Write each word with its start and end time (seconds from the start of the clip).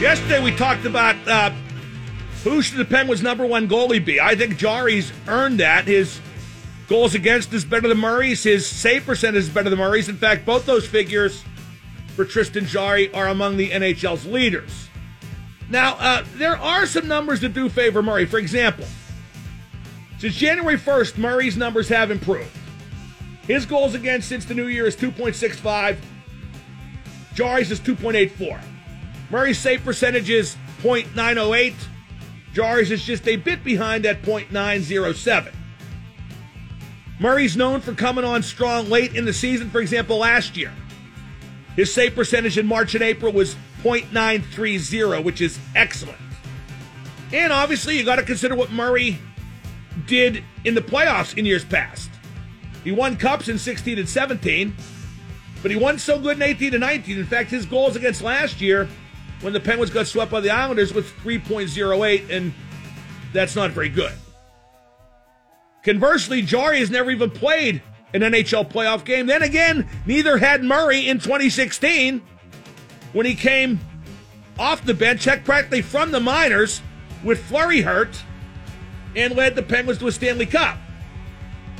Yesterday 0.00 0.42
we 0.42 0.54
talked 0.54 0.84
about 0.84 1.16
uh, 1.26 1.50
who 2.44 2.62
should 2.62 2.78
the 2.78 2.84
Penguins' 2.84 3.22
number 3.22 3.44
one 3.44 3.68
goalie 3.68 4.04
be. 4.04 4.20
I 4.20 4.36
think 4.36 4.58
Jarry's 4.58 5.12
earned 5.26 5.58
that. 5.58 5.86
His 5.86 6.20
goals 6.86 7.16
against 7.16 7.52
is 7.52 7.64
better 7.64 7.88
than 7.88 7.98
Murray's. 7.98 8.44
His 8.44 8.64
save 8.64 9.04
percentage 9.06 9.42
is 9.42 9.48
better 9.48 9.70
than 9.70 9.78
Murray's. 9.80 10.08
In 10.08 10.16
fact, 10.16 10.46
both 10.46 10.66
those 10.66 10.86
figures 10.86 11.42
for 12.14 12.24
Tristan 12.24 12.66
Jarry 12.66 13.12
are 13.12 13.28
among 13.28 13.56
the 13.56 13.70
NHL's 13.70 14.26
leaders. 14.26 14.88
Now, 15.70 15.94
uh, 15.98 16.24
there 16.36 16.56
are 16.56 16.86
some 16.86 17.08
numbers 17.08 17.40
that 17.40 17.54
do 17.54 17.68
favor 17.68 18.02
Murray. 18.02 18.26
For 18.26 18.38
example, 18.38 18.86
since 20.18 20.34
January 20.34 20.76
1st, 20.76 21.18
Murray's 21.18 21.56
numbers 21.56 21.88
have 21.88 22.10
improved. 22.10 22.50
His 23.46 23.66
goals 23.66 23.94
against 23.94 24.28
since 24.28 24.44
the 24.44 24.54
new 24.54 24.66
year 24.66 24.86
is 24.86 24.94
2.65. 24.94 25.96
Jarry's 27.34 27.70
is 27.70 27.80
2.84. 27.80 28.60
Murray's 29.30 29.58
save 29.58 29.82
percentage 29.82 30.30
is 30.30 30.56
.908. 30.82 31.74
Jarry's 32.52 32.90
is 32.90 33.02
just 33.02 33.26
a 33.26 33.36
bit 33.36 33.64
behind 33.64 34.04
at 34.04 34.22
.907. 34.22 35.52
Murray's 37.18 37.56
known 37.56 37.80
for 37.80 37.94
coming 37.94 38.24
on 38.24 38.42
strong 38.42 38.90
late 38.90 39.16
in 39.16 39.24
the 39.24 39.32
season. 39.32 39.70
For 39.70 39.80
example, 39.80 40.18
last 40.18 40.56
year, 40.56 40.72
his 41.76 41.92
save 41.92 42.14
percentage 42.14 42.58
in 42.58 42.66
March 42.66 42.94
and 42.94 43.02
April 43.02 43.32
was 43.32 43.56
.930, 43.82 45.24
which 45.24 45.40
is 45.40 45.58
excellent. 45.74 46.18
And 47.32 47.52
obviously, 47.52 47.96
you 47.96 48.04
got 48.04 48.16
to 48.16 48.22
consider 48.22 48.54
what 48.54 48.70
Murray 48.70 49.18
did 50.06 50.44
in 50.64 50.74
the 50.74 50.82
playoffs 50.82 51.36
in 51.36 51.46
years 51.46 51.64
past. 51.64 52.10
He 52.84 52.92
won 52.92 53.16
cups 53.16 53.48
in 53.48 53.58
16 53.58 53.98
and 53.98 54.08
17, 54.08 54.74
but 55.62 55.70
he 55.70 55.76
won 55.76 55.98
so 55.98 56.18
good 56.18 56.36
in 56.36 56.42
18 56.42 56.74
and 56.74 56.80
19. 56.80 57.18
In 57.18 57.26
fact, 57.26 57.50
his 57.50 57.64
goals 57.64 57.96
against 57.96 58.22
last 58.22 58.60
year 58.60 58.88
when 59.40 59.52
the 59.52 59.60
Penguins 59.60 59.90
got 59.90 60.06
swept 60.06 60.30
by 60.30 60.40
the 60.40 60.50
Islanders 60.50 60.92
with 60.92 61.06
3.08, 61.22 62.30
and 62.30 62.52
that's 63.32 63.56
not 63.56 63.70
very 63.70 63.88
good. 63.88 64.12
Conversely, 65.82 66.42
Jarry 66.42 66.78
has 66.78 66.90
never 66.90 67.10
even 67.10 67.30
played 67.30 67.82
an 68.14 68.20
NHL 68.22 68.70
playoff 68.70 69.04
game. 69.04 69.26
Then 69.26 69.42
again, 69.42 69.88
neither 70.06 70.38
had 70.38 70.62
Murray 70.62 71.08
in 71.08 71.18
2016 71.18 72.22
when 73.12 73.26
he 73.26 73.34
came 73.34 73.80
off 74.58 74.84
the 74.84 74.94
bench, 74.94 75.22
checked 75.22 75.44
practically 75.44 75.82
from 75.82 76.10
the 76.10 76.20
minors 76.20 76.82
with 77.24 77.42
Fleury 77.44 77.82
hurt, 77.82 78.22
and 79.14 79.34
led 79.34 79.54
the 79.54 79.62
Penguins 79.62 79.98
to 79.98 80.06
a 80.06 80.12
Stanley 80.12 80.46
Cup. 80.46 80.78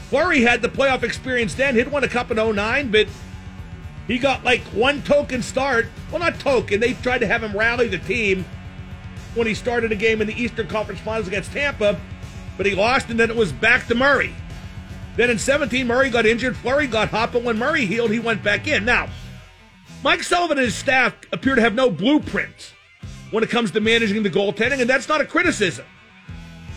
Fleury 0.08 0.42
had 0.42 0.60
the 0.60 0.68
playoff 0.68 1.02
experience 1.02 1.54
then. 1.54 1.74
He'd 1.74 1.88
won 1.88 2.04
a 2.04 2.08
cup 2.08 2.30
in 2.30 2.36
09, 2.36 2.90
but 2.90 3.08
he 4.06 4.18
got 4.18 4.44
like 4.44 4.60
one 4.64 5.02
token 5.02 5.42
start. 5.42 5.86
Well, 6.10 6.20
not 6.20 6.38
token. 6.38 6.80
They 6.80 6.92
tried 6.94 7.18
to 7.18 7.26
have 7.26 7.42
him 7.42 7.56
rally 7.56 7.88
the 7.88 7.98
team 7.98 8.44
when 9.34 9.46
he 9.46 9.54
started 9.54 9.92
a 9.92 9.96
game 9.96 10.20
in 10.20 10.26
the 10.26 10.40
Eastern 10.40 10.66
Conference 10.66 11.00
Finals 11.00 11.28
against 11.28 11.52
Tampa, 11.52 11.98
but 12.56 12.66
he 12.66 12.74
lost, 12.74 13.08
and 13.08 13.18
then 13.18 13.30
it 13.30 13.36
was 13.36 13.52
back 13.52 13.86
to 13.86 13.94
Murray. 13.94 14.34
Then 15.16 15.30
in 15.30 15.38
17, 15.38 15.86
Murray 15.86 16.10
got 16.10 16.24
injured. 16.24 16.56
Fleury 16.56 16.86
got 16.86 17.08
hot, 17.08 17.32
but 17.32 17.42
when 17.42 17.58
Murray 17.58 17.84
healed, 17.84 18.10
he 18.10 18.18
went 18.18 18.42
back 18.42 18.66
in. 18.66 18.84
Now, 18.84 19.08
Mike 20.02 20.22
Sullivan 20.22 20.58
and 20.58 20.64
his 20.64 20.74
staff 20.74 21.14
appear 21.32 21.54
to 21.54 21.60
have 21.60 21.74
no 21.74 21.90
blueprint 21.90 22.74
when 23.30 23.44
it 23.44 23.50
comes 23.50 23.70
to 23.72 23.80
managing 23.80 24.22
the 24.22 24.30
goaltending, 24.30 24.80
and 24.80 24.88
that's 24.88 25.08
not 25.08 25.20
a 25.20 25.24
criticism. 25.24 25.86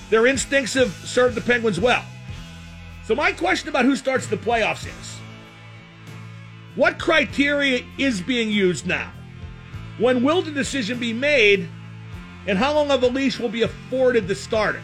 Their 0.10 0.28
instincts 0.28 0.74
have 0.74 0.92
served 0.92 1.36
the 1.36 1.42
Penguins 1.42 1.80
well. 1.80 2.04
So, 3.06 3.16
my 3.16 3.32
question 3.32 3.70
about 3.70 3.86
who 3.86 3.96
starts 3.96 4.28
the 4.28 4.38
playoffs 4.38 4.86
is 4.86 5.20
what 6.76 7.00
criteria 7.00 7.86
is 7.98 8.22
being 8.22 8.50
used 8.50 8.86
now? 8.86 9.12
When 9.98 10.24
will 10.24 10.42
the 10.42 10.52
decision 10.52 11.00
be 11.00 11.14
made? 11.14 11.70
And 12.48 12.58
how 12.58 12.74
long 12.74 12.92
of 12.92 13.02
a 13.02 13.08
leash 13.08 13.40
will 13.40 13.50
be 13.50 13.64
afforded 13.64 14.28
the 14.28 14.36
starter? 14.36 14.82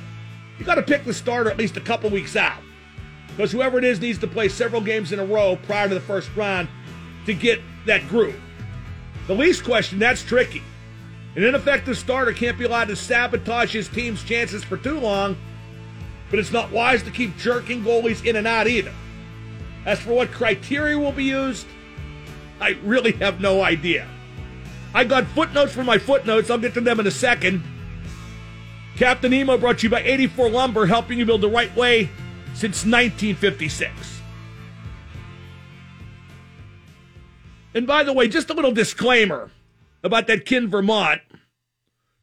You 0.58 0.66
got 0.66 0.76
to 0.76 0.82
pick 0.82 1.04
the 1.04 1.14
starter 1.14 1.52
at 1.52 1.58
least 1.58 1.78
a 1.78 1.82
couple 1.82 2.10
weeks 2.10 2.36
out. 2.36 2.62
Because 3.42 3.54
whoever 3.54 3.80
it 3.80 3.84
is 3.84 4.00
needs 4.00 4.20
to 4.20 4.28
play 4.28 4.50
several 4.50 4.82
games 4.82 5.12
in 5.12 5.18
a 5.18 5.26
row 5.26 5.58
prior 5.64 5.90
to 5.90 5.96
the 5.96 6.00
first 6.00 6.30
round 6.36 6.68
to 7.26 7.34
get 7.34 7.60
that 7.88 8.08
groove. 8.08 8.40
The 9.26 9.34
least 9.34 9.64
question, 9.64 9.98
that's 9.98 10.22
tricky. 10.22 10.62
An 11.36 11.44
ineffective 11.44 11.98
starter 11.98 12.34
can't 12.34 12.56
be 12.56 12.66
allowed 12.66 12.90
to 12.90 12.96
sabotage 12.96 13.74
his 13.74 13.90
team's 13.90 14.24
chances 14.24 14.64
for 14.64 14.78
too 14.78 15.00
long, 15.00 15.36
but 16.30 16.38
it's 16.38 16.52
not 16.52 16.70
wise 16.70 17.02
to 17.02 17.10
keep 17.10 17.36
jerking 17.40 17.84
goalies 17.84 18.24
in 18.24 18.36
and 18.36 18.46
out 18.46 18.68
either. 18.68 18.94
As 19.88 20.00
for 20.00 20.12
what 20.12 20.30
criteria 20.30 21.00
will 21.00 21.12
be 21.12 21.24
used, 21.24 21.66
I 22.60 22.78
really 22.84 23.14
have 23.14 23.42
no 23.42 23.64
idea. 23.64 24.08
I 24.94 25.04
got 25.04 25.26
footnotes 25.26 25.74
for 25.74 25.84
my 25.84 25.98
footnotes. 25.98 26.52
I'll 26.52 26.60
get 26.60 26.76
to 26.76 26.82
them 26.82 27.00
in 27.00 27.08
a 27.08 27.12
second. 27.12 27.64
Captain 28.98 29.34
Emo 29.34 29.58
brought 29.58 29.80
to 29.80 29.88
you 29.88 29.90
by 29.90 30.04
84 30.04 30.52
Lumber, 30.52 30.86
helping 30.86 31.18
you 31.18 31.26
build 31.26 31.42
the 31.42 31.50
right 31.50 31.76
way 31.76 32.08
since 32.54 32.86
1956. 32.86 34.22
And 37.74 37.88
by 37.88 38.04
the 38.04 38.14
way, 38.14 38.28
just 38.28 38.50
a 38.50 38.54
little 38.54 38.74
disclaimer 38.74 39.50
about 40.04 40.28
that 40.28 40.46
kid 40.46 40.64
in 40.64 40.70
Vermont 40.70 41.22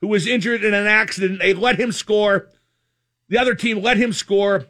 who 0.00 0.08
was 0.08 0.26
injured 0.26 0.64
in 0.64 0.74
an 0.74 0.86
accident. 0.86 1.40
They 1.40 1.54
let 1.54 1.78
him 1.78 1.92
score. 1.92 2.48
The 3.28 3.38
other 3.38 3.54
team 3.54 3.82
let 3.82 3.96
him 3.96 4.12
score 4.12 4.66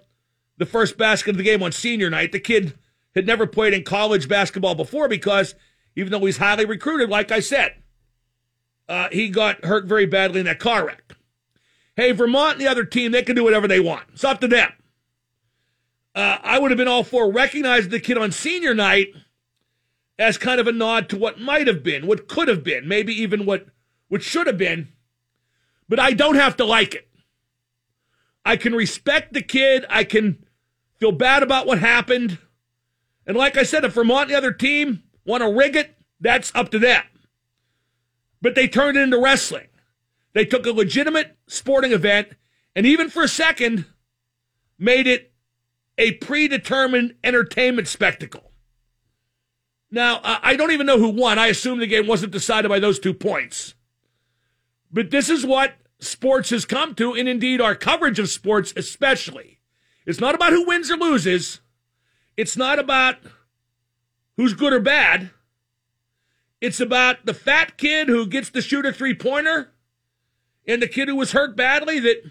the 0.56 0.66
first 0.66 0.98
basket 0.98 1.30
of 1.30 1.36
the 1.36 1.42
game 1.42 1.62
on 1.62 1.72
senior 1.72 2.10
night. 2.10 2.32
The 2.32 2.40
kid 2.40 2.78
had 3.14 3.26
never 3.26 3.46
played 3.46 3.74
in 3.74 3.84
college 3.84 4.28
basketball 4.28 4.74
before 4.74 5.08
because 5.08 5.54
even 5.96 6.12
though 6.12 6.24
he's 6.24 6.38
highly 6.38 6.64
recruited, 6.64 7.10
like 7.10 7.30
I 7.30 7.40
said, 7.40 7.74
uh, 8.88 9.08
he 9.12 9.28
got 9.28 9.64
hurt 9.64 9.84
very 9.84 10.06
badly 10.06 10.40
in 10.40 10.46
that 10.46 10.58
car 10.58 10.86
wreck. 10.86 11.14
Hey, 11.96 12.12
Vermont 12.12 12.52
and 12.52 12.60
the 12.60 12.68
other 12.68 12.84
team, 12.84 13.12
they 13.12 13.22
can 13.22 13.36
do 13.36 13.44
whatever 13.44 13.68
they 13.68 13.80
want. 13.80 14.04
It's 14.12 14.24
up 14.24 14.40
to 14.40 14.48
them. 14.48 14.72
Uh, 16.18 16.36
I 16.42 16.58
would 16.58 16.72
have 16.72 16.78
been 16.78 16.88
all 16.88 17.04
for 17.04 17.30
recognizing 17.30 17.92
the 17.92 18.00
kid 18.00 18.18
on 18.18 18.32
senior 18.32 18.74
night 18.74 19.14
as 20.18 20.36
kind 20.36 20.60
of 20.60 20.66
a 20.66 20.72
nod 20.72 21.08
to 21.10 21.16
what 21.16 21.38
might 21.38 21.68
have 21.68 21.84
been, 21.84 22.08
what 22.08 22.26
could 22.26 22.48
have 22.48 22.64
been, 22.64 22.88
maybe 22.88 23.12
even 23.12 23.46
what, 23.46 23.66
what 24.08 24.20
should 24.20 24.48
have 24.48 24.58
been. 24.58 24.88
But 25.88 26.00
I 26.00 26.14
don't 26.14 26.34
have 26.34 26.56
to 26.56 26.64
like 26.64 26.96
it. 26.96 27.08
I 28.44 28.56
can 28.56 28.74
respect 28.74 29.32
the 29.32 29.42
kid. 29.42 29.86
I 29.88 30.02
can 30.02 30.44
feel 30.98 31.12
bad 31.12 31.44
about 31.44 31.68
what 31.68 31.78
happened. 31.78 32.38
And 33.24 33.36
like 33.36 33.56
I 33.56 33.62
said, 33.62 33.84
if 33.84 33.92
Vermont 33.92 34.22
and 34.22 34.30
the 34.32 34.38
other 34.38 34.52
team 34.52 35.04
want 35.24 35.44
to 35.44 35.52
rig 35.52 35.76
it, 35.76 35.96
that's 36.20 36.50
up 36.52 36.72
to 36.72 36.80
them. 36.80 37.04
But 38.42 38.56
they 38.56 38.66
turned 38.66 38.96
it 38.96 39.02
into 39.02 39.20
wrestling. 39.20 39.68
They 40.32 40.44
took 40.44 40.66
a 40.66 40.72
legitimate 40.72 41.36
sporting 41.46 41.92
event 41.92 42.30
and 42.74 42.86
even 42.86 43.08
for 43.08 43.22
a 43.22 43.28
second 43.28 43.84
made 44.80 45.06
it 45.06 45.27
a 45.98 46.12
predetermined 46.12 47.16
entertainment 47.22 47.88
spectacle. 47.88 48.52
Now, 49.90 50.20
I 50.22 50.54
don't 50.56 50.70
even 50.70 50.86
know 50.86 50.98
who 50.98 51.08
won. 51.08 51.38
I 51.38 51.46
assume 51.46 51.78
the 51.78 51.86
game 51.86 52.06
wasn't 52.06 52.32
decided 52.32 52.68
by 52.68 52.78
those 52.78 52.98
two 52.98 53.14
points. 53.14 53.74
But 54.92 55.10
this 55.10 55.28
is 55.28 55.44
what 55.44 55.74
sports 55.98 56.50
has 56.50 56.64
come 56.64 56.94
to, 56.94 57.14
and 57.14 57.28
indeed 57.28 57.60
our 57.60 57.74
coverage 57.74 58.18
of 58.18 58.28
sports 58.28 58.72
especially. 58.76 59.60
It's 60.06 60.20
not 60.20 60.34
about 60.34 60.52
who 60.52 60.66
wins 60.66 60.90
or 60.90 60.96
loses. 60.96 61.60
It's 62.36 62.56
not 62.56 62.78
about 62.78 63.16
who's 64.36 64.54
good 64.54 64.72
or 64.72 64.80
bad. 64.80 65.30
It's 66.60 66.80
about 66.80 67.24
the 67.24 67.34
fat 67.34 67.76
kid 67.76 68.08
who 68.08 68.26
gets 68.26 68.50
to 68.50 68.62
shoot 68.62 68.86
a 68.86 68.92
three 68.92 69.14
pointer 69.14 69.72
and 70.66 70.82
the 70.82 70.88
kid 70.88 71.08
who 71.08 71.16
was 71.16 71.32
hurt 71.32 71.56
badly 71.56 71.98
that 72.00 72.22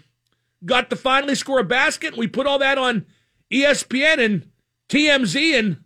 got 0.64 0.90
to 0.90 0.96
finally 0.96 1.34
score 1.34 1.58
a 1.58 1.64
basket. 1.64 2.16
We 2.16 2.26
put 2.28 2.46
all 2.46 2.58
that 2.58 2.78
on 2.78 3.06
ESPN 3.50 4.24
and 4.24 4.50
TMZ 4.88 5.58
and 5.58 5.84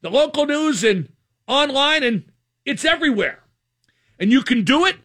the 0.00 0.10
local 0.10 0.46
news 0.46 0.84
and 0.84 1.10
online, 1.46 2.02
and 2.02 2.24
it's 2.64 2.84
everywhere. 2.84 3.42
And 4.18 4.30
you 4.30 4.42
can 4.42 4.64
do 4.64 4.84
it 4.84 4.96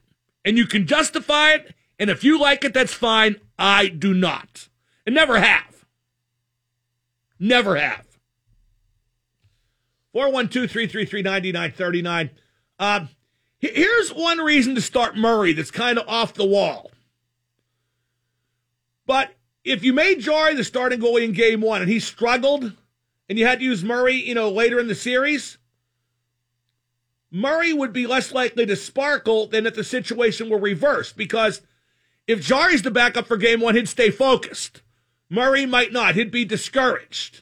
and 0.44 0.57
you 0.57 0.65
can 0.65 0.88
justify 0.88 1.51
it. 1.51 1.75
And 2.00 2.09
if 2.09 2.23
you 2.23 2.39
like 2.39 2.63
it, 2.63 2.73
that's 2.73 2.94
fine. 2.94 3.38
I 3.57 3.88
do 3.88 4.13
not. 4.13 4.67
And 5.05 5.15
never 5.15 5.39
have. 5.39 5.85
Never 7.39 7.75
have. 7.75 8.05
412 10.13 10.69
333 10.69 11.21
9939. 11.21 12.29
Uh, 12.79 13.05
here's 13.59 14.09
one 14.13 14.39
reason 14.39 14.75
to 14.75 14.81
start 14.81 15.17
Murray 15.17 15.53
that's 15.53 15.71
kind 15.71 15.97
of 15.97 16.07
off 16.07 16.33
the 16.33 16.45
wall. 16.45 16.91
But 19.05 19.35
if 19.63 19.83
you 19.83 19.94
made 19.94 20.19
Jarry 20.19 20.56
the 20.56 20.63
starting 20.63 21.00
goalie 21.00 21.24
in 21.24 21.31
game 21.31 21.62
one 21.62 21.81
and 21.81 21.89
he 21.89 22.00
struggled 22.00 22.74
and 23.30 23.39
you 23.39 23.45
had 23.45 23.60
to 23.60 23.65
use 23.65 23.83
Murray, 23.83 24.15
you 24.15 24.36
know, 24.36 24.50
later 24.50 24.80
in 24.80 24.88
the 24.88 24.95
series, 24.95 25.57
Murray 27.31 27.74
would 27.74 27.94
be 27.94 28.06
less 28.06 28.31
likely 28.31 28.65
to 28.65 28.75
sparkle 28.75 29.48
than 29.48 29.65
if 29.65 29.75
the 29.75 29.83
situation 29.83 30.50
were 30.50 30.60
reversed 30.60 31.18
because 31.18 31.62
if 32.27 32.42
Jarry's 32.42 32.81
the 32.81 32.92
backup 32.92 33.27
for 33.27 33.38
game 33.38 33.62
one, 33.62 33.75
he'd 33.75 33.89
stay 33.89 34.12
focused. 34.12 34.81
Murray 35.30 35.65
might 35.65 35.92
not. 35.92 36.15
He'd 36.15 36.31
be 36.31 36.45
discouraged. 36.45 37.42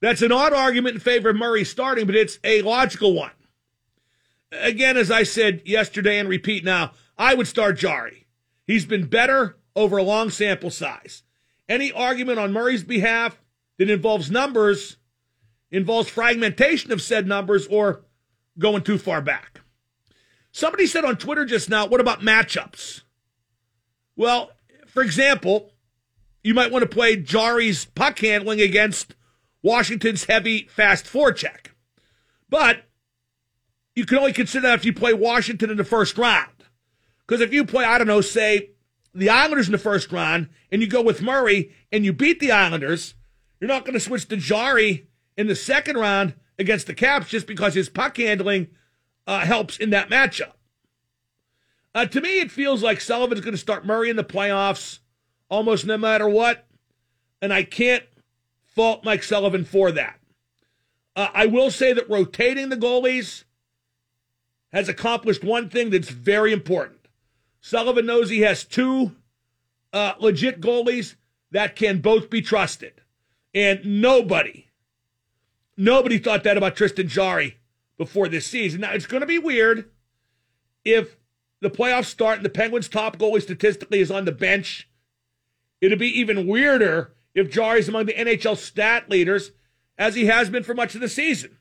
That's 0.00 0.22
an 0.22 0.32
odd 0.32 0.52
argument 0.52 0.96
in 0.96 1.00
favor 1.00 1.30
of 1.30 1.36
Murray 1.36 1.64
starting, 1.64 2.06
but 2.06 2.14
it's 2.14 2.38
a 2.44 2.62
logical 2.62 3.14
one. 3.14 3.30
Again, 4.52 4.96
as 4.96 5.10
I 5.10 5.22
said 5.22 5.62
yesterday 5.64 6.18
and 6.18 6.28
repeat 6.28 6.64
now, 6.64 6.92
I 7.16 7.34
would 7.34 7.48
start 7.48 7.78
Jarry. 7.78 8.26
He's 8.66 8.84
been 8.84 9.06
better 9.06 9.56
over 9.74 9.96
a 9.96 10.02
long 10.02 10.30
sample 10.30 10.70
size. 10.70 11.22
Any 11.68 11.92
argument 11.92 12.38
on 12.38 12.52
Murray's 12.52 12.84
behalf 12.84 13.40
that 13.78 13.90
involves 13.90 14.30
numbers 14.30 14.96
involves 15.70 16.08
fragmentation 16.08 16.92
of 16.92 17.02
said 17.02 17.26
numbers 17.26 17.66
or 17.66 18.04
going 18.58 18.82
too 18.82 18.98
far 18.98 19.20
back. 19.20 19.60
Somebody 20.52 20.86
said 20.86 21.04
on 21.04 21.16
Twitter 21.16 21.44
just 21.44 21.68
now, 21.68 21.86
what 21.86 22.00
about 22.00 22.20
matchups? 22.20 23.02
Well, 24.16 24.52
for 24.86 25.02
example, 25.02 25.72
you 26.42 26.54
might 26.54 26.72
want 26.72 26.82
to 26.82 26.88
play 26.88 27.16
Jarry's 27.16 27.84
puck 27.84 28.18
handling 28.20 28.60
against 28.60 29.14
Washington's 29.62 30.24
heavy 30.24 30.68
fast 30.68 31.04
forecheck. 31.04 31.72
But 32.48 32.84
you 33.94 34.06
can 34.06 34.18
only 34.18 34.32
consider 34.32 34.68
that 34.68 34.78
if 34.78 34.84
you 34.84 34.92
play 34.92 35.12
Washington 35.12 35.70
in 35.70 35.76
the 35.76 35.84
first 35.84 36.16
round. 36.16 36.52
Because 37.26 37.40
if 37.40 37.52
you 37.52 37.64
play, 37.64 37.84
I 37.84 37.98
don't 37.98 38.06
know, 38.06 38.20
say 38.20 38.70
the 39.16 39.30
Islanders 39.30 39.66
in 39.66 39.72
the 39.72 39.78
first 39.78 40.12
round 40.12 40.48
and 40.70 40.82
you 40.82 40.88
go 40.88 41.02
with 41.02 41.22
Murray 41.22 41.72
and 41.90 42.04
you 42.04 42.12
beat 42.12 42.38
the 42.38 42.52
Islanders, 42.52 43.14
you're 43.60 43.68
not 43.68 43.84
going 43.84 43.94
to 43.94 44.00
switch 44.00 44.28
to 44.28 44.36
Jarry 44.36 45.08
in 45.36 45.46
the 45.46 45.56
second 45.56 45.96
round 45.96 46.34
against 46.58 46.86
the 46.86 46.94
Caps 46.94 47.28
just 47.28 47.46
because 47.46 47.74
his 47.74 47.88
puck 47.88 48.16
handling 48.16 48.68
uh, 49.26 49.40
helps 49.40 49.76
in 49.78 49.90
that 49.90 50.10
matchup. 50.10 50.52
Uh, 51.94 52.04
to 52.04 52.20
me, 52.20 52.40
it 52.40 52.50
feels 52.50 52.82
like 52.82 53.00
Sullivan's 53.00 53.40
going 53.40 53.54
to 53.54 53.58
start 53.58 53.86
Murray 53.86 54.10
in 54.10 54.16
the 54.16 54.24
playoffs 54.24 54.98
almost 55.48 55.86
no 55.86 55.96
matter 55.96 56.28
what, 56.28 56.66
and 57.40 57.52
I 57.52 57.62
can't 57.62 58.04
fault 58.64 59.04
Mike 59.04 59.22
Sullivan 59.22 59.64
for 59.64 59.90
that. 59.92 60.18
Uh, 61.14 61.28
I 61.32 61.46
will 61.46 61.70
say 61.70 61.94
that 61.94 62.10
rotating 62.10 62.68
the 62.68 62.76
goalies 62.76 63.44
has 64.72 64.88
accomplished 64.88 65.42
one 65.42 65.70
thing 65.70 65.88
that's 65.88 66.10
very 66.10 66.52
important. 66.52 67.05
Sullivan 67.66 68.06
knows 68.06 68.30
he 68.30 68.42
has 68.42 68.64
two 68.64 69.16
uh, 69.92 70.14
legit 70.20 70.60
goalies 70.60 71.16
that 71.50 71.74
can 71.74 72.00
both 72.00 72.30
be 72.30 72.40
trusted. 72.40 73.00
And 73.54 74.00
nobody 74.00 74.66
Nobody 75.76 76.18
thought 76.18 76.44
that 76.44 76.56
about 76.56 76.76
Tristan 76.76 77.08
Jarry 77.08 77.58
before 77.98 78.28
this 78.28 78.46
season. 78.46 78.80
Now, 78.80 78.92
it's 78.92 79.06
going 79.06 79.20
to 79.20 79.26
be 79.26 79.38
weird 79.38 79.90
if 80.84 81.16
the 81.60 81.70
playoffs 81.70 82.06
start 82.06 82.38
and 82.38 82.44
the 82.44 82.50
Penguins' 82.50 82.88
top 82.88 83.18
goalie 83.18 83.42
statistically 83.42 84.00
is 84.00 84.10
on 84.10 84.24
the 84.24 84.32
bench. 84.32 84.88
It'd 85.80 85.98
be 85.98 86.18
even 86.18 86.46
weirder 86.46 87.14
if 87.34 87.50
Jarry's 87.50 87.88
among 87.88 88.06
the 88.06 88.14
NHL 88.14 88.56
stat 88.56 89.10
leaders, 89.10 89.52
as 89.98 90.14
he 90.14 90.26
has 90.26 90.48
been 90.48 90.62
for 90.62 90.74
much 90.74 90.94
of 90.94 91.00
the 91.02 91.08
season. 91.08 91.58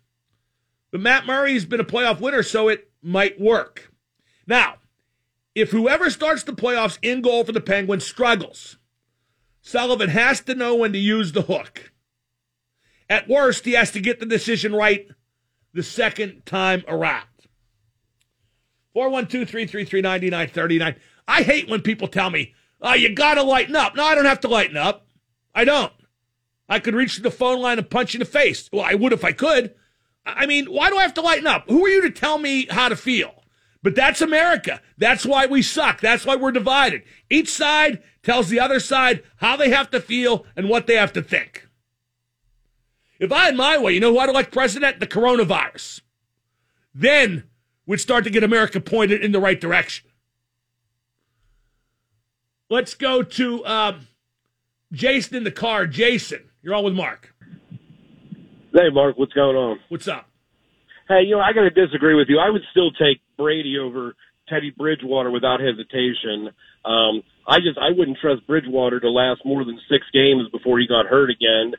But 0.92 1.02
Matt 1.02 1.26
Murray's 1.26 1.66
been 1.66 1.82
a 1.82 1.86
playoff 1.86 2.22
winner, 2.22 2.44
so 2.44 2.70
it 2.70 2.90
might 3.02 3.40
work. 3.40 3.92
Now, 4.48 4.76
if 5.56 5.72
whoever 5.72 6.10
starts 6.10 6.44
the 6.44 6.52
playoffs 6.52 7.00
in 7.02 7.22
goal 7.22 7.46
for 7.46 7.54
the 7.54 7.62
Penguins 7.62 8.06
struggles, 8.06 8.78
Sullivan 9.62 10.10
has 10.10 10.42
to 10.42 10.54
know 10.54 10.76
when 10.76 10.92
to 10.92 11.00
use 11.00 11.32
the 11.32 11.44
hook. 11.44 11.92
At 13.10 13.30
worst, 13.30 13.66
he 13.66 13.72
has 13.72 13.92
to 13.92 14.02
get 14.02 14.20
the 14.20 14.26
decision 14.26 14.76
right 14.76 15.08
the 15.74 15.84
second 15.84 16.46
time 16.46 16.84
around. 16.88 17.28
412 18.94 19.50
333 19.50 20.02
9939. 20.02 20.96
I 21.28 21.44
hate 21.44 21.70
when 21.70 21.82
people 21.82 22.08
tell 22.08 22.30
me, 22.30 22.54
oh, 22.82 22.94
you 22.94 23.14
got 23.14 23.36
to 23.36 23.44
lighten 23.44 23.76
up. 23.76 23.96
No, 23.96 24.04
I 24.04 24.16
don't 24.16 24.26
have 24.26 24.40
to 24.42 24.48
lighten 24.48 24.78
up. 24.78 25.08
I 25.54 25.66
don't. 25.66 25.92
I 26.68 26.80
could 26.80 26.96
reach 26.96 27.18
the 27.18 27.32
phone 27.32 27.62
line 27.62 27.78
and 27.78 27.90
punch 27.90 28.14
you 28.14 28.18
in 28.18 28.20
the 28.20 28.26
face. 28.26 28.70
Well, 28.72 28.84
I 28.84 28.96
would 28.96 29.14
if 29.14 29.24
I 29.24 29.32
could. 29.32 29.74
I 30.26 30.46
mean, 30.46 30.66
why 30.66 30.90
do 30.90 30.98
I 30.98 31.04
have 31.04 31.14
to 31.16 31.22
lighten 31.22 31.48
up? 31.48 31.66
Who 31.70 31.86
are 31.86 31.90
you 31.90 32.02
to 32.02 32.10
tell 32.10 32.38
me 32.40 32.68
how 32.70 32.90
to 32.90 32.96
feel? 32.96 33.35
But 33.86 33.94
that's 33.94 34.20
America. 34.20 34.82
That's 34.98 35.28
why 35.28 35.46
we 35.46 35.62
suck. 35.62 36.02
That's 36.02 36.26
why 36.26 36.36
we're 36.36 36.52
divided. 36.52 37.04
Each 37.30 37.52
side 37.52 38.02
tells 38.24 38.50
the 38.50 38.60
other 38.60 38.80
side 38.80 39.22
how 39.36 39.56
they 39.58 39.70
have 39.70 39.92
to 39.92 40.02
feel 40.02 40.44
and 40.56 40.68
what 40.68 40.88
they 40.88 40.96
have 40.96 41.14
to 41.14 41.22
think. 41.22 41.68
If 43.20 43.32
I 43.32 43.46
had 43.46 43.56
my 43.56 43.78
way, 43.78 43.94
you 43.94 44.00
know 44.00 44.12
who 44.12 44.18
I'd 44.18 44.30
elect 44.30 44.52
president? 44.52 45.00
The 45.00 45.06
coronavirus. 45.06 46.02
Then 46.96 47.44
we'd 47.86 48.00
start 48.00 48.24
to 48.24 48.32
get 48.32 48.44
America 48.44 48.80
pointed 48.80 49.24
in 49.24 49.32
the 49.32 49.40
right 49.40 49.62
direction. 49.62 50.10
Let's 52.72 52.96
go 52.96 53.22
to 53.22 53.66
um, 53.68 54.08
Jason 54.94 55.38
in 55.38 55.44
the 55.44 55.52
car. 55.52 55.86
Jason, 55.86 56.50
you're 56.64 56.74
on 56.74 56.86
with 56.86 56.96
Mark. 56.96 57.36
Hey, 58.74 58.90
Mark, 58.92 59.20
what's 59.20 59.34
going 59.34 59.56
on? 59.56 59.78
What's 59.90 60.08
up? 60.08 60.28
Hey, 61.08 61.22
you 61.22 61.36
know, 61.36 61.42
I 61.42 61.54
got 61.54 61.62
to 61.62 61.70
disagree 61.70 62.16
with 62.16 62.30
you. 62.30 62.40
I 62.40 62.50
would 62.50 62.64
still 62.72 62.90
take 62.90 63.22
Brady 63.38 63.78
over 63.80 64.16
Teddy 64.48 64.72
Bridgewater 64.72 65.32
without 65.32 65.60
hesitation. 65.60 66.52
Um, 66.84 67.24
I 67.48 67.60
just 67.60 67.78
I 67.80 67.90
wouldn't 67.90 68.18
trust 68.22 68.46
Bridgewater 68.48 69.00
to 69.00 69.10
last 69.10 69.42
more 69.46 69.64
than 69.66 69.80
six 69.90 70.06
games 70.14 70.50
before 70.52 70.80
he 70.80 70.88
got 70.88 71.06
hurt 71.08 71.30
again. 71.30 71.74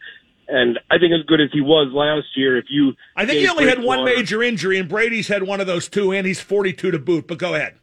And 0.49 0.79
I 0.91 0.99
think 0.99 1.13
as 1.13 1.27
good 1.27 1.41
as 1.41 1.49
he 1.53 1.61
was 1.61 1.91
last 1.93 2.29
year, 2.37 2.57
if 2.57 2.67
you, 2.71 2.93
I 3.17 3.27
think 3.27 3.41
he 3.41 3.49
only 3.49 3.67
had 3.67 3.83
one 3.83 4.05
major 4.05 4.43
injury, 4.43 4.79
and 4.79 4.89
Brady's 4.89 5.27
had 5.27 5.43
one 5.43 5.61
of 5.61 5.67
those 5.67 5.89
two, 5.89 6.13
and 6.13 6.25
he's 6.27 6.41
forty-two 6.41 6.93
to 6.93 6.99
boot. 7.01 7.27
But 7.27 7.39
go 7.39 7.55
ahead. 7.55 7.75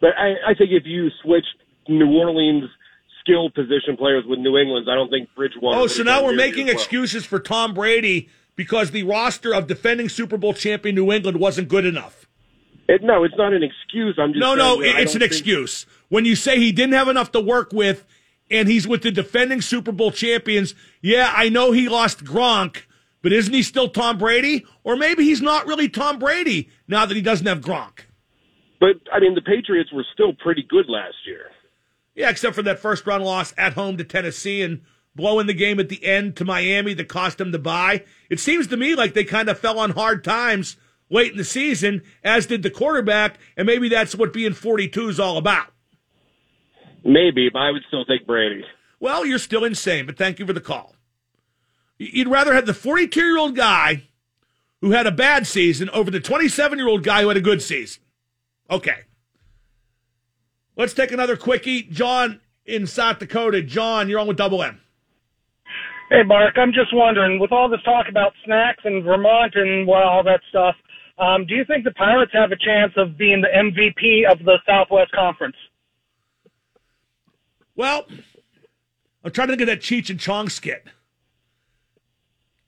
But 0.00 0.10
I, 0.16 0.50
I 0.50 0.54
think 0.54 0.70
if 0.70 0.84
you 0.84 1.10
switched 1.22 1.56
New 1.88 2.06
Orleans 2.18 2.70
skill 3.20 3.50
position 3.50 3.96
players 3.96 4.24
with 4.26 4.38
New 4.38 4.58
England's, 4.58 4.88
I 4.88 4.94
don't 4.94 5.10
think 5.10 5.28
Bridgewater. 5.34 5.78
Oh, 5.78 5.86
so 5.88 6.02
now 6.04 6.24
we're 6.24 6.34
making 6.34 6.66
well. 6.66 6.74
excuses 6.74 7.24
for 7.24 7.40
Tom 7.40 7.74
Brady 7.74 8.28
because 8.54 8.92
the 8.92 9.02
roster 9.02 9.52
of 9.52 9.66
defending 9.66 10.08
Super 10.08 10.36
Bowl 10.36 10.54
champion 10.54 10.94
New 10.94 11.10
England 11.10 11.40
wasn't 11.40 11.68
good 11.68 11.84
enough. 11.84 12.21
It, 12.92 13.02
no, 13.02 13.24
it's 13.24 13.36
not 13.38 13.54
an 13.54 13.62
excuse. 13.62 14.18
I'm 14.18 14.34
just 14.34 14.40
no, 14.40 14.54
no. 14.54 14.82
It's 14.82 15.14
an 15.14 15.20
think... 15.20 15.30
excuse 15.30 15.86
when 16.10 16.26
you 16.26 16.36
say 16.36 16.58
he 16.58 16.72
didn't 16.72 16.92
have 16.92 17.08
enough 17.08 17.32
to 17.32 17.40
work 17.40 17.72
with 17.72 18.04
and 18.50 18.68
he's 18.68 18.86
with 18.86 19.00
the 19.00 19.10
defending 19.10 19.62
Super 19.62 19.92
Bowl 19.92 20.10
champions. 20.12 20.74
Yeah, 21.00 21.32
I 21.34 21.48
know 21.48 21.72
he 21.72 21.88
lost 21.88 22.22
Gronk, 22.22 22.82
but 23.22 23.32
isn't 23.32 23.54
he 23.54 23.62
still 23.62 23.88
Tom 23.88 24.18
Brady? 24.18 24.66
Or 24.84 24.94
maybe 24.94 25.24
he's 25.24 25.40
not 25.40 25.66
really 25.66 25.88
Tom 25.88 26.18
Brady 26.18 26.68
now 26.86 27.06
that 27.06 27.14
he 27.14 27.22
doesn't 27.22 27.46
have 27.46 27.62
Gronk. 27.62 28.00
But 28.78 28.96
I 29.10 29.20
mean, 29.20 29.34
the 29.34 29.40
Patriots 29.40 29.90
were 29.90 30.04
still 30.12 30.34
pretty 30.34 30.62
good 30.62 30.86
last 30.86 31.16
year. 31.26 31.46
Yeah, 32.14 32.28
except 32.28 32.54
for 32.54 32.62
that 32.62 32.78
first 32.78 33.06
round 33.06 33.24
loss 33.24 33.54
at 33.56 33.72
home 33.72 33.96
to 33.96 34.04
Tennessee 34.04 34.60
and 34.60 34.82
blowing 35.16 35.46
the 35.46 35.54
game 35.54 35.80
at 35.80 35.88
the 35.88 36.04
end 36.04 36.36
to 36.36 36.44
Miami 36.44 36.92
that 36.92 37.08
cost 37.08 37.38
them 37.38 37.52
the 37.52 37.58
bye. 37.58 38.04
It 38.28 38.38
seems 38.38 38.66
to 38.66 38.76
me 38.76 38.94
like 38.94 39.14
they 39.14 39.24
kind 39.24 39.48
of 39.48 39.58
fell 39.58 39.78
on 39.78 39.92
hard 39.92 40.24
times 40.24 40.76
late 41.12 41.30
in 41.30 41.38
the 41.38 41.44
season, 41.44 42.02
as 42.24 42.46
did 42.46 42.62
the 42.62 42.70
quarterback, 42.70 43.38
and 43.56 43.66
maybe 43.66 43.88
that's 43.88 44.14
what 44.14 44.32
being 44.32 44.54
42 44.54 45.10
is 45.10 45.20
all 45.20 45.36
about. 45.36 45.68
Maybe, 47.04 47.50
but 47.52 47.60
I 47.60 47.70
would 47.70 47.82
still 47.86 48.04
take 48.04 48.26
Brady. 48.26 48.64
Well, 48.98 49.26
you're 49.26 49.38
still 49.38 49.64
insane, 49.64 50.06
but 50.06 50.16
thank 50.16 50.38
you 50.38 50.46
for 50.46 50.52
the 50.52 50.60
call. 50.60 50.94
You'd 51.98 52.28
rather 52.28 52.54
have 52.54 52.66
the 52.66 52.74
42 52.74 53.20
year 53.20 53.38
old 53.38 53.54
guy 53.54 54.04
who 54.80 54.92
had 54.92 55.06
a 55.06 55.12
bad 55.12 55.46
season 55.46 55.90
over 55.90 56.10
the 56.10 56.20
27 56.20 56.78
year 56.78 56.88
old 56.88 57.04
guy 57.04 57.22
who 57.22 57.28
had 57.28 57.36
a 57.36 57.42
good 57.42 57.62
season. 57.62 58.02
Okay. 58.70 59.02
Let's 60.76 60.94
take 60.94 61.12
another 61.12 61.36
quickie. 61.36 61.82
John 61.82 62.40
in 62.64 62.86
South 62.86 63.18
Dakota. 63.18 63.62
John, 63.62 64.08
you're 64.08 64.18
on 64.18 64.26
with 64.26 64.36
Double 64.36 64.62
M. 64.62 64.80
Hey, 66.10 66.22
Mark. 66.24 66.56
I'm 66.56 66.72
just 66.72 66.92
wondering, 66.92 67.38
with 67.38 67.52
all 67.52 67.68
this 67.68 67.82
talk 67.84 68.06
about 68.08 68.32
snacks 68.44 68.82
in 68.84 69.02
Vermont 69.02 69.54
and 69.54 69.86
well, 69.86 70.02
all 70.02 70.22
that 70.24 70.40
stuff, 70.48 70.74
um, 71.22 71.46
do 71.46 71.54
you 71.54 71.64
think 71.64 71.84
the 71.84 71.92
Pirates 71.92 72.32
have 72.34 72.50
a 72.50 72.56
chance 72.56 72.92
of 72.96 73.16
being 73.16 73.42
the 73.42 73.48
MVP 73.48 74.30
of 74.30 74.44
the 74.44 74.58
Southwest 74.66 75.12
Conference? 75.12 75.54
Well, 77.76 78.06
I'm 79.24 79.30
trying 79.30 79.48
to 79.48 79.52
think 79.52 79.60
of 79.60 79.68
that 79.68 79.80
Cheech 79.80 80.10
and 80.10 80.18
Chong 80.18 80.48
skit. 80.48 80.84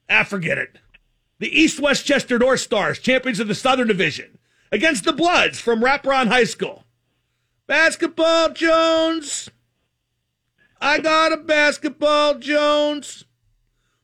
Ah, 0.09 0.23
forget 0.23 0.57
it. 0.57 0.77
The 1.39 1.49
East 1.49 1.81
Westchester 1.81 2.39
North 2.39 2.61
Stars, 2.61 2.99
champions 2.99 3.41
of 3.41 3.49
the 3.49 3.55
Southern 3.55 3.89
Division, 3.89 4.37
against 4.71 5.03
the 5.03 5.11
Bloods 5.11 5.59
from 5.59 5.83
Wrap-Around 5.83 6.27
High 6.27 6.45
School. 6.45 6.85
Basketball 7.67 8.53
Jones. 8.53 9.49
I 10.79 10.99
got 10.99 11.33
a 11.33 11.37
basketball 11.37 12.35
Jones. 12.35 13.25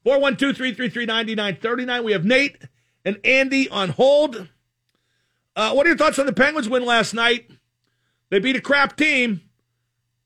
412 0.03 0.57
333 0.57 1.05
9939. 1.05 2.03
We 2.03 2.11
have 2.11 2.25
Nate 2.25 2.57
and 3.05 3.19
Andy 3.23 3.69
on 3.69 3.89
hold. 3.89 4.47
Uh, 5.55 5.73
what 5.73 5.85
are 5.85 5.89
your 5.89 5.97
thoughts 5.97 6.19
on 6.19 6.25
the 6.25 6.33
Penguins 6.33 6.69
win 6.69 6.85
last 6.85 7.13
night? 7.13 7.49
They 8.29 8.39
beat 8.39 8.55
a 8.55 8.61
crap 8.61 8.95
team 8.95 9.41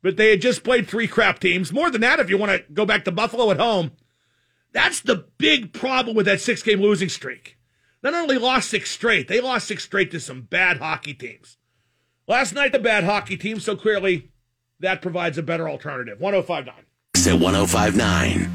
but 0.05 0.17
they 0.17 0.29
had 0.29 0.39
just 0.39 0.63
played 0.63 0.87
three 0.87 1.07
crap 1.07 1.39
teams. 1.39 1.73
More 1.73 1.89
than 1.89 2.01
that, 2.01 2.19
if 2.19 2.29
you 2.29 2.37
want 2.37 2.51
to 2.51 2.71
go 2.71 2.85
back 2.85 3.05
to 3.05 3.11
Buffalo 3.11 3.49
at 3.49 3.57
home, 3.57 3.93
that's 4.71 5.01
the 5.01 5.25
big 5.39 5.73
problem 5.73 6.15
with 6.15 6.27
that 6.27 6.39
six 6.39 6.61
game 6.61 6.79
losing 6.79 7.09
streak. 7.09 7.57
not 8.03 8.13
only 8.13 8.37
lost 8.37 8.69
six 8.69 8.91
straight, 8.91 9.27
they 9.27 9.41
lost 9.41 9.65
six 9.65 9.83
straight 9.83 10.11
to 10.11 10.19
some 10.19 10.43
bad 10.43 10.77
hockey 10.77 11.15
teams. 11.15 11.57
Last 12.27 12.53
night, 12.53 12.71
the 12.71 12.77
bad 12.77 13.03
hockey 13.03 13.35
team, 13.35 13.59
so 13.59 13.75
clearly 13.75 14.29
that 14.79 15.01
provides 15.01 15.39
a 15.39 15.43
better 15.43 15.67
alternative. 15.67 16.19
1059. 16.19 16.85
At 17.25 17.41
1059. 17.41 18.51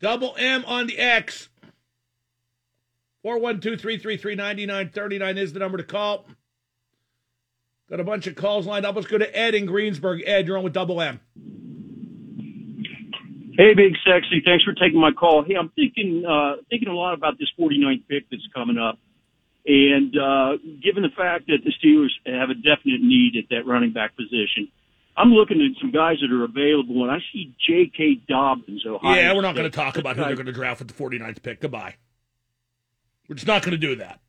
Double 0.00 0.34
M 0.38 0.64
on 0.64 0.86
the 0.86 0.98
X. 0.98 1.50
412 3.22 3.80
333 3.80 4.34
9939 4.34 5.38
is 5.38 5.52
the 5.52 5.58
number 5.60 5.78
to 5.78 5.84
call. 5.84 6.26
Got 7.88 8.00
a 8.00 8.04
bunch 8.04 8.26
of 8.26 8.34
calls 8.34 8.66
lined 8.66 8.86
up. 8.86 8.96
Let's 8.96 9.06
go 9.06 9.18
to 9.18 9.38
Ed 9.38 9.54
in 9.54 9.66
Greensburg. 9.66 10.22
Ed, 10.26 10.46
you're 10.46 10.56
on 10.56 10.64
with 10.64 10.72
Double 10.72 11.00
M. 11.00 11.20
Hey, 13.56 13.74
Big 13.74 13.92
Sexy. 14.04 14.40
Thanks 14.44 14.64
for 14.64 14.72
taking 14.72 14.98
my 14.98 15.12
call. 15.12 15.44
Hey, 15.44 15.54
I'm 15.56 15.68
thinking 15.70 16.24
uh, 16.26 16.62
thinking 16.70 16.88
a 16.88 16.94
lot 16.94 17.12
about 17.12 17.38
this 17.38 17.48
49th 17.60 18.08
pick 18.08 18.30
that's 18.30 18.46
coming 18.54 18.78
up. 18.78 18.98
And 19.66 20.16
uh, 20.16 20.56
given 20.82 21.02
the 21.02 21.12
fact 21.16 21.46
that 21.46 21.58
the 21.62 21.72
Steelers 21.78 22.10
have 22.26 22.50
a 22.50 22.54
definite 22.54 23.00
need 23.00 23.36
at 23.36 23.44
that 23.50 23.66
running 23.66 23.92
back 23.92 24.16
position, 24.16 24.68
I'm 25.16 25.30
looking 25.30 25.60
at 25.60 25.80
some 25.80 25.92
guys 25.92 26.16
that 26.20 26.32
are 26.34 26.44
available, 26.44 27.02
and 27.02 27.12
I 27.12 27.18
see 27.32 27.54
J.K. 27.68 28.22
Dobbins, 28.26 28.84
Ohio. 28.86 29.14
Yeah, 29.14 29.34
we're 29.34 29.42
not 29.42 29.54
going 29.54 29.70
to 29.70 29.76
talk 29.76 29.98
about 29.98 30.16
who 30.16 30.24
they're 30.24 30.34
going 30.34 30.46
to 30.46 30.52
draft 30.52 30.80
with 30.80 30.88
the 30.88 30.94
49th 30.94 31.42
pick. 31.42 31.60
Goodbye. 31.60 31.96
We're 33.32 33.36
just 33.36 33.46
not 33.46 33.62
going 33.62 33.70
to 33.70 33.78
do 33.78 33.96
that. 33.96 34.20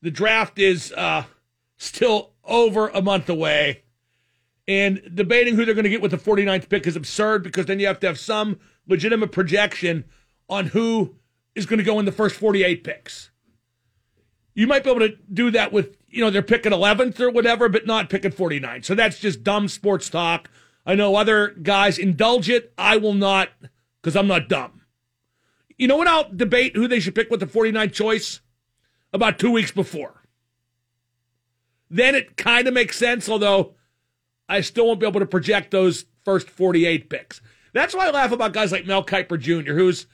The 0.00 0.12
draft 0.12 0.60
is 0.60 0.92
uh, 0.92 1.24
still 1.76 2.30
over 2.44 2.86
a 2.86 3.02
month 3.02 3.28
away, 3.28 3.82
and 4.68 5.02
debating 5.12 5.56
who 5.56 5.64
they're 5.64 5.74
going 5.74 5.82
to 5.82 5.90
get 5.90 6.00
with 6.00 6.12
the 6.12 6.18
49th 6.18 6.68
pick 6.68 6.86
is 6.86 6.94
absurd 6.94 7.42
because 7.42 7.66
then 7.66 7.80
you 7.80 7.88
have 7.88 7.98
to 7.98 8.06
have 8.06 8.20
some 8.20 8.60
legitimate 8.86 9.32
projection 9.32 10.04
on 10.48 10.66
who 10.66 11.16
is 11.56 11.66
going 11.66 11.78
to 11.78 11.84
go 11.84 11.98
in 11.98 12.04
the 12.04 12.12
first 12.12 12.36
48 12.36 12.84
picks. 12.84 13.30
You 14.54 14.68
might 14.68 14.84
be 14.84 14.90
able 14.90 15.00
to 15.00 15.16
do 15.32 15.50
that 15.50 15.72
with, 15.72 15.96
you 16.08 16.22
know, 16.22 16.30
they're 16.30 16.42
picking 16.42 16.70
11th 16.70 17.18
or 17.18 17.28
whatever, 17.28 17.68
but 17.68 17.88
not 17.88 18.08
picking 18.08 18.30
49. 18.30 18.84
So 18.84 18.94
that's 18.94 19.18
just 19.18 19.42
dumb 19.42 19.66
sports 19.66 20.08
talk. 20.08 20.48
I 20.86 20.94
know 20.94 21.16
other 21.16 21.56
guys 21.60 21.98
indulge 21.98 22.48
it. 22.48 22.72
I 22.78 22.98
will 22.98 23.14
not 23.14 23.48
because 24.00 24.14
I'm 24.14 24.28
not 24.28 24.48
dumb. 24.48 24.81
You 25.78 25.88
know 25.88 25.96
what? 25.96 26.08
I'll 26.08 26.30
debate 26.32 26.76
who 26.76 26.88
they 26.88 27.00
should 27.00 27.14
pick 27.14 27.30
with 27.30 27.40
the 27.40 27.46
49th 27.46 27.92
choice 27.92 28.40
about 29.12 29.38
two 29.38 29.50
weeks 29.50 29.70
before. 29.70 30.22
Then 31.90 32.14
it 32.14 32.36
kind 32.36 32.66
of 32.66 32.74
makes 32.74 32.96
sense, 32.96 33.28
although 33.28 33.74
I 34.48 34.62
still 34.62 34.86
won't 34.86 35.00
be 35.00 35.06
able 35.06 35.20
to 35.20 35.26
project 35.26 35.70
those 35.70 36.06
first 36.24 36.48
48 36.48 37.10
picks. 37.10 37.40
That's 37.72 37.94
why 37.94 38.06
I 38.06 38.10
laugh 38.10 38.32
about 38.32 38.52
guys 38.52 38.72
like 38.72 38.86
Mel 38.86 39.04
Kiper 39.04 39.38
Jr., 39.38 39.72
who's, 39.72 40.06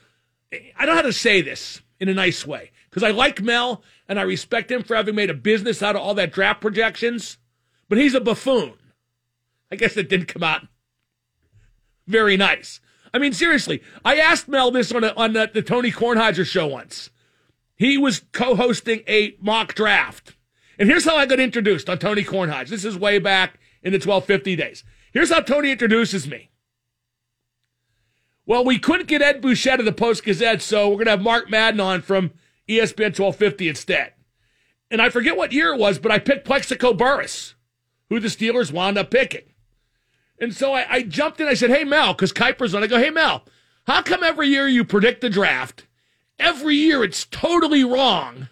I 0.53 0.87
don't 0.87 0.89
know 0.89 0.95
how 0.95 1.03
to 1.03 1.13
say 1.13 1.41
this 1.41 1.81
in 2.01 2.09
a 2.09 2.15
nice 2.15 2.47
way, 2.47 2.71
because 2.89 3.03
I 3.03 3.11
like 3.11 3.43
Mel 3.43 3.83
and 4.09 4.19
I 4.19 4.23
respect 4.23 4.71
him 4.71 4.83
for 4.83 4.97
having 4.97 5.15
made 5.15 5.31
a 5.31 5.35
business 5.35 5.83
out 5.83 5.97
of 5.97 6.03
all 6.03 6.15
that 6.15 6.33
draft 6.33 6.61
projections, 6.61 7.39
but 7.89 7.99
he's 7.99 8.15
a 8.15 8.21
buffoon. 8.21 8.75
I 9.71 9.77
guess 9.77 9.97
it 9.97 10.09
didn't 10.09 10.27
come 10.27 10.43
out 10.43 10.67
very 12.09 12.37
nice. 12.37 12.81
I 13.13 13.19
mean, 13.19 13.33
seriously, 13.33 13.83
I 14.05 14.17
asked 14.17 14.49
Mel 14.49 14.71
this 14.71 14.93
on, 14.93 15.05
a, 15.05 15.13
on 15.15 15.33
the, 15.33 15.51
the 15.53 15.63
Tony 15.63 15.91
Kornheiser 15.91 16.47
show 16.47 16.67
once. 16.67 17.11
He 17.77 17.97
was 17.97 18.23
co 18.33 18.55
hosting 18.55 19.03
a 19.07 19.37
mock 19.41 19.75
draft. 19.75 20.35
And 20.79 20.89
here's 20.89 21.05
how 21.05 21.17
I 21.17 21.27
got 21.27 21.41
introduced 21.41 21.89
on 21.89 21.99
Tony 21.99 22.25
Kornheiser. 22.25 22.69
This 22.69 22.85
is 22.85 22.99
way 22.99 23.19
back 23.19 23.59
in 23.83 23.93
the 23.93 23.99
1250 23.99 24.57
days. 24.57 24.85
Here's 25.13 25.31
how 25.31 25.41
Tony 25.41 25.73
introduces 25.73 26.29
me. 26.29 26.51
Well, 28.47 28.65
we 28.65 28.79
couldn't 28.79 29.09
get 29.09 29.23
Ed 29.23 29.43
Bouchette 29.43 29.81
of 29.81 29.87
the 29.87 29.93
Post 29.93 30.25
Gazette, 30.25 30.63
so 30.63 30.89
we're 30.89 30.97
going 30.97 31.07
to 31.07 31.11
have 31.13 31.21
Mark 31.21 31.51
Madden 31.51 31.81
on 31.81 32.01
from 32.01 32.31
ESPN 32.69 33.17
1250 33.19 33.69
instead. 33.69 34.15
And 34.91 35.03
I 35.03 35.11
forget 35.11 35.37
what 35.37 35.53
year 35.53 35.75
it 35.75 35.79
was, 35.79 35.99
but 35.99 36.11
I 36.11 36.19
picked 36.19 36.47
Plaxico 36.47 36.95
Burress, 36.95 37.55
who 38.09 38.21
the 38.21 38.29
Steelers 38.29 38.73
wound 38.73 38.97
up 38.97 39.11
picking. 39.11 39.43
And 40.41 40.55
so 40.55 40.73
I, 40.73 40.87
I 40.89 41.03
jumped 41.03 41.41
in. 41.41 41.49
I 41.49 41.55
said, 41.55 41.71
Hey, 41.71 41.85
Mel, 41.85 42.15
because 42.15 42.33
Kiper's 42.33 42.75
on. 42.75 42.83
I 42.83 42.87
go, 42.87 42.99
Hey, 42.99 43.11
Mel, 43.11 43.45
how 43.87 44.03
come 44.03 44.23
every 44.23 44.49
year 44.49 44.69
you 44.69 44.85
predict 44.85 45.21
the 45.21 45.31
draft? 45.31 45.87
Every 46.39 46.77
year 46.77 47.03
it's 47.03 47.25
totally 47.25 47.85
wrong. 47.85 48.49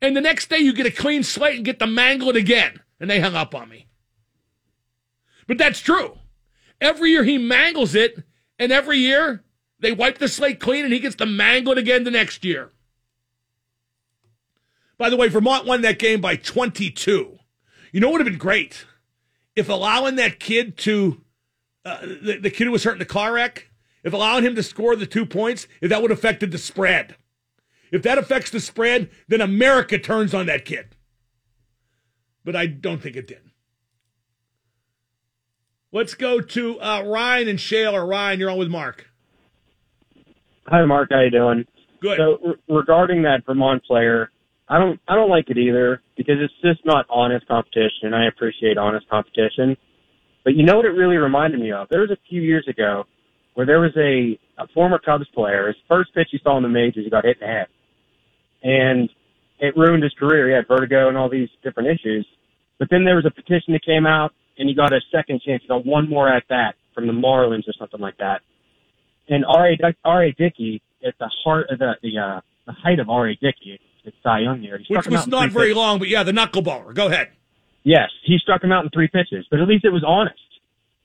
And 0.00 0.16
the 0.16 0.20
next 0.20 0.48
day 0.48 0.58
you 0.58 0.72
get 0.72 0.86
a 0.86 0.90
clean 0.90 1.22
slate 1.22 1.56
and 1.56 1.64
get 1.64 1.78
to 1.78 1.86
mangle 1.86 2.30
it 2.30 2.36
again. 2.36 2.80
And 3.00 3.10
they 3.10 3.20
hung 3.20 3.34
up 3.34 3.54
on 3.54 3.68
me. 3.68 3.88
But 5.46 5.58
that's 5.58 5.80
true. 5.80 6.18
Every 6.80 7.10
year 7.10 7.24
he 7.24 7.38
mangles 7.38 7.94
it, 7.94 8.22
and 8.58 8.72
every 8.72 8.98
year 8.98 9.44
they 9.78 9.92
wipe 9.92 10.18
the 10.18 10.28
slate 10.28 10.60
clean 10.60 10.84
and 10.84 10.92
he 10.92 11.00
gets 11.00 11.16
to 11.16 11.26
mangle 11.26 11.72
it 11.72 11.78
again 11.78 12.04
the 12.04 12.10
next 12.10 12.44
year. 12.44 12.72
By 14.98 15.10
the 15.10 15.16
way, 15.16 15.28
Vermont 15.28 15.66
won 15.66 15.82
that 15.82 15.98
game 15.98 16.20
by 16.20 16.36
22. 16.36 17.38
You 17.92 18.00
know 18.00 18.08
what 18.08 18.18
would 18.18 18.26
have 18.26 18.32
been 18.32 18.38
great? 18.38 18.86
If 19.54 19.68
allowing 19.68 20.16
that 20.16 20.40
kid 20.40 20.76
to, 20.78 21.20
uh, 21.86 22.00
the, 22.00 22.38
the 22.42 22.50
kid 22.50 22.64
who 22.64 22.72
was 22.72 22.84
hurt 22.84 22.94
in 22.94 22.98
the 22.98 23.04
car 23.04 23.32
wreck, 23.32 23.70
if 24.02 24.12
allowing 24.12 24.44
him 24.44 24.54
to 24.56 24.62
score 24.62 24.96
the 24.96 25.06
two 25.06 25.24
points, 25.24 25.66
if 25.80 25.88
that 25.90 26.02
would 26.02 26.10
have 26.10 26.18
affected 26.18 26.50
the 26.50 26.58
spread. 26.58 27.16
If 27.92 28.02
that 28.02 28.18
affects 28.18 28.50
the 28.50 28.60
spread, 28.60 29.10
then 29.28 29.40
America 29.40 29.98
turns 29.98 30.34
on 30.34 30.46
that 30.46 30.64
kid. 30.64 30.96
But 32.44 32.56
I 32.56 32.66
don't 32.66 33.00
think 33.00 33.16
it 33.16 33.28
did. 33.28 33.40
Let's 35.92 36.14
go 36.14 36.40
to 36.40 36.80
uh, 36.80 37.02
Ryan 37.02 37.48
and 37.48 37.60
Shale. 37.60 37.94
Or 37.94 38.04
Ryan, 38.04 38.40
you're 38.40 38.50
on 38.50 38.58
with 38.58 38.68
Mark. 38.68 39.08
Hi, 40.66 40.84
Mark. 40.84 41.08
How 41.10 41.20
you 41.20 41.30
doing? 41.30 41.64
Good. 42.00 42.18
So 42.18 42.38
re- 42.44 42.76
regarding 42.76 43.22
that 43.22 43.46
Vermont 43.46 43.82
player, 43.84 44.30
I 44.68 44.78
don't 44.78 45.00
I 45.08 45.14
don't 45.14 45.30
like 45.30 45.48
it 45.48 45.58
either 45.58 46.02
because 46.16 46.36
it's 46.40 46.52
just 46.62 46.84
not 46.84 47.06
honest 47.08 47.46
competition, 47.46 48.02
and 48.02 48.14
I 48.14 48.26
appreciate 48.26 48.76
honest 48.76 49.08
competition. 49.08 49.76
But 50.46 50.54
you 50.54 50.62
know 50.62 50.76
what 50.76 50.84
it 50.84 50.90
really 50.90 51.16
reminded 51.16 51.58
me 51.58 51.72
of? 51.72 51.88
There 51.88 52.02
was 52.02 52.12
a 52.12 52.18
few 52.30 52.40
years 52.40 52.68
ago 52.68 53.04
where 53.54 53.66
there 53.66 53.80
was 53.80 53.90
a, 53.96 54.38
a 54.62 54.68
former 54.68 55.00
Cubs 55.00 55.26
player. 55.34 55.66
His 55.66 55.76
first 55.88 56.14
pitch 56.14 56.28
he 56.30 56.38
saw 56.40 56.56
in 56.56 56.62
the 56.62 56.68
majors, 56.68 57.04
he 57.04 57.10
got 57.10 57.24
hit 57.24 57.38
in 57.40 57.48
the 57.48 57.52
head, 57.52 57.66
and 58.62 59.10
it 59.58 59.76
ruined 59.76 60.04
his 60.04 60.14
career. 60.16 60.46
He 60.46 60.54
had 60.54 60.68
vertigo 60.68 61.08
and 61.08 61.18
all 61.18 61.28
these 61.28 61.48
different 61.64 61.88
issues. 61.88 62.24
But 62.78 62.86
then 62.92 63.04
there 63.04 63.16
was 63.16 63.26
a 63.26 63.30
petition 63.32 63.72
that 63.72 63.84
came 63.84 64.06
out, 64.06 64.34
and 64.56 64.68
he 64.68 64.74
got 64.76 64.92
a 64.92 65.00
second 65.10 65.42
chance. 65.42 65.62
He 65.62 65.68
got 65.68 65.84
one 65.84 66.08
more 66.08 66.28
at 66.28 66.46
bat 66.46 66.76
from 66.94 67.08
the 67.08 67.12
Marlins 67.12 67.66
or 67.66 67.72
something 67.76 68.00
like 68.00 68.18
that. 68.18 68.42
And 69.28 69.44
R.A. 69.44 69.76
R.A. 70.04 70.30
Dickey 70.30 70.80
at 71.04 71.14
the 71.18 71.28
heart 71.42 71.70
of 71.70 71.80
the 71.80 71.94
the, 72.04 72.18
uh, 72.20 72.40
the 72.66 72.72
height 72.72 73.00
of 73.00 73.10
R.A. 73.10 73.34
Dickey, 73.34 73.80
it's 74.04 74.16
Cy 74.22 74.40
Young. 74.40 74.60
He 74.60 74.70
Which 74.94 75.08
was 75.08 75.26
not 75.26 75.50
very 75.50 75.74
long, 75.74 75.98
but 75.98 76.06
yeah, 76.06 76.22
the 76.22 76.30
knuckleballer. 76.30 76.94
Go 76.94 77.08
ahead. 77.08 77.32
Yes, 77.86 78.10
he 78.24 78.36
struck 78.38 78.64
him 78.64 78.72
out 78.72 78.82
in 78.82 78.90
three 78.90 79.06
pitches, 79.06 79.46
but 79.48 79.60
at 79.60 79.68
least 79.68 79.84
it 79.84 79.90
was 79.92 80.02
honest. 80.04 80.34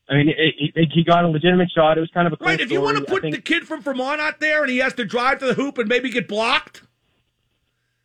I 0.09 0.15
mean, 0.15 0.29
it, 0.29 0.71
it, 0.75 0.89
he 0.91 1.03
got 1.03 1.23
a 1.23 1.27
legitimate 1.27 1.69
shot. 1.69 1.95
It 1.95 2.01
was 2.01 2.09
kind 2.11 2.25
of 2.25 2.33
a 2.33 2.37
cool 2.37 2.47
Right. 2.47 2.59
If 2.59 2.71
you 2.71 2.77
story. 2.79 2.93
want 2.95 2.97
to 2.97 3.03
put 3.05 3.21
think- 3.21 3.35
the 3.35 3.41
kid 3.41 3.67
from 3.67 3.83
Vermont 3.83 4.19
out 4.19 4.39
there 4.39 4.63
and 4.63 4.71
he 4.71 4.79
has 4.79 4.93
to 4.95 5.05
drive 5.05 5.37
to 5.39 5.45
the 5.45 5.53
hoop 5.53 5.77
and 5.77 5.87
maybe 5.87 6.09
get 6.09 6.27
blocked, 6.27 6.81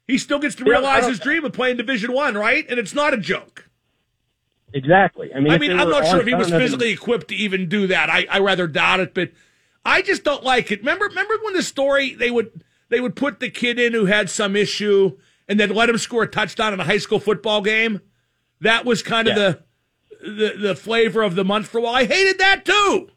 he 0.06 0.18
still 0.18 0.38
gets 0.38 0.54
to 0.56 0.64
realize 0.64 1.06
his 1.06 1.18
dream 1.18 1.46
of 1.46 1.54
playing 1.54 1.78
Division 1.78 2.12
One, 2.12 2.34
right? 2.36 2.66
And 2.68 2.78
it's 2.78 2.94
not 2.94 3.14
a 3.14 3.16
joke. 3.16 3.68
exactly. 4.74 5.32
I 5.34 5.40
mean, 5.40 5.52
I 5.52 5.58
mean, 5.58 5.72
I'm 5.72 5.88
not 5.88 6.06
sure 6.06 6.20
if 6.20 6.26
he 6.26 6.34
was 6.34 6.50
physically 6.50 6.90
equipped 6.90 7.28
to 7.28 7.34
even 7.34 7.68
do 7.70 7.86
that. 7.86 8.10
I, 8.10 8.26
I 8.30 8.40
rather 8.40 8.66
doubt 8.66 9.00
it, 9.00 9.14
but 9.14 9.32
I 9.86 10.02
just 10.02 10.22
don't 10.22 10.44
like 10.44 10.70
it. 10.70 10.80
Remember, 10.80 11.06
remember 11.06 11.34
when 11.42 11.54
the 11.54 11.62
story 11.62 12.14
they 12.14 12.30
would 12.30 12.62
they 12.90 13.00
would 13.00 13.16
put 13.16 13.40
the 13.40 13.48
kid 13.48 13.78
in 13.80 13.94
who 13.94 14.04
had 14.04 14.28
some 14.28 14.54
issue 14.54 15.16
and 15.48 15.58
then 15.58 15.70
let 15.70 15.88
him 15.88 15.96
score 15.98 16.24
a 16.24 16.28
touchdown 16.28 16.74
in 16.74 16.78
a 16.80 16.84
high 16.84 16.98
school 16.98 17.18
football 17.18 17.62
game? 17.62 18.00
That 18.60 18.84
was 18.84 19.02
kind 19.02 19.28
of 19.28 19.36
Yeah. 19.36 19.54
the, 20.22 20.30
the 20.30 20.54
the 20.68 20.74
flavor 20.74 21.22
of 21.22 21.34
the 21.34 21.44
month 21.44 21.68
for 21.68 21.78
a 21.78 21.82
while. 21.82 21.94
I 21.94 22.04
hated 22.06 22.38
that 22.38 22.64
too. 22.64 23.10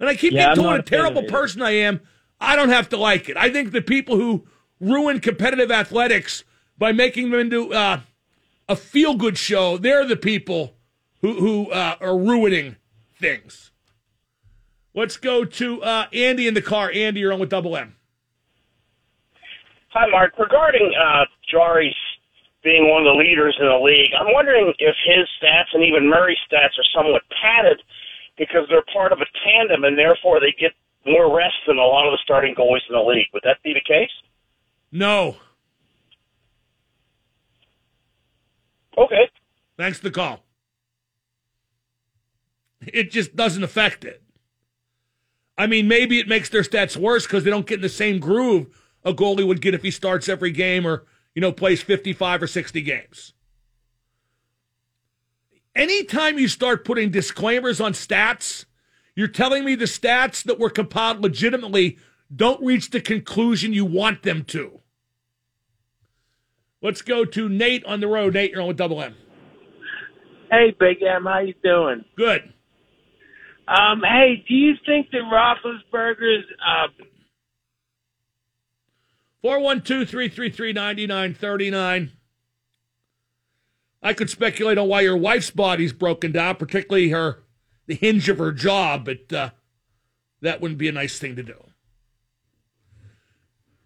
And 0.00 0.08
I 0.08 0.16
keep 0.16 0.32
Yeah, 0.32 0.50
I'm 0.50 0.56
told 0.56 0.66
not 0.66 0.76
a 0.76 0.80
a 0.80 0.82
fan 0.82 1.00
of 1.00 1.14
terrible 1.14 1.22
person 1.24 1.62
I 1.62 1.70
am. 1.72 2.00
I 2.40 2.56
don't 2.56 2.68
have 2.70 2.88
to 2.90 2.96
like 2.96 3.28
it. 3.28 3.36
I 3.36 3.50
think 3.50 3.70
the 3.72 3.80
people 3.80 4.16
who 4.16 4.46
ruin 4.80 5.20
competitive 5.20 5.70
athletics 5.70 6.44
by 6.76 6.92
making 6.92 7.30
them 7.30 7.40
into 7.40 7.72
uh, 7.72 8.00
a 8.68 8.76
feel 8.76 9.14
good 9.14 9.38
show, 9.38 9.78
they're 9.78 10.04
the 10.04 10.16
people 10.16 10.74
who, 11.22 11.34
who 11.34 11.70
uh, 11.70 11.96
are 12.00 12.18
ruining 12.18 12.76
things. 13.18 13.70
Let's 14.94 15.16
go 15.16 15.44
to 15.44 15.82
uh, 15.82 16.06
Andy 16.12 16.48
in 16.48 16.54
the 16.54 16.62
car. 16.62 16.90
Andy, 16.92 17.20
you're 17.20 17.32
on 17.32 17.38
with 17.38 17.48
Double 17.50 17.76
M. 17.76 17.96
Hi, 19.90 20.08
Mark. 20.10 20.32
Regarding 20.38 20.92
uh, 21.00 21.24
Jarry's 21.50 21.94
being 22.64 22.88
one 22.88 23.06
of 23.06 23.12
the 23.12 23.20
leaders 23.20 23.56
in 23.60 23.66
the 23.68 23.78
league, 23.78 24.10
I'm 24.18 24.32
wondering 24.32 24.72
if 24.78 24.96
his 25.04 25.28
stats 25.38 25.70
and 25.74 25.84
even 25.84 26.08
Murray's 26.08 26.38
stats 26.50 26.74
are 26.80 26.90
somewhat 26.96 27.22
padded 27.40 27.80
because 28.38 28.66
they're 28.68 28.84
part 28.92 29.12
of 29.12 29.20
a 29.20 29.26
tandem 29.44 29.84
and 29.84 29.96
therefore 29.96 30.40
they 30.40 30.54
get 30.58 30.72
more 31.06 31.34
rest 31.36 31.54
than 31.68 31.76
a 31.76 31.84
lot 31.84 32.06
of 32.06 32.12
the 32.12 32.18
starting 32.24 32.54
goalies 32.54 32.80
in 32.88 32.96
the 32.96 33.00
league. 33.00 33.28
Would 33.32 33.42
that 33.44 33.62
be 33.62 33.74
the 33.74 33.84
case? 33.86 34.10
No. 34.90 35.36
Okay. 38.96 39.28
Thanks 39.76 39.98
for 39.98 40.04
the 40.04 40.10
call. 40.10 40.40
It 42.80 43.10
just 43.10 43.36
doesn't 43.36 43.62
affect 43.62 44.04
it. 44.04 44.22
I 45.56 45.66
mean, 45.66 45.86
maybe 45.86 46.18
it 46.18 46.28
makes 46.28 46.48
their 46.48 46.62
stats 46.62 46.96
worse 46.96 47.26
because 47.26 47.44
they 47.44 47.50
don't 47.50 47.66
get 47.66 47.76
in 47.76 47.82
the 47.82 47.88
same 47.88 48.18
groove 48.18 48.68
a 49.04 49.12
goalie 49.12 49.46
would 49.46 49.60
get 49.60 49.74
if 49.74 49.82
he 49.82 49.90
starts 49.90 50.28
every 50.28 50.50
game 50.50 50.86
or, 50.86 51.04
you 51.34 51.40
know, 51.40 51.52
plays 51.52 51.82
55 51.82 52.42
or 52.42 52.46
60 52.46 52.80
games. 52.82 53.32
Anytime 55.74 56.38
you 56.38 56.46
start 56.46 56.84
putting 56.84 57.10
disclaimers 57.10 57.80
on 57.80 57.92
stats, 57.92 58.64
you're 59.16 59.28
telling 59.28 59.64
me 59.64 59.74
the 59.74 59.86
stats 59.86 60.44
that 60.44 60.58
were 60.58 60.70
compiled 60.70 61.20
legitimately 61.20 61.98
don't 62.34 62.64
reach 62.64 62.90
the 62.90 63.00
conclusion 63.00 63.72
you 63.72 63.84
want 63.84 64.22
them 64.22 64.44
to. 64.44 64.80
Let's 66.80 67.02
go 67.02 67.24
to 67.24 67.48
Nate 67.48 67.84
on 67.86 68.00
the 68.00 68.08
road. 68.08 68.34
Nate, 68.34 68.52
you're 68.52 68.60
on 68.60 68.68
with 68.68 68.76
Double 68.76 69.02
M. 69.02 69.14
Hey, 70.50 70.74
Big 70.78 71.02
M, 71.02 71.24
how 71.24 71.40
you 71.40 71.54
doing? 71.64 72.04
Good. 72.16 72.52
Um, 73.66 74.02
hey, 74.02 74.44
do 74.46 74.54
you 74.54 74.74
think 74.84 75.10
that 75.10 75.22
Roethlisberger's 75.22 76.44
uh, 76.64 76.88
412 79.44 80.08
333 80.08 80.72
9939. 80.72 82.12
I 84.02 84.14
could 84.14 84.30
speculate 84.30 84.78
on 84.78 84.88
why 84.88 85.02
your 85.02 85.18
wife's 85.18 85.50
body's 85.50 85.92
broken 85.92 86.32
down, 86.32 86.56
particularly 86.56 87.10
her 87.10 87.42
the 87.86 87.94
hinge 87.94 88.30
of 88.30 88.38
her 88.38 88.52
jaw, 88.52 88.96
but 88.96 89.30
uh, 89.30 89.50
that 90.40 90.62
wouldn't 90.62 90.78
be 90.78 90.88
a 90.88 90.92
nice 90.92 91.18
thing 91.18 91.36
to 91.36 91.42
do. 91.42 91.62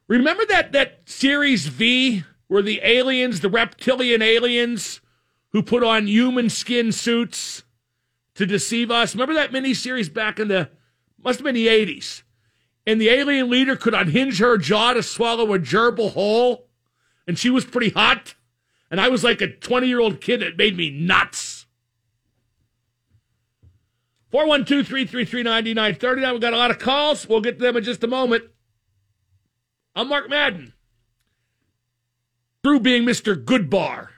Remember 0.07 0.47
that 0.47 0.71
that 0.71 1.01
series 1.07 1.67
V 1.67 2.23
where 2.47 2.63
the 2.63 2.81
aliens, 2.85 3.41
the 3.41 3.51
reptilian 3.51 4.23
aliens, 4.23 5.01
who 5.51 5.65
put 5.65 5.83
on 5.83 6.07
human 6.07 6.51
skin 6.51 6.93
suits 6.93 7.65
to 8.37 8.47
deceive 8.47 8.93
us? 8.93 9.13
Remember 9.13 9.35
that 9.35 9.53
mini 9.53 9.75
series 9.75 10.09
back 10.09 10.39
in 10.39 10.47
the 10.47 10.71
must 11.21 11.41
have 11.41 11.45
been 11.45 11.57
the 11.57 11.67
eighties, 11.67 12.23
and 12.89 12.99
the 12.99 13.11
alien 13.11 13.51
leader 13.51 13.77
could 13.77 13.93
unhinge 13.93 14.39
her 14.39 14.57
jaw 14.57 14.95
to 14.95 15.03
swallow 15.03 15.53
a 15.53 15.59
gerbil 15.59 16.13
whole, 16.13 16.69
and 17.27 17.39
she 17.39 17.51
was 17.51 17.67
pretty 17.67 17.91
hot, 17.91 18.35
and 18.91 18.99
I 18.99 19.11
was 19.11 19.23
like 19.23 19.43
a 19.43 19.47
twenty 19.47 19.89
year 19.89 20.01
old 20.01 20.23
kid. 20.23 20.43
It 20.43 20.57
made 20.57 20.75
me 20.75 20.89
nuts. 20.89 21.67
412 24.31 24.87
333 24.87 25.43
9939. 25.43 26.33
We've 26.33 26.41
got 26.41 26.55
a 26.55 26.57
lot 26.57 26.71
of 26.71 26.79
calls. 26.79 27.29
We'll 27.29 27.43
get 27.43 27.59
to 27.59 27.65
them 27.65 27.77
in 27.77 27.85
just 27.85 28.03
a 28.05 28.07
moment. 28.07 28.45
I'm 29.95 30.09
Mark 30.09 30.31
Madden. 30.31 30.73
Through 32.63 32.81
being 32.81 33.05
Mr. 33.05 33.43
Goodbar. 33.43 34.09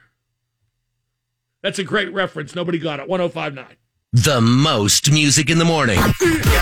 That's 1.63 1.79
a 1.79 1.85
great 1.85 2.13
reference. 2.13 2.55
Nobody 2.55 2.79
got 2.79 3.01
it. 3.01 3.09
1059. 3.09 3.77
The 4.13 4.41
most 4.41 5.11
music 5.11 5.51
in 5.51 5.59
the 5.59 5.65
morning. 5.65 6.01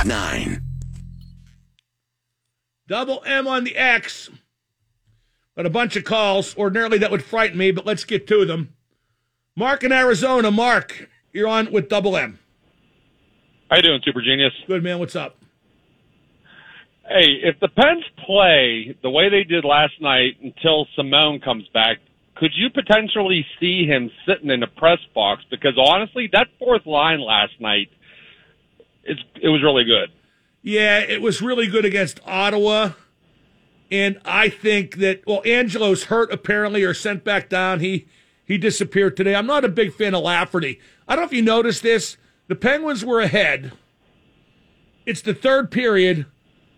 9. 0.04 0.67
Double 2.88 3.22
M 3.26 3.46
on 3.46 3.64
the 3.64 3.76
X. 3.76 4.30
But 5.54 5.66
a 5.66 5.70
bunch 5.70 5.94
of 5.94 6.04
calls. 6.04 6.56
Ordinarily 6.56 6.96
that 6.98 7.10
would 7.10 7.22
frighten 7.22 7.58
me, 7.58 7.70
but 7.70 7.84
let's 7.84 8.04
get 8.04 8.26
to 8.28 8.46
them. 8.46 8.74
Mark 9.54 9.84
in 9.84 9.92
Arizona. 9.92 10.50
Mark, 10.50 11.08
you're 11.32 11.48
on 11.48 11.70
with 11.70 11.90
Double 11.90 12.16
M. 12.16 12.38
How 13.70 13.76
you 13.76 13.82
doing, 13.82 14.00
Super 14.04 14.22
Genius? 14.22 14.52
Good 14.66 14.82
man. 14.82 14.98
What's 14.98 15.14
up? 15.14 15.36
Hey, 17.06 17.40
if 17.42 17.60
the 17.60 17.68
Pens 17.68 18.04
play 18.24 18.96
the 19.02 19.10
way 19.10 19.28
they 19.28 19.44
did 19.44 19.64
last 19.64 20.00
night 20.00 20.36
until 20.42 20.86
Simon 20.96 21.40
comes 21.40 21.68
back, 21.74 21.98
could 22.36 22.52
you 22.54 22.70
potentially 22.70 23.44
see 23.60 23.84
him 23.84 24.10
sitting 24.26 24.48
in 24.50 24.60
the 24.60 24.66
press 24.66 24.98
box? 25.14 25.42
Because 25.50 25.74
honestly, 25.76 26.30
that 26.32 26.46
fourth 26.58 26.86
line 26.86 27.20
last 27.20 27.52
night, 27.60 27.88
it's, 29.04 29.20
it 29.42 29.48
was 29.48 29.62
really 29.62 29.84
good. 29.84 30.10
Yeah, 30.68 30.98
it 30.98 31.22
was 31.22 31.40
really 31.40 31.66
good 31.66 31.86
against 31.86 32.20
Ottawa. 32.26 32.90
And 33.90 34.20
I 34.26 34.50
think 34.50 34.96
that 34.96 35.26
well, 35.26 35.40
Angello's 35.46 36.04
hurt 36.04 36.30
apparently 36.30 36.84
or 36.84 36.92
sent 36.92 37.24
back 37.24 37.48
down. 37.48 37.80
He 37.80 38.06
he 38.44 38.58
disappeared 38.58 39.16
today. 39.16 39.34
I'm 39.34 39.46
not 39.46 39.64
a 39.64 39.70
big 39.70 39.94
fan 39.94 40.14
of 40.14 40.24
Lafferty. 40.24 40.78
I 41.08 41.16
don't 41.16 41.22
know 41.22 41.26
if 41.26 41.32
you 41.32 41.40
noticed 41.40 41.82
this. 41.82 42.18
The 42.48 42.54
Penguins 42.54 43.02
were 43.02 43.18
ahead. 43.18 43.72
It's 45.06 45.22
the 45.22 45.32
third 45.32 45.70
period. 45.70 46.26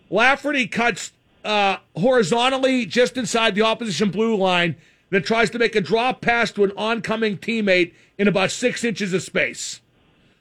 Lafferty 0.09 0.69
cuts 0.69 1.11
uh, 1.45 1.79
horizontally 1.97 2.87
just 2.87 3.17
inside 3.17 3.57
the 3.57 3.63
opposition 3.63 4.13
blue 4.13 4.37
line, 4.37 4.77
then 5.11 5.25
tries 5.25 5.51
to 5.51 5.59
make 5.59 5.75
a 5.75 5.81
drop 5.81 6.21
pass 6.21 6.53
to 6.53 6.63
an 6.63 6.71
oncoming 6.77 7.37
teammate 7.39 7.93
in 8.19 8.29
about 8.29 8.53
six 8.53 8.85
inches 8.85 9.13
of 9.13 9.23
space. 9.23 9.81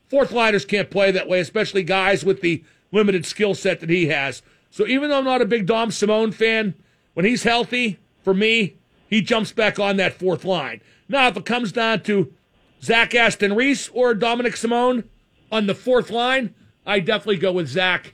Fourth 0.07 0.31
liners 0.31 0.65
can't 0.65 0.91
play 0.91 1.09
that 1.09 1.27
way, 1.27 1.39
especially 1.39 1.81
guys 1.81 2.23
with 2.23 2.41
the 2.41 2.63
limited 2.91 3.25
skill 3.25 3.53
set 3.53 3.79
that 3.79 3.89
he 3.89 4.07
has. 4.07 4.41
So 4.69 4.85
even 4.87 5.09
though 5.09 5.19
I'm 5.19 5.25
not 5.25 5.41
a 5.41 5.45
big 5.45 5.65
Dom 5.65 5.91
Simon 5.91 6.31
fan, 6.31 6.75
when 7.13 7.25
he's 7.25 7.43
healthy, 7.43 7.99
for 8.23 8.33
me, 8.33 8.77
he 9.09 9.21
jumps 9.21 9.51
back 9.51 9.79
on 9.79 9.97
that 9.97 10.13
fourth 10.13 10.45
line. 10.45 10.81
Now, 11.07 11.27
if 11.27 11.37
it 11.37 11.45
comes 11.45 11.71
down 11.71 12.03
to 12.03 12.33
Zach 12.81 13.15
Aston 13.15 13.55
Reese 13.55 13.89
or 13.89 14.13
Dominik 14.13 14.55
Simon 14.55 15.09
on 15.51 15.65
the 15.65 15.75
fourth 15.75 16.11
line, 16.11 16.53
I 16.85 16.99
definitely 16.99 17.37
go 17.37 17.51
with 17.51 17.67
Zach 17.67 18.13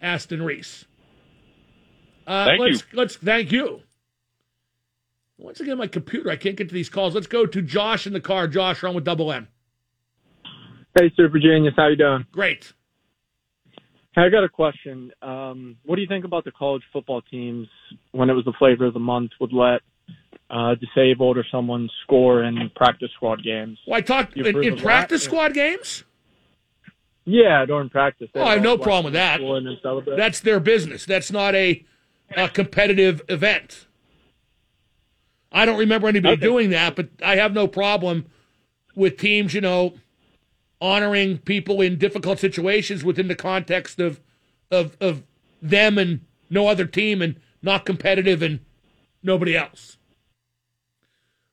Aston 0.00 0.42
Reese. 0.42 0.86
Uh, 2.26 2.46
Thank 2.46 2.60
let's, 2.60 2.80
you. 2.80 2.86
Let's 2.98 3.16
thank 3.16 3.52
you. 3.52 3.80
Once 5.38 5.60
again, 5.60 5.76
my 5.76 5.88
computer, 5.88 6.30
I 6.30 6.36
can't 6.36 6.56
get 6.56 6.68
to 6.68 6.74
these 6.74 6.88
calls. 6.88 7.14
Let's 7.14 7.26
go 7.26 7.46
to 7.46 7.62
Josh 7.62 8.06
in 8.06 8.12
the 8.12 8.20
car. 8.20 8.46
Josh, 8.46 8.84
on 8.84 8.94
with 8.94 9.04
double 9.04 9.32
M. 9.32 9.48
Hey, 10.98 11.10
Super 11.16 11.38
Genius, 11.38 11.74
how 11.76 11.88
you 11.88 11.96
doing? 11.96 12.26
Great. 12.30 12.72
Hey, 14.14 14.22
I 14.22 14.28
got 14.28 14.44
a 14.44 14.48
question. 14.48 15.10
Um, 15.22 15.76
what 15.84 15.96
do 15.96 16.02
you 16.02 16.08
think 16.08 16.24
about 16.24 16.44
the 16.44 16.52
college 16.52 16.82
football 16.92 17.22
teams 17.22 17.66
when 18.12 18.28
it 18.28 18.34
was 18.34 18.44
the 18.44 18.52
flavor 18.58 18.86
of 18.86 18.92
the 18.94 19.00
month 19.00 19.30
would 19.40 19.52
let 19.52 19.80
uh, 20.50 20.74
disabled 20.74 21.38
or 21.38 21.46
someone 21.50 21.88
score 22.02 22.44
in 22.44 22.70
practice 22.76 23.08
squad 23.16 23.42
games? 23.42 23.78
Well, 23.86 23.96
I 23.96 24.02
talked 24.02 24.36
in, 24.36 24.46
in 24.46 24.54
of 24.54 24.78
that? 24.78 24.82
practice 24.84 25.22
squad 25.22 25.54
games. 25.54 26.04
Yeah, 27.24 27.64
during 27.64 27.88
practice. 27.88 28.28
Oh, 28.34 28.44
I 28.44 28.54
have 28.54 28.62
no 28.62 28.76
problem 28.76 29.04
with 29.04 29.14
that. 29.14 29.38
Score 29.38 29.56
and 29.56 29.66
then 29.66 29.78
celebrate. 29.82 30.16
That's 30.16 30.40
their 30.40 30.60
business. 30.60 31.06
That's 31.06 31.30
not 31.30 31.54
a, 31.54 31.84
a 32.36 32.48
competitive 32.48 33.22
event. 33.28 33.86
I 35.52 35.64
don't 35.64 35.78
remember 35.78 36.08
anybody 36.08 36.34
Okay. 36.34 36.42
doing 36.42 36.70
that, 36.70 36.96
but 36.96 37.10
I 37.24 37.36
have 37.36 37.54
no 37.54 37.68
problem 37.68 38.26
with 38.94 39.16
teams, 39.18 39.54
you 39.54 39.60
know, 39.60 39.94
honoring 40.82 41.38
people 41.38 41.80
in 41.80 41.96
difficult 41.96 42.40
situations 42.40 43.04
within 43.04 43.28
the 43.28 43.36
context 43.36 44.00
of 44.00 44.20
of 44.70 44.96
of 45.00 45.22
them 45.62 45.96
and 45.96 46.20
no 46.50 46.66
other 46.66 46.84
team 46.84 47.22
and 47.22 47.40
not 47.62 47.86
competitive 47.86 48.42
and 48.42 48.60
nobody 49.22 49.56
else. 49.56 49.96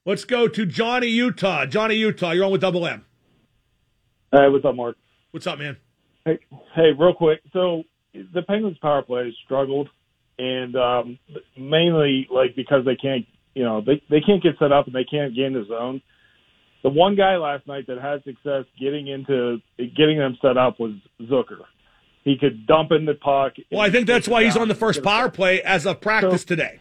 Let's 0.05 0.25
go 0.25 0.47
to 0.47 0.65
Johnny 0.65 1.07
Utah. 1.07 1.67
Johnny 1.67 1.95
Utah, 1.95 2.31
you're 2.31 2.45
on 2.45 2.51
with 2.51 2.61
Double 2.61 2.87
M. 2.87 3.05
Hey, 4.31 4.49
what's 4.49 4.65
up, 4.65 4.75
Mark? 4.75 4.97
What's 5.31 5.45
up, 5.45 5.59
man? 5.59 5.77
Hey, 6.25 6.39
hey, 6.75 6.91
real 6.97 7.13
quick. 7.13 7.41
So 7.53 7.83
the 8.13 8.41
Penguins' 8.41 8.77
power 8.81 9.03
play 9.03 9.25
has 9.25 9.33
struggled, 9.45 9.89
and 10.39 10.75
um, 10.75 11.19
mainly 11.55 12.27
like 12.31 12.55
because 12.55 12.83
they 12.85 12.95
can't, 12.95 13.25
you 13.53 13.63
know, 13.63 13.81
they 13.81 14.01
they 14.09 14.21
can't 14.21 14.41
get 14.41 14.57
set 14.57 14.71
up 14.71 14.87
and 14.87 14.95
they 14.95 15.03
can't 15.03 15.35
gain 15.35 15.53
the 15.53 15.65
zone. 15.67 16.01
The 16.81 16.89
one 16.89 17.15
guy 17.15 17.35
last 17.37 17.67
night 17.67 17.87
that 17.87 17.99
had 17.99 18.23
success 18.23 18.65
getting 18.79 19.07
into 19.07 19.57
getting 19.77 20.17
them 20.17 20.37
set 20.41 20.57
up 20.57 20.79
was 20.79 20.93
Zucker. 21.21 21.61
He 22.23 22.37
could 22.37 22.65
dump 22.67 22.91
in 22.91 23.05
the 23.05 23.15
puck. 23.15 23.53
Well, 23.71 23.81
I 23.81 23.89
think 23.89 24.07
that's 24.07 24.27
why 24.27 24.43
he's 24.43 24.55
on 24.57 24.67
the 24.67 24.75
first 24.75 25.03
power 25.03 25.29
play 25.29 25.61
as 25.61 25.85
of 25.85 25.99
practice 26.01 26.43
today. 26.45 26.79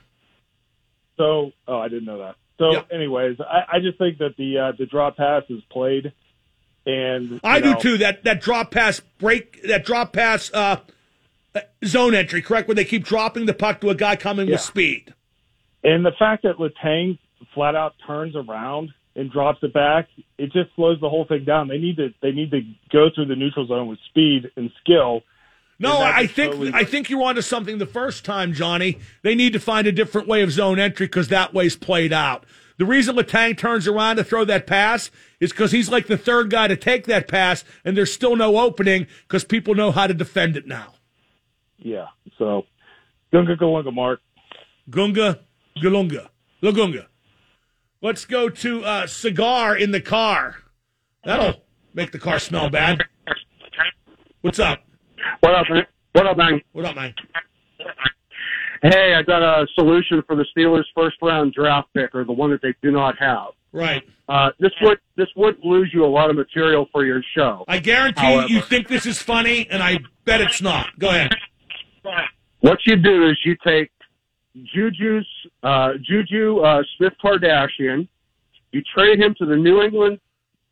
So, 1.16 1.52
oh, 1.66 1.78
I 1.78 1.88
didn't 1.88 2.04
know 2.04 2.18
that. 2.18 2.36
So, 2.58 2.72
Yeah. 2.72 2.82
anyways, 2.92 3.38
I, 3.40 3.76
I 3.76 3.80
just 3.80 3.98
think 3.98 4.18
that 4.18 4.36
the 4.36 4.58
uh, 4.58 4.72
the 4.78 4.86
drop 4.86 5.16
pass 5.16 5.44
is 5.48 5.62
played, 5.70 6.12
and 6.86 7.40
I 7.44 7.58
you 7.58 7.62
do 7.62 7.74
too. 7.80 7.98
That 7.98 8.24
that 8.24 8.40
drop 8.40 8.70
pass 8.70 9.00
break, 9.18 9.62
that 9.64 9.84
drop 9.84 10.12
pass 10.12 10.52
uh, 10.52 10.76
uh, 11.54 11.60
zone 11.84 12.14
entry, 12.14 12.42
correct? 12.42 12.68
Where 12.68 12.74
they 12.74 12.84
keep 12.84 13.04
dropping 13.04 13.46
the 13.46 13.54
puck 13.54 13.80
to 13.80 13.90
a 13.90 13.94
guy 13.94 14.16
coming 14.16 14.46
Yeah. 14.48 14.54
with 14.54 14.60
speed. 14.60 15.14
And 15.84 16.04
the 16.04 16.12
fact 16.18 16.42
that 16.42 16.56
Letang 16.56 17.18
flat 17.54 17.76
out 17.76 17.94
turns 18.06 18.34
around 18.34 18.90
and 19.18 19.30
drops 19.30 19.58
it 19.62 19.74
back, 19.74 20.08
it 20.38 20.52
just 20.52 20.74
slows 20.76 20.98
the 21.00 21.08
whole 21.08 21.26
thing 21.26 21.44
down. 21.44 21.68
They 21.68 21.76
need 21.78 21.96
to 21.96 22.14
they 22.22 22.30
need 22.32 22.50
to 22.52 22.62
go 22.90 23.08
through 23.14 23.26
the 23.26 23.36
neutral 23.36 23.66
zone 23.66 23.88
with 23.88 23.98
speed 24.08 24.50
and 24.56 24.70
skill. 24.80 25.22
No, 25.80 25.98
I 26.00 26.26
think 26.26 26.52
totally- 26.52 26.72
I 26.74 26.84
think 26.84 27.08
you're 27.10 27.22
onto 27.22 27.42
something 27.42 27.78
the 27.78 27.86
first 27.86 28.24
time, 28.24 28.52
Johnny. 28.52 28.98
They 29.22 29.34
need 29.34 29.52
to 29.52 29.60
find 29.60 29.86
a 29.86 29.92
different 29.92 30.26
way 30.26 30.42
of 30.42 30.50
zone 30.50 30.78
entry 30.78 31.06
because 31.06 31.28
that 31.28 31.52
way's 31.52 31.76
played 31.76 32.12
out. 32.12 32.44
The 32.78 32.84
reason 32.84 33.16
Letang 33.16 33.58
turns 33.58 33.86
around 33.88 34.16
to 34.16 34.24
throw 34.24 34.44
that 34.44 34.66
pass 34.66 35.10
is 35.40 35.50
because 35.50 35.72
he's 35.72 35.90
like 35.90 36.06
the 36.06 36.16
third 36.16 36.48
guy 36.50 36.68
to 36.68 36.76
take 36.76 37.06
that 37.06 37.26
pass, 37.28 37.64
and 37.84 37.96
there's 37.96 38.12
still 38.12 38.36
no 38.36 38.56
opening 38.58 39.06
because 39.26 39.44
people 39.44 39.74
know 39.74 39.90
how 39.90 40.06
to 40.06 40.14
defend 40.14 40.56
it 40.56 40.66
now. 40.66 40.94
Yeah. 41.78 42.06
So 42.38 42.66
Gunga 43.32 43.56
Galunga 43.56 43.92
Mark. 43.92 44.20
Gunga, 44.90 45.40
Galunga, 45.82 46.28
Lagunga. 46.62 47.06
Let's 48.00 48.24
go 48.24 48.48
to 48.48 48.84
uh, 48.84 49.06
cigar 49.08 49.76
in 49.76 49.90
the 49.90 50.00
car. 50.00 50.56
That'll 51.24 51.62
make 51.94 52.12
the 52.12 52.18
car 52.18 52.38
smell 52.38 52.70
bad. 52.70 53.02
What's 54.40 54.60
up? 54.60 54.84
What 55.40 55.54
up, 55.54 55.66
man? 55.68 55.86
What 56.12 56.26
up, 56.26 56.36
man? 56.36 56.60
What 56.72 56.84
up, 56.84 56.94
man? 56.94 57.12
hey, 58.82 59.14
I 59.14 59.22
got 59.22 59.42
a 59.42 59.66
solution 59.74 60.22
for 60.28 60.36
the 60.36 60.46
Steelers' 60.56 60.84
first 60.94 61.16
round 61.20 61.54
draft 61.54 61.88
pick, 61.92 62.14
or 62.14 62.24
the 62.24 62.32
one 62.32 62.50
that 62.50 62.62
they 62.62 62.72
do 62.82 62.92
not 62.92 63.16
have. 63.18 63.48
Right. 63.72 64.04
Uh, 64.28 64.50
this 64.60 64.70
would 64.82 64.98
this 65.16 65.28
would 65.36 65.56
lose 65.64 65.90
you 65.92 66.04
a 66.04 66.06
lot 66.06 66.30
of 66.30 66.36
material 66.36 66.86
for 66.92 67.04
your 67.04 67.22
show. 67.36 67.64
I 67.66 67.80
guarantee 67.80 68.20
However. 68.20 68.46
you 68.46 68.60
think 68.60 68.86
this 68.86 69.06
is 69.06 69.20
funny, 69.20 69.68
and 69.68 69.82
I 69.82 69.98
bet 70.24 70.40
it's 70.40 70.62
not. 70.62 70.96
Go 70.98 71.08
ahead. 71.08 71.32
What 72.60 72.78
you 72.86 72.96
do 72.96 73.28
is 73.28 73.36
you 73.44 73.56
take 73.66 73.90
Juju's 74.74 75.26
uh, 75.62 75.92
Juju 76.02 76.60
uh, 76.60 76.82
Smith 76.96 77.12
Kardashian, 77.22 78.08
you 78.72 78.82
trade 78.94 79.20
him 79.20 79.34
to 79.38 79.46
the 79.46 79.56
New 79.56 79.82
England 79.82 80.20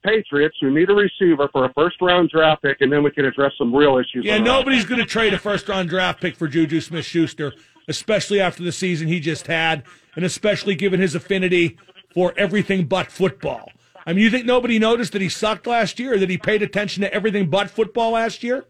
Patriots, 0.04 0.56
who 0.60 0.70
need 0.70 0.88
a 0.90 0.94
receiver 0.94 1.48
for 1.52 1.64
a 1.64 1.72
first 1.72 1.96
round 2.00 2.30
draft 2.30 2.62
pick, 2.62 2.80
and 2.80 2.92
then 2.92 3.02
we 3.02 3.10
can 3.10 3.24
address 3.24 3.52
some 3.58 3.74
real 3.74 3.98
issues. 3.98 4.24
Yeah, 4.24 4.38
nobody's 4.38 4.84
going 4.84 5.00
to 5.00 5.06
trade 5.06 5.34
a 5.34 5.38
first 5.38 5.68
round 5.68 5.88
draft 5.88 6.20
pick 6.20 6.36
for 6.36 6.46
Juju 6.46 6.80
Smith 6.80 7.04
Schuster, 7.04 7.52
especially 7.88 8.40
after 8.40 8.62
the 8.62 8.72
season 8.72 9.08
he 9.08 9.20
just 9.20 9.46
had, 9.46 9.82
and 10.14 10.24
especially 10.24 10.74
given 10.74 11.00
his 11.00 11.14
affinity 11.14 11.78
for 12.12 12.32
everything 12.36 12.86
but 12.86 13.10
football. 13.10 13.70
I 14.06 14.12
mean, 14.12 14.22
you 14.22 14.30
think 14.30 14.46
nobody 14.46 14.78
noticed 14.78 15.12
that 15.12 15.22
he 15.22 15.28
sucked 15.28 15.66
last 15.66 15.98
year, 15.98 16.14
or 16.14 16.18
that 16.18 16.30
he 16.30 16.38
paid 16.38 16.62
attention 16.62 17.02
to 17.02 17.12
everything 17.12 17.50
but 17.50 17.68
football 17.70 18.12
last 18.12 18.44
year? 18.44 18.64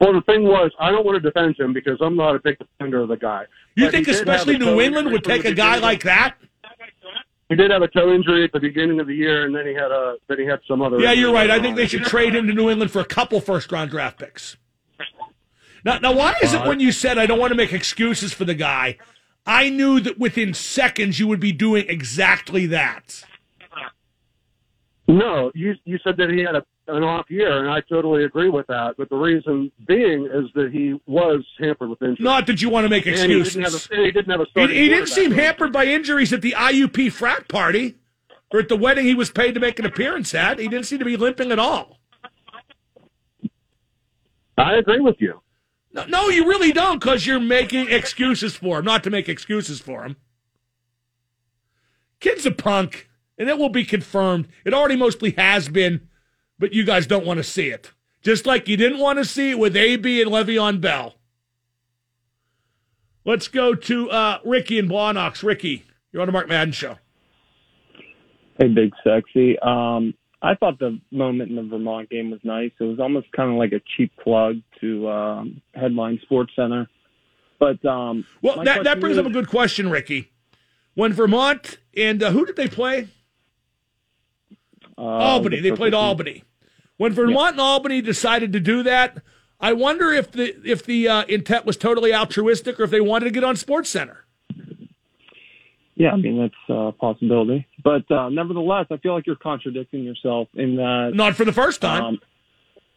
Well, 0.00 0.12
the 0.12 0.22
thing 0.22 0.44
was, 0.44 0.70
I 0.78 0.90
don't 0.90 1.04
want 1.04 1.20
to 1.20 1.30
defend 1.30 1.58
him 1.58 1.72
because 1.72 1.98
I'm 2.00 2.16
not 2.16 2.36
a 2.36 2.38
big 2.38 2.56
defender 2.58 3.00
of 3.00 3.08
the 3.08 3.16
guy. 3.16 3.44
You 3.74 3.86
But 3.86 3.92
think 3.92 4.06
he 4.06 4.12
did 4.12 4.28
have 4.28 4.36
especially 4.36 4.58
New 4.58 4.80
England 4.80 5.10
would 5.10 5.24
take 5.24 5.44
a 5.44 5.54
guy 5.54 5.78
like 5.78 6.04
that? 6.04 6.36
He 7.48 7.56
did 7.56 7.70
have 7.70 7.82
a 7.82 7.88
toe 7.88 8.12
injury 8.12 8.44
at 8.44 8.52
the 8.52 8.60
beginning 8.60 9.00
of 9.00 9.06
the 9.06 9.14
year, 9.14 9.46
and 9.46 9.54
then 9.54 9.66
he 9.66 9.72
had 9.72 9.90
a 9.90 10.16
then 10.28 10.38
he 10.38 10.44
had 10.44 10.60
some 10.68 10.82
other. 10.82 11.00
Yeah, 11.00 11.12
you're 11.12 11.32
right. 11.32 11.50
I 11.50 11.60
think 11.60 11.76
they 11.76 11.86
should 11.86 12.04
trade 12.04 12.34
him 12.34 12.46
to 12.46 12.52
New 12.52 12.68
England 12.68 12.90
for 12.90 13.00
a 13.00 13.06
couple 13.06 13.40
first 13.40 13.72
round 13.72 13.90
draft 13.90 14.18
picks. 14.18 14.56
Now, 15.84 15.98
now, 15.98 16.12
why 16.12 16.34
is 16.42 16.52
it 16.52 16.60
uh, 16.60 16.68
when 16.68 16.80
you 16.80 16.92
said 16.92 17.16
I 17.16 17.24
don't 17.24 17.38
want 17.38 17.52
to 17.52 17.56
make 17.56 17.72
excuses 17.72 18.34
for 18.34 18.44
the 18.44 18.54
guy, 18.54 18.98
I 19.46 19.70
knew 19.70 19.98
that 20.00 20.18
within 20.18 20.52
seconds 20.52 21.18
you 21.18 21.26
would 21.26 21.40
be 21.40 21.52
doing 21.52 21.86
exactly 21.88 22.66
that. 22.66 23.24
No, 25.06 25.50
you 25.54 25.74
you 25.86 25.98
said 26.04 26.18
that 26.18 26.28
he 26.28 26.40
had 26.40 26.54
a, 26.54 26.62
an 26.88 27.04
off 27.04 27.26
year, 27.30 27.58
and 27.58 27.70
I 27.70 27.80
totally 27.82 28.24
agree 28.24 28.48
with 28.48 28.66
that. 28.68 28.94
But 28.96 29.08
the 29.10 29.16
reason 29.16 29.70
being 29.86 30.26
is 30.26 30.50
that 30.54 30.70
he 30.72 31.00
was 31.06 31.44
hampered 31.58 31.90
with 31.90 32.02
injuries. 32.02 32.20
Not 32.20 32.46
that 32.46 32.60
you 32.62 32.70
want 32.70 32.84
to 32.84 32.88
make 32.88 33.06
And 33.06 33.16
he 33.16 33.22
didn't 33.22 33.40
excuses. 33.42 33.88
have 33.88 33.98
a, 33.98 34.04
he 34.04 34.10
didn't 34.10 34.30
have 34.30 34.40
a 34.40 34.46
He, 34.68 34.82
he 34.82 34.88
didn't 34.88 35.08
seem 35.08 35.32
hampered 35.32 35.72
by 35.72 35.84
injuries 35.86 36.32
at 36.32 36.42
the 36.42 36.52
IUP 36.52 37.12
frat 37.12 37.48
party 37.48 37.96
or 38.50 38.60
at 38.60 38.68
the 38.68 38.76
wedding 38.76 39.04
he 39.04 39.14
was 39.14 39.30
paid 39.30 39.54
to 39.54 39.60
make 39.60 39.78
an 39.78 39.86
appearance 39.86 40.34
at. 40.34 40.58
He 40.58 40.68
didn't 40.68 40.86
seem 40.86 40.98
to 40.98 41.04
be 41.04 41.16
limping 41.16 41.52
at 41.52 41.58
all. 41.58 41.98
I 44.56 44.74
agree 44.74 45.00
with 45.00 45.16
you. 45.20 45.40
No, 45.92 46.04
no 46.06 46.28
you 46.28 46.46
really 46.46 46.72
don't 46.72 46.98
because 46.98 47.26
you're 47.26 47.40
making 47.40 47.90
excuses 47.90 48.56
for 48.56 48.78
him, 48.78 48.84
not 48.84 49.04
to 49.04 49.10
make 49.10 49.28
excuses 49.28 49.80
for 49.80 50.04
him. 50.04 50.16
Kid's 52.20 52.44
a 52.44 52.50
punk, 52.50 53.08
and 53.38 53.48
it 53.48 53.58
will 53.58 53.68
be 53.68 53.84
confirmed. 53.84 54.48
It 54.64 54.74
already 54.74 54.96
mostly 54.96 55.32
has 55.38 55.68
been, 55.68 56.07
but 56.58 56.72
you 56.72 56.84
guys 56.84 57.06
don't 57.06 57.24
want 57.26 57.38
to 57.38 57.44
see 57.44 57.68
it. 57.68 57.92
Just 58.22 58.46
like 58.46 58.68
you 58.68 58.76
didn't 58.76 58.98
want 58.98 59.18
to 59.18 59.24
see 59.24 59.50
it 59.50 59.58
with 59.58 59.76
AB 59.76 60.20
and 60.22 60.30
Le'Veon 60.30 60.80
Bell. 60.80 61.14
Let's 63.24 63.48
go 63.48 63.74
to 63.74 64.10
uh, 64.10 64.38
Ricky 64.44 64.78
and 64.78 64.88
Blawnox. 64.90 65.42
Ricky, 65.42 65.84
you're 66.12 66.22
on 66.22 66.26
the 66.28 66.32
Mark 66.32 66.48
Madden 66.48 66.72
Show. 66.72 66.98
Hey, 68.58 68.68
Big 68.68 68.92
Sexy. 69.04 69.58
Um, 69.60 70.14
I 70.42 70.54
thought 70.54 70.78
the 70.78 71.00
moment 71.10 71.50
in 71.50 71.56
the 71.56 71.62
Vermont 71.62 72.08
game 72.10 72.30
was 72.30 72.40
nice. 72.42 72.70
It 72.80 72.84
was 72.84 72.98
almost 72.98 73.30
kind 73.32 73.50
of 73.50 73.56
like 73.56 73.72
a 73.72 73.80
cheap 73.96 74.12
plug 74.22 74.56
to 74.80 75.08
um, 75.08 75.60
Headline 75.74 76.18
Sports 76.22 76.52
Center. 76.56 76.88
But 77.60 77.84
um, 77.84 78.24
Well, 78.42 78.64
that, 78.64 78.84
that 78.84 79.00
brings 79.00 79.16
is- 79.16 79.20
up 79.20 79.26
a 79.26 79.30
good 79.32 79.48
question, 79.48 79.90
Ricky. 79.90 80.32
When 80.94 81.12
Vermont 81.12 81.78
and 81.96 82.20
uh, 82.22 82.30
who 82.32 82.44
did 82.46 82.56
they 82.56 82.66
play? 82.68 83.08
uh, 84.96 85.02
Albany. 85.02 85.60
the 85.60 85.70
They 85.70 85.76
played 85.76 85.94
Albany. 85.94 86.42
When 86.98 87.12
Vermont 87.12 87.52
and 87.52 87.60
Albany 87.60 88.02
decided 88.02 88.52
to 88.52 88.60
do 88.60 88.82
that, 88.82 89.22
I 89.60 89.72
wonder 89.72 90.12
if 90.12 90.30
the 90.30 90.54
if 90.68 90.84
the 90.84 91.08
uh, 91.08 91.24
intent 91.24 91.64
was 91.64 91.76
totally 91.76 92.12
altruistic 92.12 92.78
or 92.78 92.84
if 92.84 92.90
they 92.90 93.00
wanted 93.00 93.24
to 93.24 93.30
get 93.30 93.44
on 93.44 93.56
Sports 93.56 93.88
Center. 93.88 94.24
Yeah, 95.94 96.10
I 96.10 96.16
mean 96.16 96.38
that's 96.38 96.54
a 96.68 96.92
possibility. 96.92 97.66
But 97.82 98.08
uh, 98.10 98.28
nevertheless, 98.28 98.86
I 98.90 98.98
feel 98.98 99.14
like 99.14 99.26
you're 99.26 99.36
contradicting 99.36 100.04
yourself 100.04 100.48
in 100.54 100.76
that. 100.76 101.12
Not 101.14 101.34
for 101.34 101.44
the 101.44 101.52
first 101.52 101.80
time. 101.80 102.18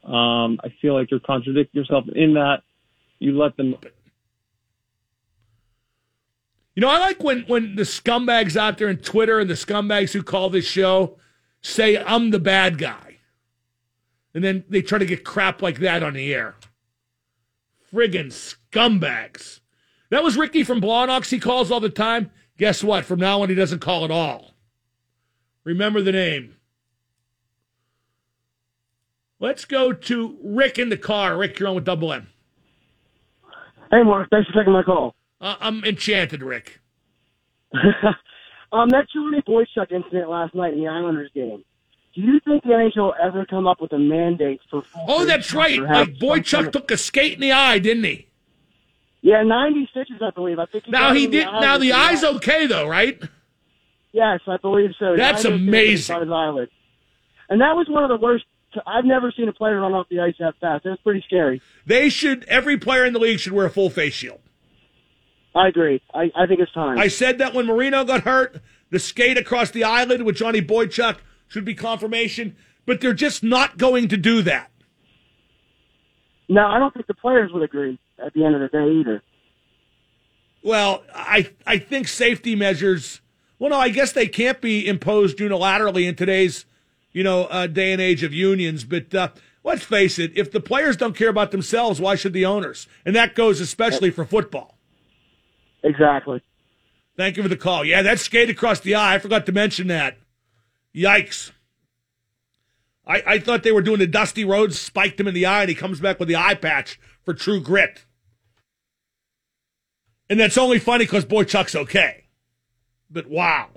Um, 0.04 0.14
um, 0.14 0.60
I 0.64 0.74
feel 0.82 0.94
like 0.94 1.10
you're 1.10 1.20
contradicting 1.20 1.80
yourself 1.80 2.06
in 2.14 2.34
that 2.34 2.64
you 3.20 3.38
let 3.38 3.56
them. 3.56 3.76
You 6.76 6.82
know, 6.82 6.90
I 6.90 7.00
like 7.00 7.24
when 7.24 7.42
when 7.44 7.76
the 7.76 7.84
scumbags 7.84 8.56
out 8.56 8.78
there 8.78 8.90
in 8.90 8.98
Twitter 8.98 9.40
and 9.40 9.50
the 9.50 9.56
scumbags 9.56 10.14
who 10.14 10.24
call 10.24 10.50
this 10.50 10.66
show 10.66 11.18
say 11.62 11.98
I'm 11.98 12.32
the 12.32 12.40
bad 12.40 12.78
guy, 12.78 13.11
and 14.34 14.44
then 14.44 14.64
they 14.70 14.82
try 14.82 14.98
to 14.98 15.06
get 15.06 15.24
crap 15.24 15.62
like 15.62 15.80
that 15.80 16.04
on 16.04 16.14
the 16.14 16.34
air. 16.34 16.56
Friggin' 17.94 18.32
scumbags. 18.32 19.60
That 20.10 20.24
was 20.24 20.38
Ricky 20.38 20.64
from 20.64 20.82
Blawnox. 20.82 21.30
He 21.30 21.40
calls 21.40 21.72
all 21.72 21.80
the 21.80 21.90
time. 21.90 22.32
Guess 22.58 22.84
what? 22.84 23.06
From 23.06 23.20
now 23.20 23.42
on, 23.42 23.50
he 23.50 23.56
doesn't 23.56 23.80
call 23.80 24.06
at 24.06 24.12
all. 24.12 24.54
Remember 25.64 26.02
the 26.02 26.12
name. 26.12 26.56
Let's 29.40 29.66
go 29.66 29.92
to 29.92 30.38
Rick 30.44 30.78
in 30.78 30.90
the 30.90 30.98
car. 30.98 31.38
Rick, 31.38 31.60
you're 31.60 31.70
on 31.70 31.76
with 31.76 31.86
Double 31.86 32.14
M. 32.14 32.28
Hey, 33.90 34.04
Mark. 34.04 34.30
Thanks 34.30 34.48
for 34.50 34.60
taking 34.60 34.74
my 34.74 34.84
call. 34.84 35.16
Uh, 35.40 35.56
I'm 35.60 35.84
enchanted, 35.84 36.44
Rick. 36.44 36.80
um, 38.72 38.90
that 38.90 39.08
Johnny 39.14 39.42
Boychuk 39.42 39.92
incident 39.92 40.30
last 40.30 40.54
night 40.54 40.74
in 40.74 40.80
the 40.82 40.88
Islanders 40.88 41.32
game. 41.34 41.64
Do 42.14 42.22
you 42.22 42.40
think 42.42 42.64
the 42.64 42.70
NHL 42.70 42.98
will 42.98 43.16
ever 43.22 43.46
come 43.46 43.68
up 43.68 43.80
with 43.82 43.94
a 43.94 44.00
mandate 44.00 44.60
for? 44.70 44.84
Oh, 45.08 45.26
that's 45.26 45.54
right. 45.54 45.80
Like 45.80 46.16
Boychuk 46.16 46.72
took 46.72 46.92
a 46.92 46.98
skate 46.98 47.34
in 47.36 47.40
the 47.40 47.52
eye, 47.54 47.80
didn't 47.80 48.04
he? 48.04 48.28
Yeah, 49.22 49.44
ninety 49.44 49.88
stitches, 49.92 50.22
I 50.22 50.32
believe. 50.32 50.60
I 50.60 50.66
think. 50.66 50.86
He 50.86 50.92
Now 50.92 51.14
he 51.14 51.28
did. 51.28 51.46
eye 51.48 51.60
Now 51.62 51.78
the 51.78 51.94
uh, 51.94 51.98
eye's 51.98 52.24
eye. 52.24 52.30
okay 52.36 52.68
though, 52.68 52.88
right? 52.88 53.22
Yes, 54.12 54.42
I 54.48 54.58
believe 54.58 54.92
so. 55.00 55.16
That's 55.16 55.46
amazing. 55.46 56.20
his 56.20 56.30
eyelid. 56.30 56.70
And 57.50 57.62
that 57.62 57.76
was 57.76 57.88
one 57.88 58.04
of 58.04 58.10
the 58.10 58.18
worst. 58.24 58.46
I've 58.86 59.06
never 59.06 59.32
seen 59.32 59.48
a 59.48 59.54
player 59.54 59.80
run 59.80 59.94
off 59.94 60.08
the 60.10 60.20
ice 60.22 60.36
that 60.40 60.56
fast. 60.60 60.86
Was 60.86 60.98
pretty 61.04 61.24
scary. 61.28 61.62
They 61.86 62.10
should. 62.10 62.44
Every 62.46 62.78
player 62.78 63.06
in 63.06 63.14
the 63.14 63.20
league 63.20 63.40
should 63.40 63.54
wear 63.54 63.66
a 63.66 63.70
full 63.70 63.90
face 63.90 64.14
shield. 64.14 64.40
I 65.54 65.68
agree. 65.68 66.02
I, 66.14 66.32
I 66.36 66.46
think 66.48 66.62
it's 66.62 66.72
time. 66.72 66.98
I 66.98 67.08
said 67.10 67.38
that 67.40 67.54
when 67.54 67.66
Marino 67.66 68.04
got 68.06 68.22
hurt, 68.22 68.62
the 68.90 69.00
skate 69.00 69.38
across 69.38 69.72
the 69.72 69.84
eyelid 69.84 70.22
with 70.24 70.38
Johnny 70.38 70.62
Boychuk 70.62 71.18
should 71.52 71.66
be 71.66 71.76
confirmation, 71.76 72.56
but 72.86 73.02
they're 73.02 73.14
just 73.14 73.44
not 73.44 73.78
going 73.78 74.08
to 74.08 74.16
do 74.16 74.42
that. 74.42 74.72
no, 76.48 76.66
I 76.66 76.80
don't 76.80 76.94
think 76.94 77.08
the 77.08 77.14
players 77.14 77.52
would 77.52 77.62
agree 77.62 78.00
at 78.26 78.34
the 78.34 78.46
end 78.46 78.56
of 78.56 78.62
the 78.62 78.70
day 78.70 78.90
either. 78.90 79.22
Well, 80.64 81.04
I 81.14 81.50
I 81.68 81.78
think 81.78 82.08
safety 82.08 82.56
measures. 82.56 83.20
Well, 83.60 83.72
no, 83.72 83.78
I 83.78 83.90
guess 83.90 84.14
they 84.14 84.28
can't 84.28 84.62
be 84.62 84.88
imposed 84.88 85.40
unilaterally 85.40 86.08
in 86.08 86.16
today's, 86.16 86.66
you 87.12 87.24
know, 87.24 87.44
uh, 87.46 87.68
day 87.68 87.92
and 87.92 88.02
age 88.02 88.24
of 88.24 88.34
unions. 88.34 88.86
But 88.86 89.14
uh, 89.14 89.30
let's 89.66 89.84
face 89.84 90.18
it: 90.18 90.32
if 90.38 90.52
the 90.52 90.62
players 90.62 90.96
don't 90.96 91.18
care 91.18 91.30
about 91.30 91.52
themselves, 91.52 92.00
why 92.00 92.16
should 92.16 92.32
the 92.32 92.46
owners? 92.46 92.88
And 93.06 93.14
that 93.14 93.36
goes 93.36 93.60
especially 93.60 94.10
for 94.10 94.24
football. 94.24 94.78
Exactly. 95.84 96.42
Thank 97.18 97.36
you 97.36 97.44
for 97.44 97.50
the 97.50 97.58
call. 97.58 97.84
Yeah, 97.84 98.04
that 98.04 98.20
skate 98.20 98.50
across 98.50 98.80
the 98.80 98.96
eye. 98.96 99.16
I 99.16 99.20
forgot 99.20 99.46
to 99.48 99.52
mention 99.52 99.88
that. 99.88 100.18
Yikes. 100.96 101.52
I, 103.06 103.24
I 103.26 103.40
thought 103.40 103.64
they 103.64 103.72
were 103.72 103.82
doing 103.82 104.00
the 104.00 104.08
Dusty 104.08 104.46
Rhodes, 104.46 104.80
spiked 104.80 105.20
him 105.20 105.28
in 105.28 105.34
the 105.34 105.46
eye, 105.46 105.62
and 105.62 105.70
he 105.70 105.76
comes 105.76 106.00
back 106.00 106.20
with 106.20 106.28
the 106.28 106.36
eye 106.36 106.56
patch 106.56 107.00
for 107.24 107.34
true 107.34 107.62
grit. 107.62 108.06
And 110.30 110.40
that's 110.40 110.58
only 110.58 110.80
funny 110.80 111.06
because 111.06 111.26
Boychuk's 111.26 111.76
okay. 111.76 112.26
But 113.10 113.28
wow. 113.28 113.70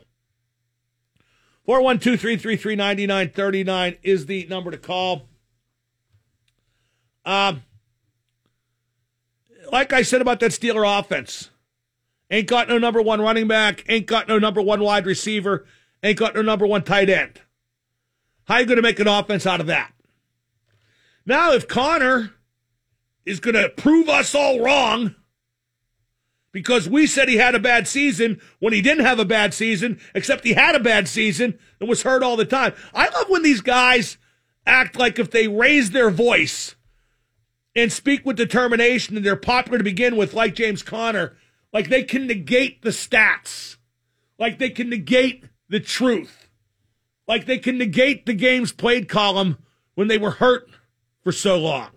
412 1.67 2.21
333 2.21 2.77
9939 2.77 3.97
is 4.03 4.27
the 4.27 4.47
number 4.47 4.71
to 4.71 4.79
call. 4.79 5.29
Um, 7.25 7.63
like 9.73 9.93
I 9.93 10.03
said 10.03 10.21
about 10.21 10.41
that 10.41 10.51
Steeler 10.51 11.01
offense, 11.01 11.51
ain't 12.31 12.47
got 12.47 12.69
no 12.69 12.79
number 12.79 13.01
one 13.01 13.21
running 13.21 13.49
back, 13.49 13.85
ain't 13.89 14.07
got 14.07 14.29
no 14.29 14.39
number 14.39 14.61
one 14.61 14.81
wide 14.81 15.07
receiver, 15.07 15.67
ain't 16.05 16.19
got 16.19 16.35
no 16.35 16.43
number 16.43 16.67
one 16.67 16.83
tight 16.83 17.11
end. 17.11 17.41
How 18.45 18.59
you 18.59 18.67
going 18.67 18.77
to 18.77 18.83
make 18.83 19.01
an 19.01 19.09
offense 19.09 19.47
out 19.47 19.61
of 19.61 19.67
that? 19.67 19.93
Now, 21.27 21.53
if 21.53 21.67
Conner 21.67 22.33
is 23.25 23.41
going 23.41 23.55
to 23.55 23.71
prove 23.71 24.09
us 24.09 24.35
all 24.35 24.61
wrong 24.61 25.15
because 26.53 26.89
we 26.89 27.07
said 27.07 27.29
he 27.29 27.37
had 27.37 27.55
a 27.55 27.61
bad 27.61 27.89
season 27.89 28.41
when 28.61 28.73
he 28.73 28.83
didn't 28.83 29.05
have 29.05 29.19
a 29.19 29.25
bad 29.25 29.55
season, 29.55 29.99
except 30.15 30.45
he 30.45 30.53
had 30.53 30.77
a 30.77 30.81
bad 30.81 31.09
season 31.09 31.59
and 31.81 31.89
was 31.89 32.03
hurt 32.03 32.23
all 32.23 32.37
the 32.37 32.45
time. 32.45 32.75
I 32.95 33.09
love 33.09 33.29
when 33.29 33.43
these 33.43 33.63
guys 33.63 34.19
act 34.67 34.97
like 34.97 35.19
if 35.19 35.31
they 35.31 35.49
raise 35.49 35.91
their 35.91 36.11
voice 36.11 36.77
and 37.75 37.93
speak 37.93 38.25
with 38.25 38.37
determination 38.37 39.17
and 39.17 39.25
they're 39.25 39.37
popular 39.37 39.79
to 39.79 39.85
begin 39.85 40.17
with, 40.17 40.35
like 40.35 40.55
James 40.55 40.83
Conner, 40.83 41.37
like 41.73 41.89
they 41.89 42.05
can 42.05 42.27
negate 42.27 42.83
the 42.83 42.91
stats, 42.91 43.79
like 44.39 44.59
they 44.59 44.71
can 44.71 44.89
negate 44.89 45.45
the 45.69 45.81
truth, 45.81 46.49
like 47.27 47.47
they 47.47 47.59
can 47.59 47.79
negate 47.79 48.27
the 48.27 48.35
games 48.35 48.73
played 48.73 49.09
column 49.09 49.59
when 49.95 50.09
they 50.09 50.19
were 50.19 50.33
hurt 50.33 50.69
for 51.23 51.33
so 51.33 51.59
long. 51.59 51.91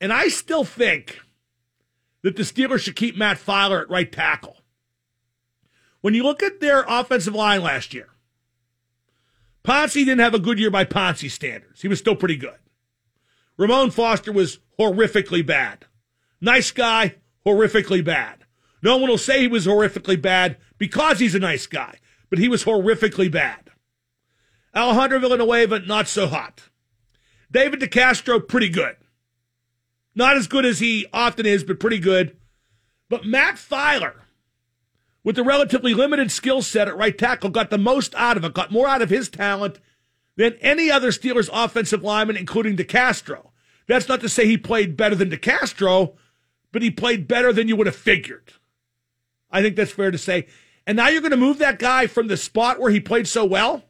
And 0.00 0.12
I 0.12 0.28
still 0.28 0.64
think 0.64 1.20
that 2.22 2.36
the 2.36 2.42
Steelers 2.42 2.80
should 2.80 2.96
keep 2.96 3.16
Matt 3.16 3.38
Feiler 3.38 3.82
at 3.82 3.90
right 3.90 4.10
tackle. 4.10 4.56
When 6.00 6.14
you 6.14 6.22
look 6.22 6.42
at 6.42 6.60
their 6.60 6.84
offensive 6.88 7.34
line 7.34 7.62
last 7.62 7.92
year, 7.92 8.08
Pouncey 9.64 10.04
didn't 10.04 10.20
have 10.20 10.34
a 10.34 10.38
good 10.38 10.58
year 10.58 10.70
by 10.70 10.84
Pouncey 10.84 11.30
standards. 11.30 11.82
He 11.82 11.88
was 11.88 11.98
still 11.98 12.16
pretty 12.16 12.36
good. 12.36 12.58
Ramon 13.56 13.90
Foster 13.90 14.32
was 14.32 14.60
horrifically 14.78 15.44
bad. 15.44 15.84
Nice 16.40 16.70
guy, 16.70 17.16
horrifically 17.44 18.04
bad. 18.04 18.44
No 18.82 18.96
one 18.96 19.10
will 19.10 19.18
say 19.18 19.40
he 19.40 19.48
was 19.48 19.66
horrifically 19.66 20.20
bad 20.20 20.56
because 20.78 21.18
he's 21.18 21.34
a 21.34 21.40
nice 21.40 21.66
guy, 21.66 21.98
but 22.30 22.38
he 22.38 22.48
was 22.48 22.64
horrifically 22.64 23.30
bad. 23.30 23.70
Alejandro 24.74 25.18
Villanueva, 25.18 25.80
not 25.80 26.08
so 26.08 26.26
hot. 26.26 26.62
David 27.50 27.80
DeCastro, 27.80 28.46
pretty 28.46 28.68
good. 28.68 28.96
Not 30.14 30.36
as 30.36 30.46
good 30.46 30.64
as 30.64 30.80
he 30.80 31.06
often 31.12 31.46
is, 31.46 31.64
but 31.64 31.80
pretty 31.80 31.98
good. 31.98 32.36
But 33.08 33.24
Matt 33.24 33.56
Feiler, 33.56 34.14
with 35.24 35.36
the 35.36 35.42
relatively 35.42 35.94
limited 35.94 36.30
skill 36.30 36.60
set 36.60 36.88
at 36.88 36.96
right 36.96 37.16
tackle, 37.16 37.50
got 37.50 37.70
the 37.70 37.78
most 37.78 38.14
out 38.14 38.36
of 38.36 38.44
it, 38.44 38.54
got 38.54 38.72
more 38.72 38.88
out 38.88 39.02
of 39.02 39.10
his 39.10 39.28
talent 39.28 39.78
than 40.36 40.54
any 40.60 40.90
other 40.90 41.10
Steelers 41.10 41.48
offensive 41.52 42.02
lineman, 42.02 42.36
including 42.36 42.76
DeCastro. 42.76 43.50
That's 43.86 44.08
not 44.08 44.20
to 44.20 44.28
say 44.28 44.46
he 44.46 44.58
played 44.58 44.96
better 44.96 45.14
than 45.14 45.30
DeCastro, 45.30 46.14
but 46.72 46.82
he 46.82 46.90
played 46.90 47.26
better 47.26 47.52
than 47.52 47.66
you 47.66 47.76
would 47.76 47.86
have 47.86 47.96
figured. 47.96 48.52
I 49.50 49.62
think 49.62 49.76
that's 49.76 49.92
fair 49.92 50.10
to 50.10 50.18
say. 50.18 50.46
And 50.88 50.96
now 50.96 51.08
you're 51.08 51.20
going 51.20 51.32
to 51.32 51.36
move 51.36 51.58
that 51.58 51.78
guy 51.78 52.06
from 52.06 52.28
the 52.28 52.36
spot 52.38 52.80
where 52.80 52.90
he 52.90 52.98
played 52.98 53.28
so 53.28 53.44
well 53.44 53.84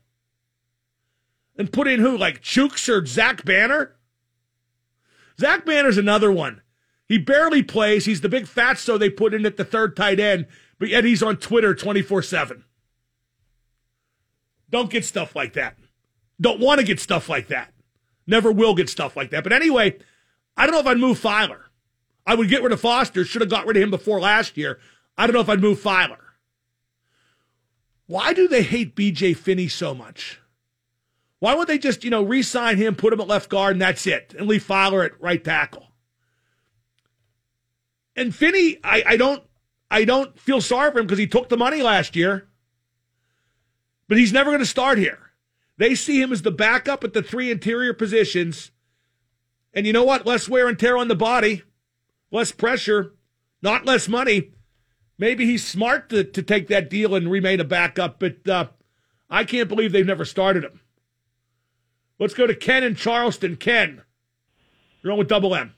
and 1.56 1.72
put 1.72 1.87
in 1.87 2.00
who, 2.00 2.18
like 2.18 2.42
Chooks 2.42 2.88
or 2.88 3.06
Zach 3.06 3.44
Banner? 3.44 3.94
Zach 5.38 5.64
Banner's 5.64 5.96
another 5.96 6.32
one. 6.32 6.61
He 7.06 7.16
barely 7.16 7.62
plays. 7.62 8.04
He's 8.04 8.20
the 8.20 8.28
big 8.28 8.46
fatso 8.46 8.98
they 8.98 9.11
put 9.11 9.32
in 9.32 9.46
at 9.46 9.56
the 9.56 9.64
third 9.64 9.94
tight 9.94 10.18
end, 10.18 10.46
but 10.80 10.88
yet 10.88 11.04
he's 11.04 11.22
on 11.22 11.37
Twitter 11.37 11.72
24 11.72 12.20
7. 12.20 12.64
Don't 14.68 14.90
get 14.90 15.04
stuff 15.04 15.37
like 15.37 15.52
that. 15.52 15.78
Don't 16.40 16.58
want 16.58 16.80
to 16.80 16.87
get 16.87 16.98
stuff 16.98 17.28
like 17.28 17.46
that. 17.46 17.72
Never 18.26 18.50
will 18.50 18.74
get 18.74 18.90
stuff 18.90 19.16
like 19.16 19.30
that. 19.30 19.44
But 19.44 19.52
anyway, 19.52 19.98
I 20.56 20.66
don't 20.66 20.74
know 20.74 20.80
if 20.80 20.87
I'd 20.87 20.98
move 20.98 21.20
Feiler. 21.20 21.61
I 22.26 22.34
would 22.34 22.48
get 22.48 22.64
rid 22.64 22.72
of 22.72 22.80
Foster. 22.80 23.24
Should 23.24 23.42
have 23.42 23.50
got 23.50 23.66
rid 23.66 23.76
of 23.76 23.84
him 23.84 23.90
before 23.90 24.20
last 24.20 24.56
year. 24.56 24.80
I 25.16 25.28
don't 25.28 25.34
know 25.34 25.40
if 25.40 25.48
I'd 25.48 25.61
move 25.61 25.78
Feiler. 25.78 26.18
Why 28.08 28.32
do 28.32 28.48
they 28.48 28.62
hate 28.62 28.96
BJ 28.96 29.36
Finney 29.36 29.68
so 29.68 29.94
much? 29.94 30.40
Why 31.40 31.54
would 31.54 31.68
they 31.68 31.78
just, 31.78 32.02
you 32.02 32.10
know, 32.10 32.24
re-sign 32.24 32.78
him, 32.78 32.96
put 32.96 33.12
him 33.12 33.20
at 33.20 33.28
left 33.28 33.50
guard, 33.50 33.72
and 33.72 33.82
that's 33.82 34.06
it, 34.06 34.34
and 34.36 34.48
leave 34.48 34.64
Fowler 34.64 35.04
at 35.04 35.20
right 35.20 35.44
tackle? 35.44 35.92
And 38.16 38.34
Finney, 38.34 38.78
I, 38.82 39.04
I 39.06 39.16
don't, 39.18 39.42
I 39.90 40.04
don't 40.04 40.38
feel 40.38 40.62
sorry 40.62 40.90
for 40.90 40.98
him 40.98 41.06
because 41.06 41.18
he 41.18 41.26
took 41.26 41.50
the 41.50 41.58
money 41.58 41.82
last 41.82 42.16
year, 42.16 42.48
but 44.08 44.16
he's 44.16 44.32
never 44.32 44.50
going 44.50 44.58
to 44.60 44.66
start 44.66 44.96
here. 44.96 45.30
They 45.76 45.94
see 45.94 46.20
him 46.20 46.32
as 46.32 46.42
the 46.42 46.50
backup 46.50 47.04
at 47.04 47.12
the 47.12 47.22
three 47.22 47.50
interior 47.50 47.92
positions. 47.92 48.72
And 49.74 49.86
you 49.86 49.92
know 49.92 50.02
what? 50.02 50.26
Less 50.26 50.48
wear 50.48 50.66
and 50.66 50.78
tear 50.78 50.96
on 50.96 51.08
the 51.08 51.14
body, 51.14 51.62
less 52.32 52.52
pressure, 52.52 53.12
not 53.60 53.84
less 53.84 54.08
money. 54.08 54.52
Maybe 55.18 55.46
he's 55.46 55.66
smart 55.66 56.09
to, 56.11 56.24
to 56.24 56.42
take 56.42 56.68
that 56.68 56.88
deal 56.88 57.14
and 57.14 57.31
remain 57.31 57.61
a 57.61 57.64
backup, 57.64 58.20
but 58.20 58.48
uh, 58.48 58.66
I 59.28 59.44
can't 59.44 59.68
believe 59.68 59.92
they've 59.92 60.07
never 60.07 60.24
started 60.24 60.64
him. 60.64 60.81
Let's 62.18 62.35
go 62.35 62.46
to 62.46 62.54
Ken 62.54 62.85
in 62.85 62.94
Charleston. 62.94 63.57
Ken, 63.57 64.02
you're 65.02 65.12
on 65.12 65.18
with 65.18 65.28
Double 65.28 65.54
M. 65.54 65.74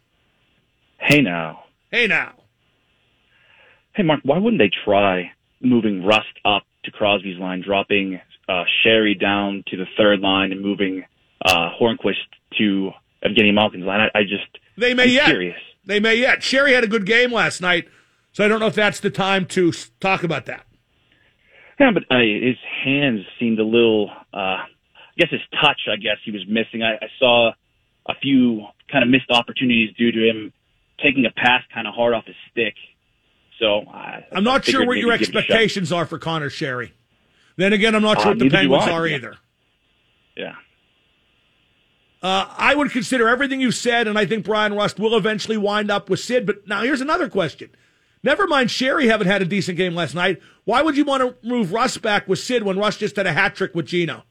Hey 0.99 1.21
now. 1.23 1.65
Hey 1.91 2.07
now. 2.07 2.35
Hey 3.95 4.03
Mark, 4.03 4.21
why 4.23 4.39
wouldn't 4.39 4.61
they 4.61 4.71
try 4.85 5.33
moving 5.61 6.05
Rust 6.05 6.27
up 6.45 6.63
to 6.85 6.91
Crosby's 6.91 7.39
line, 7.39 7.63
dropping 7.65 8.21
uh, 8.49 8.65
Sheary 8.85 9.19
down 9.19 9.65
to 9.69 9.77
the 9.77 9.87
third 9.97 10.21
line 10.21 10.53
and 10.53 10.61
moving 10.61 11.05
uh, 11.45 11.71
Hornqvist 11.81 12.15
to 12.59 12.91
Evgeny 13.25 13.53
Malkin's 13.53 13.85
line. 13.85 14.01
I, 14.15 14.19
I 14.19 14.23
just 14.23 14.59
they 14.77 14.95
may 14.95 15.05
I'm 15.05 15.11
yet. 15.11 15.27
Curious. 15.27 15.61
They 15.85 16.01
may 16.01 16.17
yet. 16.17 16.41
Sheary 16.41 16.75
had 16.75 16.85
a 16.85 16.89
good 16.89 17.07
game 17.07 17.33
last 17.33 17.61
night, 17.61 17.89
so 18.33 18.45
I 18.45 18.49
don't 18.49 18.61
know 18.61 18.67
if 18.67 18.75
that's 18.75 19.01
the 19.01 19.11
time 19.11 19.47
to 19.47 19.73
talk 20.01 20.23
about 20.25 20.47
that. 20.47 20.67
Yeah, 21.79 21.91
but 21.93 22.05
uh, 22.15 22.19
his 22.21 22.57
hands 22.85 23.21
seemed 23.39 23.59
a 23.59 23.65
little. 23.65 24.11
Uh, 24.33 24.37
I 24.37 24.67
guess 25.17 25.31
his 25.31 25.41
touch. 25.61 25.81
I 25.91 25.97
guess 25.97 26.17
he 26.25 26.31
was 26.31 26.43
missing. 26.47 26.83
I, 26.83 26.95
I 26.97 27.09
saw 27.19 27.51
a 28.09 28.15
few 28.21 28.67
kind 28.91 29.03
of 29.03 29.09
missed 29.11 29.31
opportunities 29.31 29.95
due 29.97 30.13
to 30.13 30.19
him 30.29 30.53
taking 31.03 31.25
a 31.27 31.31
pass 31.31 31.63
kind 31.73 31.87
of 31.87 31.95
hard 31.95 32.13
off 32.15 32.25
his 32.27 32.37
stick. 32.51 32.75
So 33.59 33.81
I, 33.89 34.27
I'm 34.33 34.45
not 34.45 34.65
sure 34.65 34.87
what 34.87 34.97
your 34.99 35.11
give 35.17 35.21
it 35.21 35.23
a 35.23 35.33
shot. 35.33 35.37
expectations 35.43 35.93
are 35.93 36.07
for 36.07 36.19
Conor 36.19 36.51
Sheary. 36.51 36.93
Then 37.57 37.73
again, 37.73 37.95
I'm 37.95 38.03
not 38.03 38.19
Uh, 38.19 38.23
sure 38.23 38.31
what 38.33 38.39
the 38.39 38.49
Penguins 38.51 38.85
I. 38.85 38.91
are 38.91 39.07
Yeah. 39.07 39.17
either. 39.17 39.37
Yeah. 40.37 40.53
Uh, 42.23 42.47
I 42.57 42.75
would 42.75 42.91
consider 42.91 43.29
everything 43.29 43.61
you 43.61 43.71
said, 43.71 44.07
and 44.07 44.19
I 44.19 44.27
think 44.27 44.45
Bryan 44.45 44.75
Rust 44.75 44.99
will 44.99 45.17
eventually 45.17 45.57
wind 45.57 45.91
up 45.91 46.11
with 46.11 46.21
Sid. 46.21 46.45
But 46.47 46.67
now 46.69 46.83
here's 46.83 47.01
another 47.01 47.29
question. 47.31 47.71
Never 48.23 48.47
mind 48.47 48.69
Sheary 48.69 49.07
having 49.07 49.27
had 49.27 49.41
a 49.41 49.47
decent 49.47 49.79
game 49.79 49.95
last 49.95 50.15
night. 50.15 50.41
Why 50.65 50.83
would 50.83 50.97
you 50.97 51.05
want 51.05 51.23
to 51.23 51.49
move 51.49 51.73
Russ 51.73 51.97
back 51.97 52.29
with 52.29 52.39
Sid 52.39 52.63
when 52.63 52.79
Russ 52.79 52.99
just 52.99 53.17
had 53.17 53.27
a 53.27 53.33
hat 53.33 53.55
trick 53.55 53.75
with 53.75 53.87
Gino? 53.87 54.25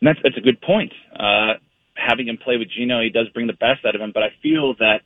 That's 0.00 0.18
that's 0.22 0.36
a 0.36 0.40
good 0.40 0.60
point. 0.60 0.92
Uh, 1.14 1.54
having 1.94 2.26
him 2.28 2.38
play 2.38 2.56
with 2.56 2.68
Gino, 2.70 3.00
he 3.02 3.10
does 3.10 3.28
bring 3.28 3.46
the 3.46 3.52
best 3.52 3.84
out 3.86 3.94
of 3.94 4.00
him. 4.00 4.10
But 4.12 4.22
I 4.22 4.28
feel 4.42 4.74
that 4.78 5.02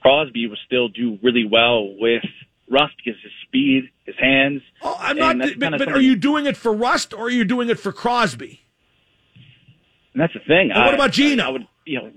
Crosby 0.00 0.46
will 0.46 0.56
still 0.64 0.88
do 0.88 1.18
really 1.22 1.44
well 1.50 1.94
with 1.98 2.22
Rust 2.70 2.94
because 2.96 3.20
his 3.22 3.32
speed, 3.46 3.90
his 4.04 4.14
hands. 4.18 4.62
Oh, 4.80 4.96
I'm 4.98 5.18
not. 5.18 5.36
But, 5.58 5.78
but 5.78 5.88
are 5.92 6.00
you 6.00 6.16
doing 6.16 6.46
it 6.46 6.56
for 6.56 6.72
Rust 6.72 7.12
or 7.12 7.26
are 7.26 7.30
you 7.30 7.44
doing 7.44 7.68
it 7.68 7.78
for 7.78 7.92
Crosby? 7.92 8.60
And 10.14 10.22
that's 10.22 10.32
the 10.32 10.40
thing. 10.40 10.70
What 10.74 10.94
about 10.94 11.12
Gino? 11.12 11.44
I, 11.44 11.48
I 11.48 11.50
would, 11.50 11.66
you 11.86 11.98
know, 11.98 12.10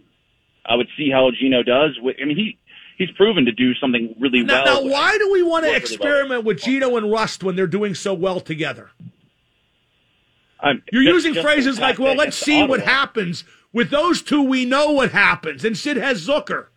I 0.65 0.75
would 0.75 0.87
see 0.97 1.09
how 1.11 1.29
Gino 1.37 1.63
does. 1.63 1.97
With, 2.01 2.15
I 2.21 2.25
mean, 2.25 2.37
he 2.37 2.57
he's 2.97 3.11
proven 3.11 3.45
to 3.45 3.51
do 3.51 3.73
something 3.75 4.15
really 4.19 4.43
Now, 4.43 4.63
well. 4.63 4.85
now 4.85 4.91
why 4.91 5.17
do 5.17 5.31
we 5.31 5.43
want 5.43 5.65
to 5.65 5.71
work 5.71 5.83
really 5.83 5.97
well. 5.97 6.11
experiment 6.15 6.43
with 6.45 6.61
Gino 6.61 6.95
and 6.97 7.11
Rust 7.11 7.43
when 7.43 7.55
they're 7.55 7.67
doing 7.67 7.93
so 7.95 8.13
well 8.13 8.39
together? 8.39 8.91
I'm- 10.59 10.81
You're 10.91 11.03
just- 11.03 11.13
using 11.13 11.33
just 11.35 11.45
phrases 11.45 11.79
like, 11.79 11.99
"Well, 11.99 12.15
let's 12.15 12.37
see 12.37 12.63
what 12.63 12.81
happens." 12.81 13.43
With 13.73 13.89
those 13.89 14.21
two, 14.21 14.41
we 14.41 14.63
know 14.65 14.91
what 14.91 15.11
happens, 15.11 15.65
and 15.65 15.77
Sid 15.77 15.97
has 15.97 16.25
Zucker. 16.25 16.67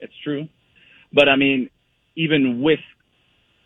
It's 0.00 0.12
true, 0.22 0.48
but 1.12 1.28
I 1.28 1.36
mean, 1.36 1.70
even 2.16 2.60
with 2.60 2.80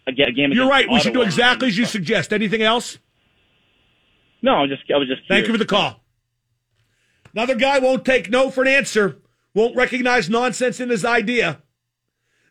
a, 0.06 0.12
game, 0.12 0.52
You're 0.52 0.68
right. 0.68 0.88
We 0.88 1.00
should 1.00 1.12
do 1.12 1.22
exactly 1.22 1.68
as 1.68 1.76
you 1.76 1.84
suggest. 1.84 2.32
Anything 2.32 2.62
else? 2.62 2.98
No, 4.42 4.62
I 4.62 4.66
just 4.66 4.82
I 4.92 4.96
was 4.96 5.08
just. 5.08 5.22
Thank 5.28 5.46
you 5.46 5.52
for 5.52 5.58
the 5.58 5.66
call. 5.66 6.02
Another 7.34 7.54
guy 7.54 7.78
won't 7.78 8.04
take 8.04 8.30
no 8.30 8.50
for 8.50 8.62
an 8.62 8.68
answer, 8.68 9.18
won't 9.54 9.76
recognize 9.76 10.30
nonsense 10.30 10.80
in 10.80 10.90
his 10.90 11.04
idea. 11.04 11.62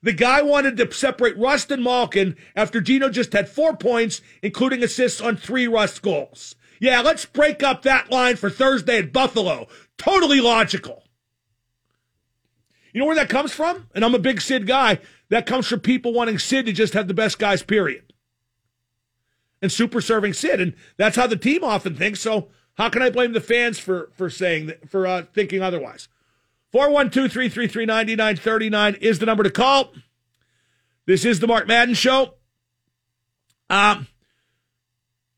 The 0.02 0.14
guy 0.14 0.42
wanted 0.42 0.78
to 0.78 0.92
separate 0.94 1.38
Rust 1.38 1.72
and 1.72 1.84
Malkin 1.84 2.38
after 2.56 2.80
Gino 2.80 3.10
just 3.10 3.34
had 3.34 3.50
four 3.50 3.76
points, 3.76 4.22
including 4.42 4.82
assists 4.82 5.20
on 5.20 5.36
three 5.36 5.68
Rust 5.68 6.02
goals. 6.02 6.56
Yeah, 6.80 7.02
let's 7.02 7.26
break 7.26 7.62
up 7.62 7.82
that 7.82 8.10
line 8.10 8.38
for 8.38 8.50
Thursday 8.50 9.00
at 9.00 9.12
Buffalo. 9.12 9.68
Totally 9.98 10.40
logical. 10.40 11.04
You 12.94 13.02
know 13.02 13.06
where 13.06 13.16
that 13.16 13.30
comes 13.30 13.52
from? 13.52 13.88
And 13.94 14.04
I'm 14.06 14.16
a 14.16 14.20
big 14.20 14.42
Sid 14.42 14.66
guy. 14.66 15.00
That 15.30 15.46
comes 15.46 15.68
from 15.68 15.82
people 15.82 16.14
wanting 16.14 16.40
Sid 16.40 16.66
to 16.66 16.72
just 16.72 16.94
have 16.94 17.08
the 17.08 17.14
best 17.14 17.38
guys, 17.38 17.62
period. 17.62 18.14
And 19.62 19.72
super 19.72 20.00
serving 20.00 20.34
Sid. 20.34 20.62
And 20.62 20.74
that's 20.98 21.18
how 21.18 21.28
the 21.28 21.36
team 21.36 21.64
often 21.64 21.96
thinks. 21.96 22.22
So 22.22 22.48
how 22.76 22.90
can 22.90 23.02
I 23.02 23.10
blame 23.10 23.34
the 23.34 23.42
fans 23.42 23.78
for, 23.78 24.10
for 24.16 24.30
saying 24.30 24.68
that, 24.68 24.90
for 24.90 25.06
uh, 25.06 25.24
thinking 25.34 25.62
otherwise? 25.62 26.08
412-333-9939 26.74 28.98
is 29.00 29.20
the 29.20 29.26
number 29.26 29.44
to 29.44 29.50
call. 29.50 29.94
This 31.06 31.26
is 31.26 31.40
the 31.40 31.48
Mark 31.48 31.68
Madden 31.68 31.96
Show. 31.96 32.36
Um, 33.70 34.08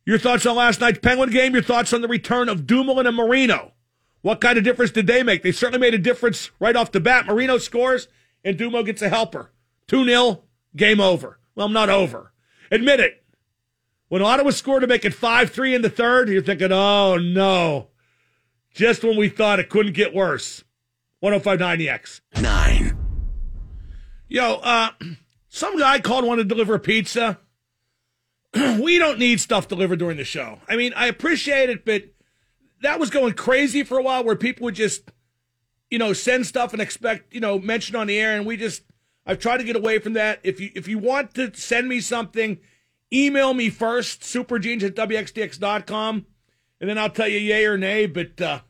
your 0.05 0.17
thoughts 0.17 0.45
on 0.45 0.55
last 0.55 0.81
night's 0.81 0.99
Penguin 0.99 1.29
game, 1.29 1.53
your 1.53 1.63
thoughts 1.63 1.93
on 1.93 2.01
the 2.01 2.07
return 2.07 2.49
of 2.49 2.67
Dumoulin 2.67 3.07
and 3.07 3.15
Marino. 3.15 3.73
What 4.21 4.41
kind 4.41 4.57
of 4.57 4.63
difference 4.63 4.91
did 4.91 5.07
they 5.07 5.23
make? 5.23 5.43
They 5.43 5.51
certainly 5.51 5.79
made 5.79 5.93
a 5.93 5.97
difference 5.97 6.51
right 6.59 6.75
off 6.75 6.91
the 6.91 6.99
bat. 6.99 7.25
Marino 7.25 7.57
scores 7.57 8.07
and 8.43 8.57
Dumo 8.57 8.85
gets 8.85 9.01
a 9.01 9.09
helper. 9.09 9.51
2 9.87 10.05
0, 10.05 10.43
game 10.75 10.99
over. 10.99 11.39
Well, 11.55 11.69
not 11.69 11.89
over. 11.89 12.33
Admit 12.71 12.99
it. 12.99 13.23
When 14.09 14.21
Ottawa 14.21 14.51
scored 14.51 14.81
to 14.81 14.87
make 14.87 15.05
it 15.05 15.13
5 15.13 15.51
3 15.51 15.75
in 15.75 15.81
the 15.81 15.89
third, 15.89 16.29
you're 16.29 16.41
thinking, 16.41 16.71
oh 16.71 17.17
no. 17.17 17.87
Just 18.73 19.03
when 19.03 19.17
we 19.17 19.29
thought 19.29 19.59
it 19.59 19.69
couldn't 19.69 19.93
get 19.93 20.13
worse. 20.13 20.63
1059 21.21 21.77
The 21.77 21.89
X. 21.89 22.21
Nine. 22.41 22.97
Yo, 24.27 24.55
uh, 24.55 24.89
some 25.49 25.77
guy 25.77 25.99
called 25.99 26.25
wanted 26.25 26.43
to 26.43 26.49
deliver 26.49 26.73
a 26.73 26.79
pizza. 26.79 27.39
we 28.55 28.97
don't 28.97 29.19
need 29.19 29.39
stuff 29.39 29.67
delivered 29.67 29.99
during 29.99 30.17
the 30.17 30.23
show. 30.23 30.59
I 30.67 30.75
mean, 30.75 30.93
I 30.95 31.05
appreciate 31.05 31.69
it, 31.69 31.85
but 31.85 32.05
that 32.81 32.99
was 32.99 33.11
going 33.11 33.33
crazy 33.33 33.83
for 33.83 33.99
a 33.99 34.03
while 34.03 34.23
where 34.23 34.35
people 34.35 34.65
would 34.65 34.73
just, 34.73 35.11
you 35.91 35.99
know, 35.99 36.11
send 36.11 36.47
stuff 36.47 36.73
and 36.73 36.81
expect, 36.81 37.31
you 37.33 37.39
know, 37.39 37.59
mention 37.59 37.95
on 37.95 38.07
the 38.07 38.19
air. 38.19 38.35
And 38.35 38.45
we 38.45 38.57
just, 38.57 38.81
I've 39.23 39.39
tried 39.39 39.57
to 39.57 39.63
get 39.63 39.75
away 39.75 39.99
from 39.99 40.13
that. 40.13 40.39
If 40.41 40.59
you, 40.59 40.71
if 40.73 40.87
you 40.87 40.97
want 40.97 41.35
to 41.35 41.53
send 41.53 41.87
me 41.87 42.01
something, 42.01 42.57
email 43.13 43.53
me 43.53 43.69
first, 43.69 44.21
superjeans 44.21 44.81
at 44.81 44.95
WXDX.com, 44.95 46.25
and 46.79 46.89
then 46.89 46.97
I'll 46.97 47.11
tell 47.11 47.27
you 47.27 47.37
yay 47.37 47.65
or 47.65 47.77
nay. 47.77 48.07
But, 48.07 48.41
uh, 48.41 48.61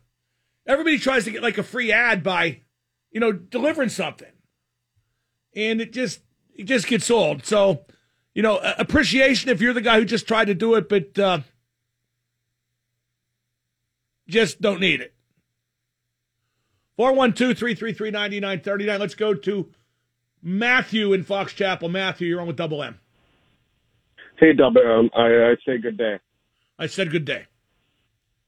everybody 0.71 0.97
tries 0.97 1.25
to 1.25 1.31
get 1.31 1.43
like 1.43 1.57
a 1.57 1.63
free 1.63 1.91
ad 1.91 2.23
by, 2.23 2.61
you 3.11 3.19
know, 3.19 3.31
delivering 3.31 3.89
something. 3.89 4.31
And 5.55 5.81
it 5.81 5.93
just, 5.93 6.21
it 6.55 6.63
just 6.63 6.87
gets 6.87 7.11
old. 7.11 7.45
So, 7.45 7.85
you 8.33 8.41
know, 8.41 8.59
appreciation 8.77 9.49
if 9.49 9.61
you're 9.61 9.73
the 9.73 9.81
guy 9.81 9.99
who 9.99 10.05
just 10.05 10.27
tried 10.27 10.45
to 10.45 10.55
do 10.55 10.75
it, 10.75 10.87
but, 10.87 11.19
uh, 11.19 11.39
just 14.27 14.61
don't 14.61 14.79
need 14.79 15.01
it. 15.01 15.13
412 16.97 17.57
333 17.57 18.11
9939. 18.11 18.99
Let's 18.99 19.15
go 19.15 19.33
to 19.33 19.69
Matthew 20.41 21.13
in 21.13 21.23
Fox 21.23 21.53
Chapel. 21.53 21.89
Matthew, 21.89 22.27
you're 22.27 22.41
on 22.41 22.47
with 22.47 22.55
Double 22.55 22.81
M. 22.83 22.99
Hey, 24.37 24.53
Double 24.53 24.81
M. 24.81 25.09
I, 25.15 25.51
I 25.51 25.55
say 25.65 25.77
good 25.77 25.97
day. 25.97 26.19
I 26.79 26.87
said 26.87 27.11
good 27.11 27.25
day. 27.25 27.45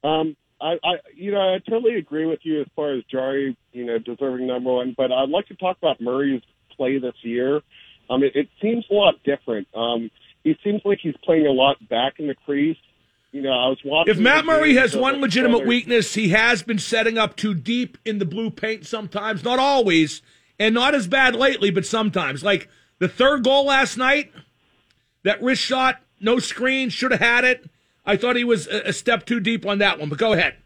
Um, 0.03 0.35
I, 0.63 0.79
I, 0.81 0.93
you 1.13 1.31
know, 1.31 1.41
I 1.41 1.59
totally 1.69 1.95
agree 1.95 2.25
with 2.25 2.39
you 2.43 2.61
as 2.61 2.67
far 2.75 2.93
as 2.93 3.03
Jarry, 3.11 3.57
you 3.73 3.85
know, 3.85 3.99
deserving 3.99 4.47
number 4.47 4.71
one. 4.71 4.93
But 4.95 5.11
I'd 5.11 5.29
like 5.29 5.47
to 5.47 5.55
talk 5.55 5.77
about 5.77 5.99
Murray's 5.99 6.41
play 6.77 6.99
this 6.99 7.15
year. 7.21 7.61
Um, 8.09 8.23
it, 8.23 8.35
it 8.35 8.47
seems 8.61 8.85
a 8.89 8.93
lot 8.93 9.15
different. 9.23 9.67
Um, 9.75 10.09
he 10.43 10.55
seems 10.63 10.81
like 10.85 10.99
he's 11.01 11.15
playing 11.23 11.47
a 11.47 11.51
lot 11.51 11.77
back 11.89 12.13
in 12.19 12.27
the 12.27 12.35
crease. 12.35 12.77
You 13.31 13.41
know, 13.41 13.51
I 13.51 13.67
was 13.67 13.79
watching. 13.83 14.13
If 14.13 14.19
Matt 14.19 14.45
Murray 14.45 14.75
has 14.75 14.95
one 14.95 15.19
legitimate 15.19 15.63
Steelers. 15.63 15.67
weakness, 15.67 16.13
he 16.13 16.29
has 16.29 16.63
been 16.63 16.79
setting 16.79 17.17
up 17.17 17.35
too 17.35 17.53
deep 17.53 17.97
in 18.05 18.19
the 18.19 18.25
blue 18.25 18.49
paint 18.49 18.85
sometimes, 18.85 19.43
not 19.43 19.59
always, 19.59 20.21
and 20.59 20.73
not 20.75 20.95
as 20.95 21.07
bad 21.07 21.35
lately, 21.35 21.71
but 21.71 21.85
sometimes. 21.85 22.43
Like 22.43 22.69
the 22.99 23.07
third 23.09 23.43
goal 23.43 23.65
last 23.65 23.97
night, 23.97 24.31
that 25.23 25.41
wrist 25.41 25.61
shot, 25.61 26.01
no 26.21 26.39
screen, 26.39 26.89
should 26.89 27.11
have 27.11 27.19
had 27.19 27.43
it. 27.43 27.69
I 28.05 28.17
thought 28.17 28.35
he 28.35 28.43
was 28.43 28.67
a, 28.67 28.89
a 28.89 28.93
step 28.93 29.25
too 29.25 29.39
deep 29.39 29.65
on 29.65 29.79
that 29.79 29.99
one, 29.99 30.09
but 30.09 30.17
go 30.17 30.33
ahead. 30.33 30.57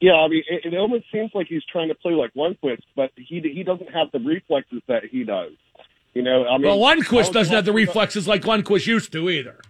Yeah, 0.00 0.14
I 0.14 0.28
mean, 0.28 0.44
it, 0.48 0.72
it 0.72 0.76
almost 0.76 1.04
seems 1.12 1.30
like 1.34 1.48
he's 1.48 1.64
trying 1.64 1.88
to 1.88 1.94
play 1.94 2.12
like 2.12 2.32
Lundqvist, 2.34 2.82
but 2.94 3.10
he 3.16 3.40
he 3.40 3.64
doesn't 3.64 3.92
have 3.92 4.12
the 4.12 4.20
reflexes 4.20 4.82
that 4.86 5.04
he 5.04 5.24
does. 5.24 5.52
You 6.14 6.22
know, 6.22 6.46
I 6.46 6.58
mean, 6.58 6.66
well, 6.66 6.78
Lundqvist 6.78 7.32
doesn't 7.32 7.54
have 7.54 7.64
the 7.64 7.72
reflexes 7.72 8.28
like 8.28 8.42
Lundqvist 8.42 8.86
used 8.86 9.12
to 9.12 9.28
either. 9.28 9.60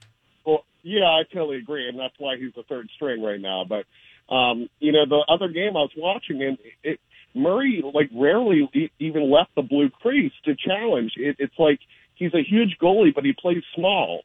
Well, 0.44 0.64
yeah, 0.82 1.04
I 1.04 1.22
totally 1.32 1.58
agree, 1.58 1.88
and 1.88 1.98
that's 1.98 2.14
why 2.18 2.36
he's 2.36 2.52
the 2.54 2.62
third 2.64 2.90
string 2.94 3.22
right 3.22 3.40
now. 3.40 3.64
But 3.66 3.86
um, 4.34 4.68
you 4.80 4.92
know, 4.92 5.06
the 5.06 5.24
other 5.28 5.48
game 5.48 5.76
I 5.76 5.80
was 5.80 5.92
watching, 5.96 6.42
and 6.42 6.58
it, 6.82 7.00
Murray 7.34 7.82
like 7.94 8.10
rarely 8.14 8.68
even 8.98 9.30
left 9.30 9.54
the 9.54 9.62
blue 9.62 9.88
crease 9.88 10.32
to 10.44 10.54
challenge. 10.54 11.12
It, 11.16 11.36
it's 11.38 11.58
like 11.58 11.80
he's 12.14 12.34
a 12.34 12.42
huge 12.42 12.76
goalie, 12.80 13.14
but 13.14 13.24
he 13.24 13.32
plays 13.32 13.62
small. 13.74 14.22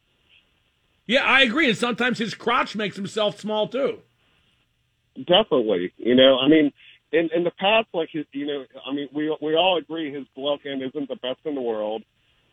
Yeah, 1.05 1.23
I 1.23 1.41
agree, 1.41 1.67
and 1.67 1.77
sometimes 1.77 2.17
his 2.17 2.33
crotch 2.33 2.75
makes 2.75 2.95
himself 2.95 3.39
small 3.39 3.67
too. 3.67 3.99
Definitely, 5.15 5.91
you 5.97 6.15
know. 6.15 6.39
I 6.39 6.47
mean, 6.47 6.71
in 7.11 7.29
in 7.35 7.43
the 7.43 7.51
past, 7.51 7.87
like 7.93 8.09
his, 8.11 8.25
you 8.31 8.47
know, 8.47 8.65
I 8.89 8.93
mean, 8.93 9.09
we 9.13 9.35
we 9.41 9.55
all 9.55 9.77
agree 9.77 10.13
his 10.13 10.25
glove 10.35 10.59
hand 10.63 10.81
isn't 10.81 11.09
the 11.09 11.15
best 11.15 11.39
in 11.45 11.55
the 11.55 11.61
world, 11.61 12.03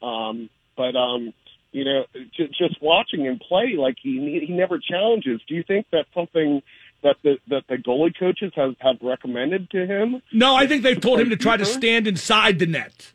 um, 0.02 0.50
but 0.76 0.96
um, 0.96 1.32
you 1.72 1.84
know, 1.84 2.04
just, 2.36 2.58
just 2.58 2.82
watching 2.82 3.24
him 3.24 3.38
play, 3.38 3.74
like 3.78 3.96
he 4.02 4.44
he 4.46 4.52
never 4.52 4.78
challenges. 4.78 5.40
Do 5.48 5.54
you 5.54 5.62
think 5.62 5.86
that's 5.92 6.08
something 6.14 6.62
that 7.02 7.16
the 7.22 7.38
that 7.48 7.62
the 7.68 7.76
goalie 7.76 8.18
coaches 8.18 8.52
have 8.56 8.74
have 8.80 8.96
recommended 9.00 9.70
to 9.70 9.86
him? 9.86 10.20
No, 10.32 10.54
I 10.56 10.66
think 10.66 10.82
they've 10.82 11.00
told 11.00 11.20
him 11.20 11.30
to 11.30 11.36
try 11.36 11.56
to 11.56 11.64
stand 11.64 12.06
inside 12.06 12.58
the 12.58 12.66
net. 12.66 13.12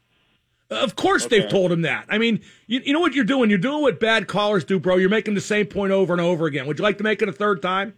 Of 0.70 0.96
course, 0.96 1.28
they've 1.28 1.48
told 1.48 1.72
him 1.72 1.84
that. 1.84 2.06
I 2.10 2.18
mean, 2.18 2.42
you, 2.66 2.82
you 2.84 2.94
know 2.94 3.00
what 3.00 3.14
you're 3.14 3.24
doing? 3.24 3.50
You're 3.52 3.60
doing 3.60 3.82
what 3.84 4.00
bad 4.00 4.28
callers 4.28 4.64
do, 4.64 4.80
bro. 4.80 4.96
You're 4.98 5.10
making 5.10 5.36
the 5.36 5.42
same 5.42 5.68
point 5.68 5.92
over 5.92 6.12
and 6.12 6.22
over 6.22 6.48
again. 6.48 6.66
Would 6.66 6.80
you 6.80 6.84
like 6.84 6.98
to 6.98 7.04
make 7.04 7.22
it 7.22 7.30
a 7.30 7.34
third 7.34 7.62
time? 7.62 7.94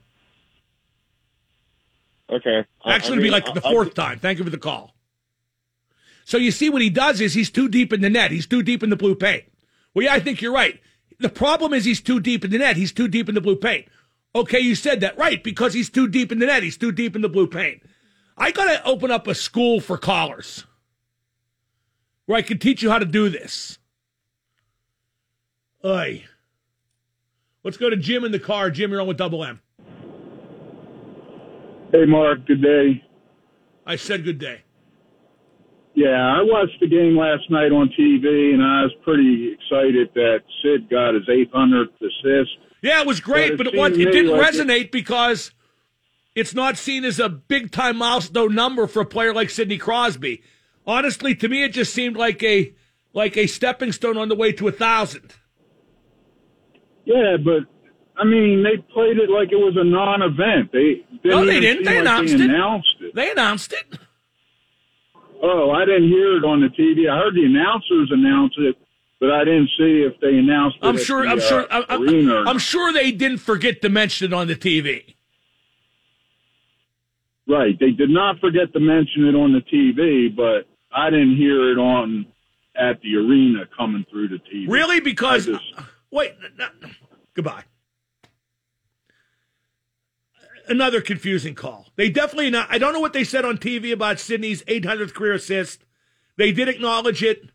Okay, 2.29 2.65
Actually, 2.85 2.91
I 2.93 2.97
it'd 2.97 3.17
be 3.19 3.23
mean, 3.23 3.31
like 3.31 3.45
the 3.45 3.65
I- 3.65 3.69
I- 3.69 3.71
fourth 3.71 3.93
time. 3.93 4.19
Thank 4.19 4.37
you 4.37 4.43
for 4.43 4.49
the 4.49 4.57
call. 4.57 4.93
So 6.25 6.37
you 6.37 6.51
see 6.51 6.69
what 6.69 6.81
he 6.81 6.89
does 6.89 7.21
is 7.21 7.33
he's 7.33 7.49
too 7.49 7.69
deep 7.69 7.93
in 7.93 8.01
the 8.01 8.09
net. 8.09 8.31
He's 8.31 8.45
too 8.45 8.61
deep 8.61 8.83
in 8.83 8.89
the 8.89 8.97
blue 8.97 9.15
paint. 9.15 9.45
Well, 9.93 10.03
yeah, 10.03 10.13
I 10.13 10.19
think 10.19 10.41
you're 10.41 10.51
right. 10.51 10.77
The 11.19 11.29
problem 11.29 11.73
is 11.73 11.85
he's 11.85 12.01
too 12.01 12.19
deep 12.19 12.43
in 12.43 12.51
the 12.51 12.57
net. 12.57 12.75
He's 12.75 12.91
too 12.91 13.07
deep 13.07 13.29
in 13.29 13.35
the 13.35 13.39
blue 13.41 13.55
paint. 13.55 13.87
Okay, 14.35 14.59
you 14.59 14.75
said 14.75 14.99
that 14.99 15.17
right 15.17 15.41
because 15.41 15.73
he's 15.73 15.89
too 15.89 16.07
deep 16.09 16.33
in 16.33 16.39
the 16.39 16.45
net. 16.45 16.63
He's 16.63 16.75
too 16.77 16.91
deep 16.91 17.15
in 17.15 17.21
the 17.21 17.29
blue 17.29 17.47
paint. 17.47 17.81
I 18.37 18.51
got 18.51 18.65
to 18.65 18.85
open 18.85 19.09
up 19.09 19.25
a 19.27 19.33
school 19.33 19.79
for 19.79 19.97
callers 19.97 20.65
where 22.27 22.37
I 22.37 22.43
can 22.43 22.59
teach 22.59 22.83
you 22.83 22.91
how 22.91 22.99
to 22.99 23.05
do 23.05 23.29
this. 23.29 23.79
Oy. 25.83 26.25
Let's 27.63 27.77
go 27.77 27.89
to 27.89 27.97
Jim 27.97 28.23
in 28.23 28.31
the 28.31 28.39
car. 28.39 28.69
Jim, 28.69 28.91
you're 28.91 29.01
on 29.01 29.07
with 29.07 29.17
Double 29.17 29.43
M. 29.43 29.61
Hey, 31.91 32.05
Mark. 32.05 32.45
Good 32.45 32.61
day. 32.61 33.03
I 33.85 33.95
said 33.95 34.23
good 34.23 34.37
day. 34.37 34.61
Yeah, 35.95 36.09
I 36.09 36.41
watched 36.43 36.79
the 36.79 36.87
game 36.87 37.17
last 37.17 37.49
night 37.49 37.71
on 37.71 37.89
TV, 37.97 38.53
and 38.53 38.61
I 38.61 38.83
was 38.83 38.93
pretty 39.03 39.53
excited 39.53 40.09
that 40.13 40.43
Sid 40.61 40.89
got 40.89 41.15
his 41.15 41.27
800th 41.27 41.95
assist. 41.99 42.51
Yeah, 42.83 43.01
it 43.01 43.07
was 43.07 43.19
great, 43.19 43.57
But 43.57 43.73
but 43.73 43.93
it 43.93 44.01
it, 44.01 44.07
it 44.09 44.11
didn't 44.11 44.37
like 44.37 44.53
resonate 44.53 44.91
because 44.91 45.51
it's 46.35 46.53
not 46.53 46.77
seen 46.77 47.03
as 47.03 47.19
a 47.19 47.29
big 47.29 47.71
time 47.71 47.97
milestone 47.97 48.53
number 48.53 48.85
for 48.85 49.01
a 49.01 49.05
player 49.05 49.33
like 49.33 49.49
Sidney 49.49 49.79
Crosby. 49.79 50.43
Honestly, 50.87 51.35
to 51.35 51.49
me, 51.49 51.63
it 51.63 51.73
just 51.73 51.93
seemed 51.93 52.15
like 52.15 52.41
a 52.41 52.73
like 53.13 53.35
a 53.35 53.45
stepping 53.45 53.91
stone 53.91 54.17
on 54.17 54.29
the 54.29 54.35
way 54.35 54.53
to 54.53 54.67
a 54.69 54.71
thousand. 54.71 55.33
Yeah, 57.03 57.35
but 57.43 57.63
I 58.17 58.23
mean, 58.23 58.63
they 58.63 58.77
played 58.93 59.17
it 59.17 59.29
like 59.29 59.51
it 59.51 59.57
was 59.57 59.75
a 59.77 59.83
non-event. 59.83 60.71
They 60.71 61.03
didn't 61.23 61.25
No, 61.25 61.45
they 61.45 61.59
didn't. 61.59 61.83
They 61.83 61.91
like 61.95 62.01
announced 62.01 62.37
they 62.37 62.43
it. 62.43 62.49
announced 62.49 62.95
it. 63.01 63.15
They 63.15 63.31
announced 63.31 63.73
it. 63.73 63.99
Oh, 65.43 65.69
I 65.71 65.85
didn't 65.85 66.07
hear 66.09 66.37
it 66.37 66.43
on 66.45 66.61
the 66.61 66.67
TV. 66.69 67.09
I 67.09 67.17
heard 67.17 67.35
the 67.35 67.45
announcers 67.45 68.09
announce 68.11 68.53
it, 68.57 68.75
but 69.19 69.31
I 69.31 69.43
didn't 69.43 69.69
see 69.77 70.01
if 70.07 70.19
they 70.19 70.35
announced 70.37 70.77
it. 70.81 70.85
I'm 70.85 70.97
sure. 70.97 71.23
the, 71.23 71.29
I'm 71.29 71.37
uh, 71.37 71.41
sure. 71.41 71.67
I'm, 71.69 71.85
I'm- 71.89 72.47
I'm 72.47 72.57
sure 72.59 72.91
they 72.93 73.11
didn't 73.11 73.37
forget 73.39 73.81
to 73.81 73.89
mention 73.89 74.31
it 74.31 74.33
on 74.33 74.47
the 74.47 74.55
TV. 74.55 75.15
Right. 77.47 77.77
They 77.79 77.91
did 77.91 78.09
not 78.09 78.39
forget 78.39 78.73
to 78.73 78.79
mention 78.79 79.25
it 79.27 79.35
on 79.35 79.53
the 79.53 79.61
TV, 79.61 80.35
but 80.35 80.67
I 80.97 81.11
didn't 81.11 81.37
hear 81.37 81.71
it 81.71 81.77
on 81.77 82.25
at 82.75 82.99
the 83.01 83.15
arena 83.17 83.65
coming 83.77 84.03
through 84.09 84.29
the 84.29 84.37
TV. 84.37 84.65
Really? 84.67 84.99
Because 84.99 85.45
just- 85.45 85.63
wait, 86.09 86.33
no, 86.57 86.67
no. 86.81 86.89
goodbye. 87.35 87.63
Another 90.67 90.99
confusing 90.99 91.53
call. 91.53 91.87
They 91.95 92.09
definitely 92.09 92.49
not. 92.49 92.67
I 92.71 92.79
don't 92.79 92.93
know 92.93 92.99
what 92.99 93.13
they 93.13 93.23
said 93.23 93.45
on 93.45 93.57
TV 93.59 93.91
about 93.91 94.19
Sidney's 94.19 94.63
800th 94.63 95.13
career 95.13 95.33
assist. 95.33 95.85
They 96.35 96.51
did 96.51 96.67
acknowledge 96.67 97.21
it 97.23 97.51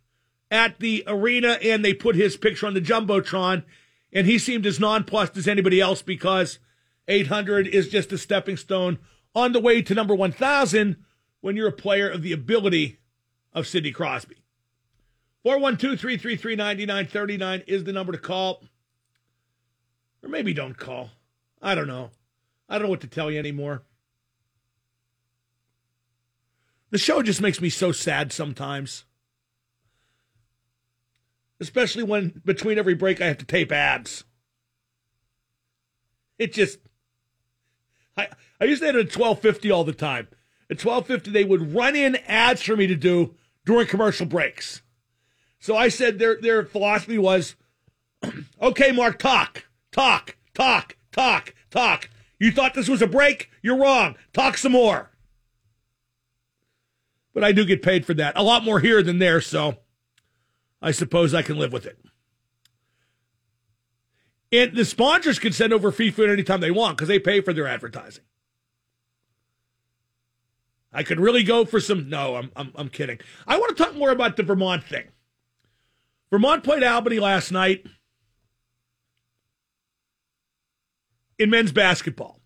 at 0.51 0.79
the 0.79 1.03
arena, 1.07 1.59
and 1.63 1.85
they 1.85 1.95
put 1.95 2.15
his 2.15 2.37
picture 2.37 2.67
on 2.67 2.75
the 2.75 2.81
jumbotron, 2.81 3.65
and 4.13 4.27
he 4.27 4.39
seemed 4.39 4.67
as 4.67 4.79
nonplussed 4.79 5.37
as 5.37 5.49
anybody 5.49 5.81
else 5.81 6.01
because 6.01 6.59
800 7.09 7.67
is 7.67 7.89
just 7.89 8.13
a 8.13 8.19
stepping 8.19 8.57
stone 8.57 8.99
on 9.35 9.53
the 9.53 9.61
way 9.61 9.83
to 9.83 9.95
number 9.95 10.15
1,000 10.15 10.97
when 11.41 11.57
you're 11.57 11.69
a 11.69 11.73
player 11.73 12.09
of 12.09 12.23
the 12.23 12.33
ability 12.33 12.99
of 13.53 13.67
Sidney 13.67 13.93
Crosby. 13.93 14.37
412 15.43 15.99
333 15.99 16.57
9939 16.57 17.63
is 17.67 17.85
the 17.85 17.93
number 17.93 18.13
to 18.13 18.19
call. 18.19 18.63
Or 20.23 20.29
maybe 20.29 20.55
don't 20.55 20.77
call. 20.77 21.11
I 21.61 21.75
don't 21.75 21.89
know. 21.89 22.11
I 22.69 22.75
don't 22.75 22.85
know 22.85 22.91
what 22.91 23.01
to 23.01 23.09
tell 23.09 23.31
you 23.31 23.39
anymore. 23.39 23.83
The 26.91 26.99
show 26.99 27.23
just 27.23 27.41
makes 27.41 27.61
me 27.61 27.71
so 27.71 27.91
sad 27.91 28.33
sometimes. 28.33 29.05
Especially 31.59 32.03
when 32.03 32.43
between 32.45 32.79
every 32.79 32.95
break 32.95 33.21
I 33.21 33.27
have 33.27 33.39
to 33.39 33.45
tape 33.45 33.73
ads. 33.73 34.25
It 36.39 36.53
just 36.53 36.79
I 38.17 38.29
I 38.61 38.65
used 38.65 38.83
to 38.83 38.87
have 38.87 38.97
it 38.97 39.07
at 39.07 39.13
twelve 39.13 39.41
fifty 39.41 39.71
all 39.71 39.85
the 39.85 39.93
time. 39.93 40.29
At 40.71 40.79
twelve 40.79 41.07
fifty 41.07 41.31
they 41.31 41.45
would 41.45 41.75
run 41.75 41.97
in 41.97 42.17
ads 42.27 42.63
for 42.63 42.77
me 42.77 42.87
to 42.87 42.97
do 42.97 43.35
during 43.65 43.87
commercial 43.87 44.27
breaks. 44.27 44.83
So 45.61 45.77
I 45.77 45.89
said 45.89 46.19
their 46.19 46.41
their 46.41 46.65
philosophy 46.65 47.19
was, 47.19 47.55
okay, 48.63 48.93
Mark, 48.93 49.19
talk, 49.19 49.65
talk, 49.93 50.37
talk, 50.55 50.97
talk, 51.13 51.55
talk. 51.71 52.11
You 52.39 52.51
thought 52.51 52.75
this 52.75 52.89
was 52.89 53.03
a 53.03 53.07
break? 53.07 53.51
You're 53.63 53.79
wrong. 53.79 54.17
Talk 54.33 54.57
some 54.59 54.73
more. 54.73 55.11
but 57.35 57.45
I 57.45 57.53
do 57.53 57.65
get 57.65 57.83
paid 57.83 58.05
for 58.05 58.15
that. 58.15 58.35
A 58.37 58.43
lot 58.43 58.65
more 58.65 58.81
here 58.81 59.03
than 59.03 59.19
there, 59.19 59.41
so 59.41 59.77
I 60.81 60.91
suppose 60.91 61.33
I 61.35 61.43
can 61.43 61.57
live 61.59 61.73
with 61.73 61.87
it. 61.87 61.99
And 64.51 64.77
the 64.77 64.85
sponsors 64.85 65.39
can 65.39 65.53
send 65.53 65.73
over 65.73 65.91
free 65.91 66.11
food 66.11 66.29
anytime 66.29 66.61
they 66.61 66.71
want 66.71 66.97
because 66.97 67.09
they 67.09 67.19
pay 67.19 67.41
for 67.41 67.53
their 67.55 67.67
advertising. 67.67 68.25
I 70.93 71.03
could 71.03 71.21
really 71.21 71.43
go 71.43 71.65
for 71.65 71.81
some. 71.81 72.09
No, 72.09 72.37
I'm, 72.37 72.51
I'm, 72.55 72.73
I'm 72.75 72.89
kidding. 72.89 73.19
I 73.47 73.59
want 73.59 73.77
to 73.77 73.83
talk 73.83 73.95
more 73.95 74.11
about 74.11 74.37
the 74.37 74.43
Vermont 74.43 74.85
thing. 74.85 75.09
Vermont 76.31 76.65
played 76.65 76.83
Albany 76.83 77.19
last 77.19 77.51
night 77.51 77.87
in 81.39 81.51
men's 81.51 81.73
basketball. 81.73 82.41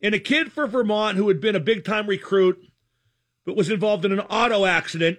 And 0.00 0.14
a 0.14 0.18
kid 0.18 0.52
for 0.52 0.66
Vermont 0.66 1.16
who 1.16 1.28
had 1.28 1.40
been 1.40 1.54
a 1.54 1.60
big 1.60 1.84
time 1.84 2.06
recruit 2.06 2.58
but 3.44 3.56
was 3.56 3.70
involved 3.70 4.04
in 4.04 4.12
an 4.12 4.20
auto 4.20 4.64
accident 4.64 5.18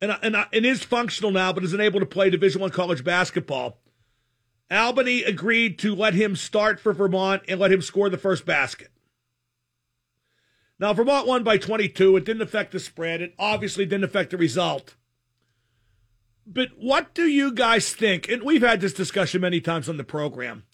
and, 0.00 0.16
and, 0.22 0.36
and 0.36 0.66
is 0.66 0.82
functional 0.82 1.30
now 1.30 1.52
but 1.52 1.64
isn't 1.64 1.80
able 1.80 2.00
to 2.00 2.06
play 2.06 2.30
Division 2.30 2.60
One 2.60 2.70
college 2.70 3.04
basketball. 3.04 3.80
Albany 4.70 5.22
agreed 5.22 5.78
to 5.80 5.94
let 5.94 6.14
him 6.14 6.36
start 6.36 6.78
for 6.78 6.92
Vermont 6.92 7.42
and 7.48 7.58
let 7.58 7.72
him 7.72 7.82
score 7.82 8.08
the 8.08 8.16
first 8.16 8.46
basket. 8.46 8.88
Now, 10.80 10.94
Vermont 10.94 11.26
won 11.26 11.44
by 11.44 11.58
22. 11.58 12.16
It 12.16 12.24
didn't 12.24 12.40
affect 12.40 12.72
the 12.72 12.80
spread. 12.80 13.20
It 13.20 13.34
obviously 13.38 13.84
didn't 13.84 14.04
affect 14.04 14.30
the 14.30 14.38
result. 14.38 14.96
But 16.46 16.70
what 16.78 17.12
do 17.14 17.26
you 17.26 17.52
guys 17.52 17.92
think? 17.92 18.30
And 18.30 18.42
we've 18.42 18.62
had 18.62 18.80
this 18.80 18.94
discussion 18.94 19.42
many 19.42 19.60
times 19.60 19.90
on 19.90 19.98
the 19.98 20.04
program 20.04 20.64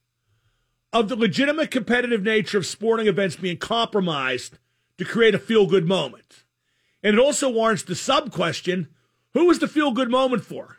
of 0.92 1.08
the 1.08 1.16
legitimate 1.16 1.72
competitive 1.72 2.22
nature 2.22 2.56
of 2.56 2.66
sporting 2.66 3.08
events 3.08 3.34
being 3.34 3.58
compromised 3.58 4.58
to 4.96 5.04
create 5.04 5.34
a 5.34 5.40
feel 5.40 5.66
good 5.66 5.86
moment. 5.86 6.44
And 7.02 7.14
it 7.14 7.20
also 7.20 7.50
warrants 7.50 7.82
the 7.82 7.96
sub 7.96 8.30
question 8.30 8.88
who 9.34 9.46
was 9.46 9.58
the 9.58 9.68
feel 9.68 9.90
good 9.90 10.10
moment 10.10 10.44
for? 10.44 10.78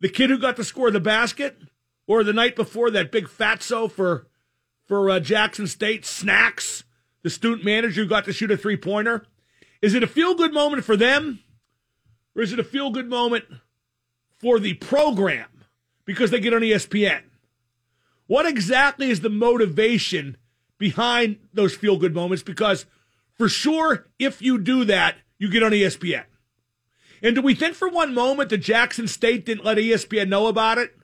The 0.00 0.08
kid 0.08 0.30
who 0.30 0.38
got 0.38 0.56
to 0.56 0.64
score 0.64 0.90
the 0.90 1.00
basket? 1.00 1.58
Or 2.06 2.22
the 2.22 2.32
night 2.32 2.54
before 2.54 2.90
that 2.92 3.10
big 3.10 3.26
fatso 3.26 3.90
for 3.90 4.28
for 4.86 5.10
uh, 5.10 5.18
Jackson 5.18 5.66
State 5.66 6.06
snacks, 6.06 6.84
the 7.22 7.30
student 7.30 7.64
manager 7.64 8.02
who 8.02 8.08
got 8.08 8.24
to 8.26 8.32
shoot 8.32 8.50
a 8.50 8.56
three 8.56 8.76
pointer? 8.76 9.26
Is 9.82 9.94
it 9.94 10.02
a 10.02 10.06
feel 10.06 10.34
good 10.34 10.52
moment 10.52 10.84
for 10.84 10.96
them? 10.96 11.40
Or 12.34 12.42
is 12.42 12.52
it 12.52 12.58
a 12.58 12.64
feel 12.64 12.90
good 12.90 13.08
moment 13.08 13.44
for 14.38 14.58
the 14.58 14.74
program 14.74 15.48
because 16.04 16.30
they 16.30 16.40
get 16.40 16.54
on 16.54 16.60
ESPN? 16.60 17.22
What 18.26 18.46
exactly 18.46 19.10
is 19.10 19.20
the 19.20 19.30
motivation 19.30 20.36
behind 20.78 21.38
those 21.52 21.74
feel 21.74 21.96
good 21.96 22.14
moments? 22.14 22.42
Because 22.42 22.86
for 23.34 23.48
sure, 23.48 24.06
if 24.18 24.42
you 24.42 24.58
do 24.58 24.84
that, 24.84 25.16
you 25.38 25.50
get 25.50 25.62
on 25.62 25.72
ESPN. 25.72 26.24
And 27.22 27.34
do 27.34 27.42
we 27.42 27.54
think 27.54 27.74
for 27.74 27.88
one 27.88 28.14
moment 28.14 28.50
that 28.50 28.58
Jackson 28.58 29.08
State 29.08 29.46
didn't 29.46 29.64
let 29.64 29.78
ESPN 29.78 30.28
know 30.28 30.46
about 30.46 30.78
it? 30.78 30.94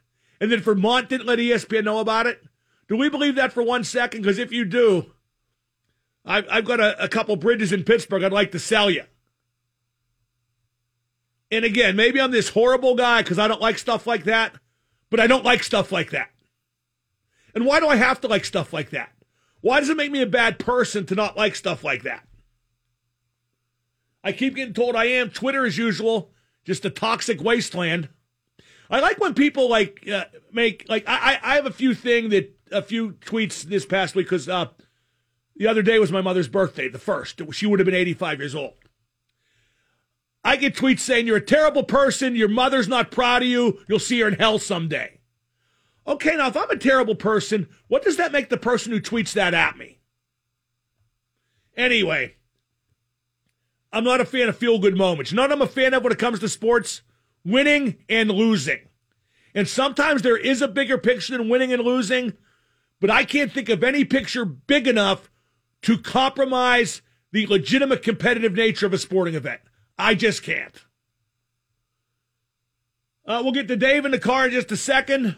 And 0.40 0.50
that 0.50 0.60
Vermont 0.60 1.08
didn't 1.08 1.26
let 1.26 1.38
ESPN 1.38 1.84
know 1.84 2.00
about 2.00 2.26
it? 2.26 2.42
Do 2.88 2.96
we 2.96 3.08
believe 3.08 3.36
that 3.36 3.52
for 3.52 3.62
one 3.62 3.84
second? 3.84 4.22
Because 4.22 4.38
if 4.38 4.52
you 4.52 4.64
do, 4.64 5.12
I've, 6.24 6.46
I've 6.50 6.64
got 6.64 6.80
a, 6.80 7.04
a 7.04 7.08
couple 7.08 7.36
bridges 7.36 7.72
in 7.72 7.84
Pittsburgh 7.84 8.22
I'd 8.22 8.32
like 8.32 8.52
to 8.52 8.58
sell 8.58 8.90
you. 8.90 9.04
And 11.50 11.64
again, 11.64 11.96
maybe 11.96 12.20
I'm 12.20 12.30
this 12.30 12.50
horrible 12.50 12.94
guy 12.94 13.22
because 13.22 13.38
I 13.38 13.48
don't 13.48 13.60
like 13.60 13.78
stuff 13.78 14.06
like 14.06 14.24
that, 14.24 14.54
but 15.10 15.20
I 15.20 15.26
don't 15.26 15.44
like 15.44 15.62
stuff 15.62 15.92
like 15.92 16.10
that. 16.10 16.30
And 17.54 17.66
why 17.66 17.80
do 17.80 17.86
I 17.86 17.96
have 17.96 18.20
to 18.22 18.28
like 18.28 18.44
stuff 18.44 18.72
like 18.72 18.90
that? 18.90 19.12
Why 19.60 19.80
does 19.80 19.90
it 19.90 19.96
make 19.96 20.10
me 20.10 20.22
a 20.22 20.26
bad 20.26 20.58
person 20.58 21.04
to 21.06 21.14
not 21.14 21.36
like 21.36 21.54
stuff 21.54 21.84
like 21.84 22.02
that? 22.04 22.26
I 24.24 24.32
keep 24.32 24.54
getting 24.54 24.74
told 24.74 24.96
I 24.96 25.06
am. 25.06 25.30
Twitter, 25.30 25.66
as 25.66 25.76
usual, 25.76 26.32
just 26.64 26.84
a 26.84 26.90
toxic 26.90 27.42
wasteland. 27.42 28.08
I 28.88 29.00
like 29.00 29.18
when 29.18 29.34
people 29.34 29.68
like 29.68 30.08
uh, 30.08 30.24
make 30.52 30.86
like 30.88 31.04
I 31.06 31.38
I 31.42 31.54
have 31.56 31.66
a 31.66 31.72
few 31.72 31.94
thing 31.94 32.28
that 32.30 32.56
a 32.70 32.82
few 32.82 33.12
tweets 33.12 33.62
this 33.62 33.84
past 33.84 34.14
week 34.14 34.26
because 34.26 34.48
uh, 34.48 34.66
the 35.56 35.66
other 35.66 35.82
day 35.82 35.98
was 35.98 36.12
my 36.12 36.20
mother's 36.20 36.48
birthday, 36.48 36.88
the 36.88 36.98
first. 36.98 37.40
She 37.52 37.66
would 37.66 37.78
have 37.78 37.86
been 37.86 37.94
85 37.94 38.40
years 38.40 38.54
old. 38.54 38.74
I 40.44 40.56
get 40.56 40.74
tweets 40.74 41.00
saying 41.00 41.26
you're 41.26 41.36
a 41.36 41.40
terrible 41.40 41.84
person. 41.84 42.34
Your 42.34 42.48
mother's 42.48 42.88
not 42.88 43.10
proud 43.10 43.42
of 43.42 43.48
you. 43.48 43.78
You'll 43.88 43.98
see 43.98 44.20
her 44.20 44.28
in 44.28 44.34
hell 44.34 44.58
someday. 44.58 45.20
Okay, 46.06 46.36
now 46.36 46.48
if 46.48 46.56
I'm 46.56 46.70
a 46.70 46.76
terrible 46.76 47.14
person, 47.14 47.68
what 47.86 48.02
does 48.02 48.16
that 48.16 48.32
make 48.32 48.48
the 48.48 48.56
person 48.56 48.90
who 48.92 49.00
tweets 49.00 49.34
that 49.34 49.54
at 49.54 49.78
me? 49.78 50.00
Anyway, 51.76 52.34
I'm 53.92 54.04
not 54.04 54.20
a 54.20 54.24
fan 54.24 54.48
of 54.48 54.56
feel 54.56 54.78
good 54.78 54.96
moments. 54.96 55.32
What 55.32 55.52
I'm 55.52 55.62
a 55.62 55.66
fan 55.66 55.94
of 55.94 56.02
when 56.02 56.12
it 56.12 56.18
comes 56.18 56.40
to 56.40 56.48
sports? 56.48 57.02
Winning 57.44 57.98
and 58.08 58.30
losing. 58.30 58.80
And 59.54 59.68
sometimes 59.68 60.22
there 60.22 60.36
is 60.36 60.62
a 60.62 60.68
bigger 60.68 60.98
picture 60.98 61.36
than 61.36 61.48
winning 61.48 61.72
and 61.72 61.82
losing, 61.82 62.32
but 63.00 63.10
I 63.10 63.24
can't 63.24 63.52
think 63.52 63.68
of 63.68 63.84
any 63.84 64.04
picture 64.04 64.44
big 64.44 64.88
enough 64.88 65.30
to 65.82 65.98
compromise 65.98 67.02
the 67.32 67.46
legitimate 67.46 68.02
competitive 68.02 68.52
nature 68.54 68.86
of 68.86 68.92
a 68.92 68.98
sporting 68.98 69.34
event. 69.34 69.60
I 69.98 70.14
just 70.14 70.42
can't. 70.42 70.74
Uh, 73.26 73.40
we'll 73.42 73.52
get 73.52 73.68
to 73.68 73.76
Dave 73.76 74.04
in 74.04 74.10
the 74.10 74.18
car 74.18 74.46
in 74.46 74.50
just 74.50 74.72
a 74.72 74.76
second. 74.76 75.36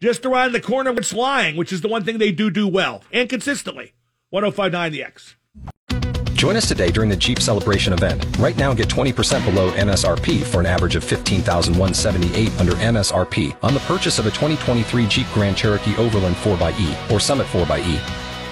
Just 0.00 0.26
around 0.26 0.52
the 0.52 0.60
corner, 0.60 0.92
what's 0.92 1.12
lying, 1.12 1.56
which 1.56 1.72
is 1.72 1.80
the 1.80 1.88
one 1.88 2.04
thing 2.04 2.18
they 2.18 2.32
do 2.32 2.50
do 2.50 2.66
well 2.66 3.02
and 3.12 3.28
consistently. 3.28 3.92
1059 4.30 4.92
The 4.92 5.04
X. 5.04 5.36
Join 6.34 6.56
us 6.56 6.66
today 6.66 6.90
during 6.90 7.08
the 7.08 7.16
Jeep 7.16 7.38
Celebration 7.38 7.92
event. 7.92 8.26
Right 8.38 8.56
now, 8.56 8.74
get 8.74 8.88
20% 8.88 9.44
below 9.44 9.70
MSRP 9.72 10.42
for 10.42 10.58
an 10.58 10.66
average 10.66 10.96
of 10.96 11.04
15178 11.04 12.60
under 12.60 12.72
MSRP 12.72 13.56
on 13.62 13.74
the 13.74 13.80
purchase 13.80 14.18
of 14.18 14.26
a 14.26 14.30
2023 14.30 15.06
Jeep 15.06 15.26
Grand 15.32 15.56
Cherokee 15.56 15.94
Overland 15.96 16.34
4xE 16.36 17.12
or 17.12 17.20
Summit 17.20 17.46
4xE. 17.46 18.21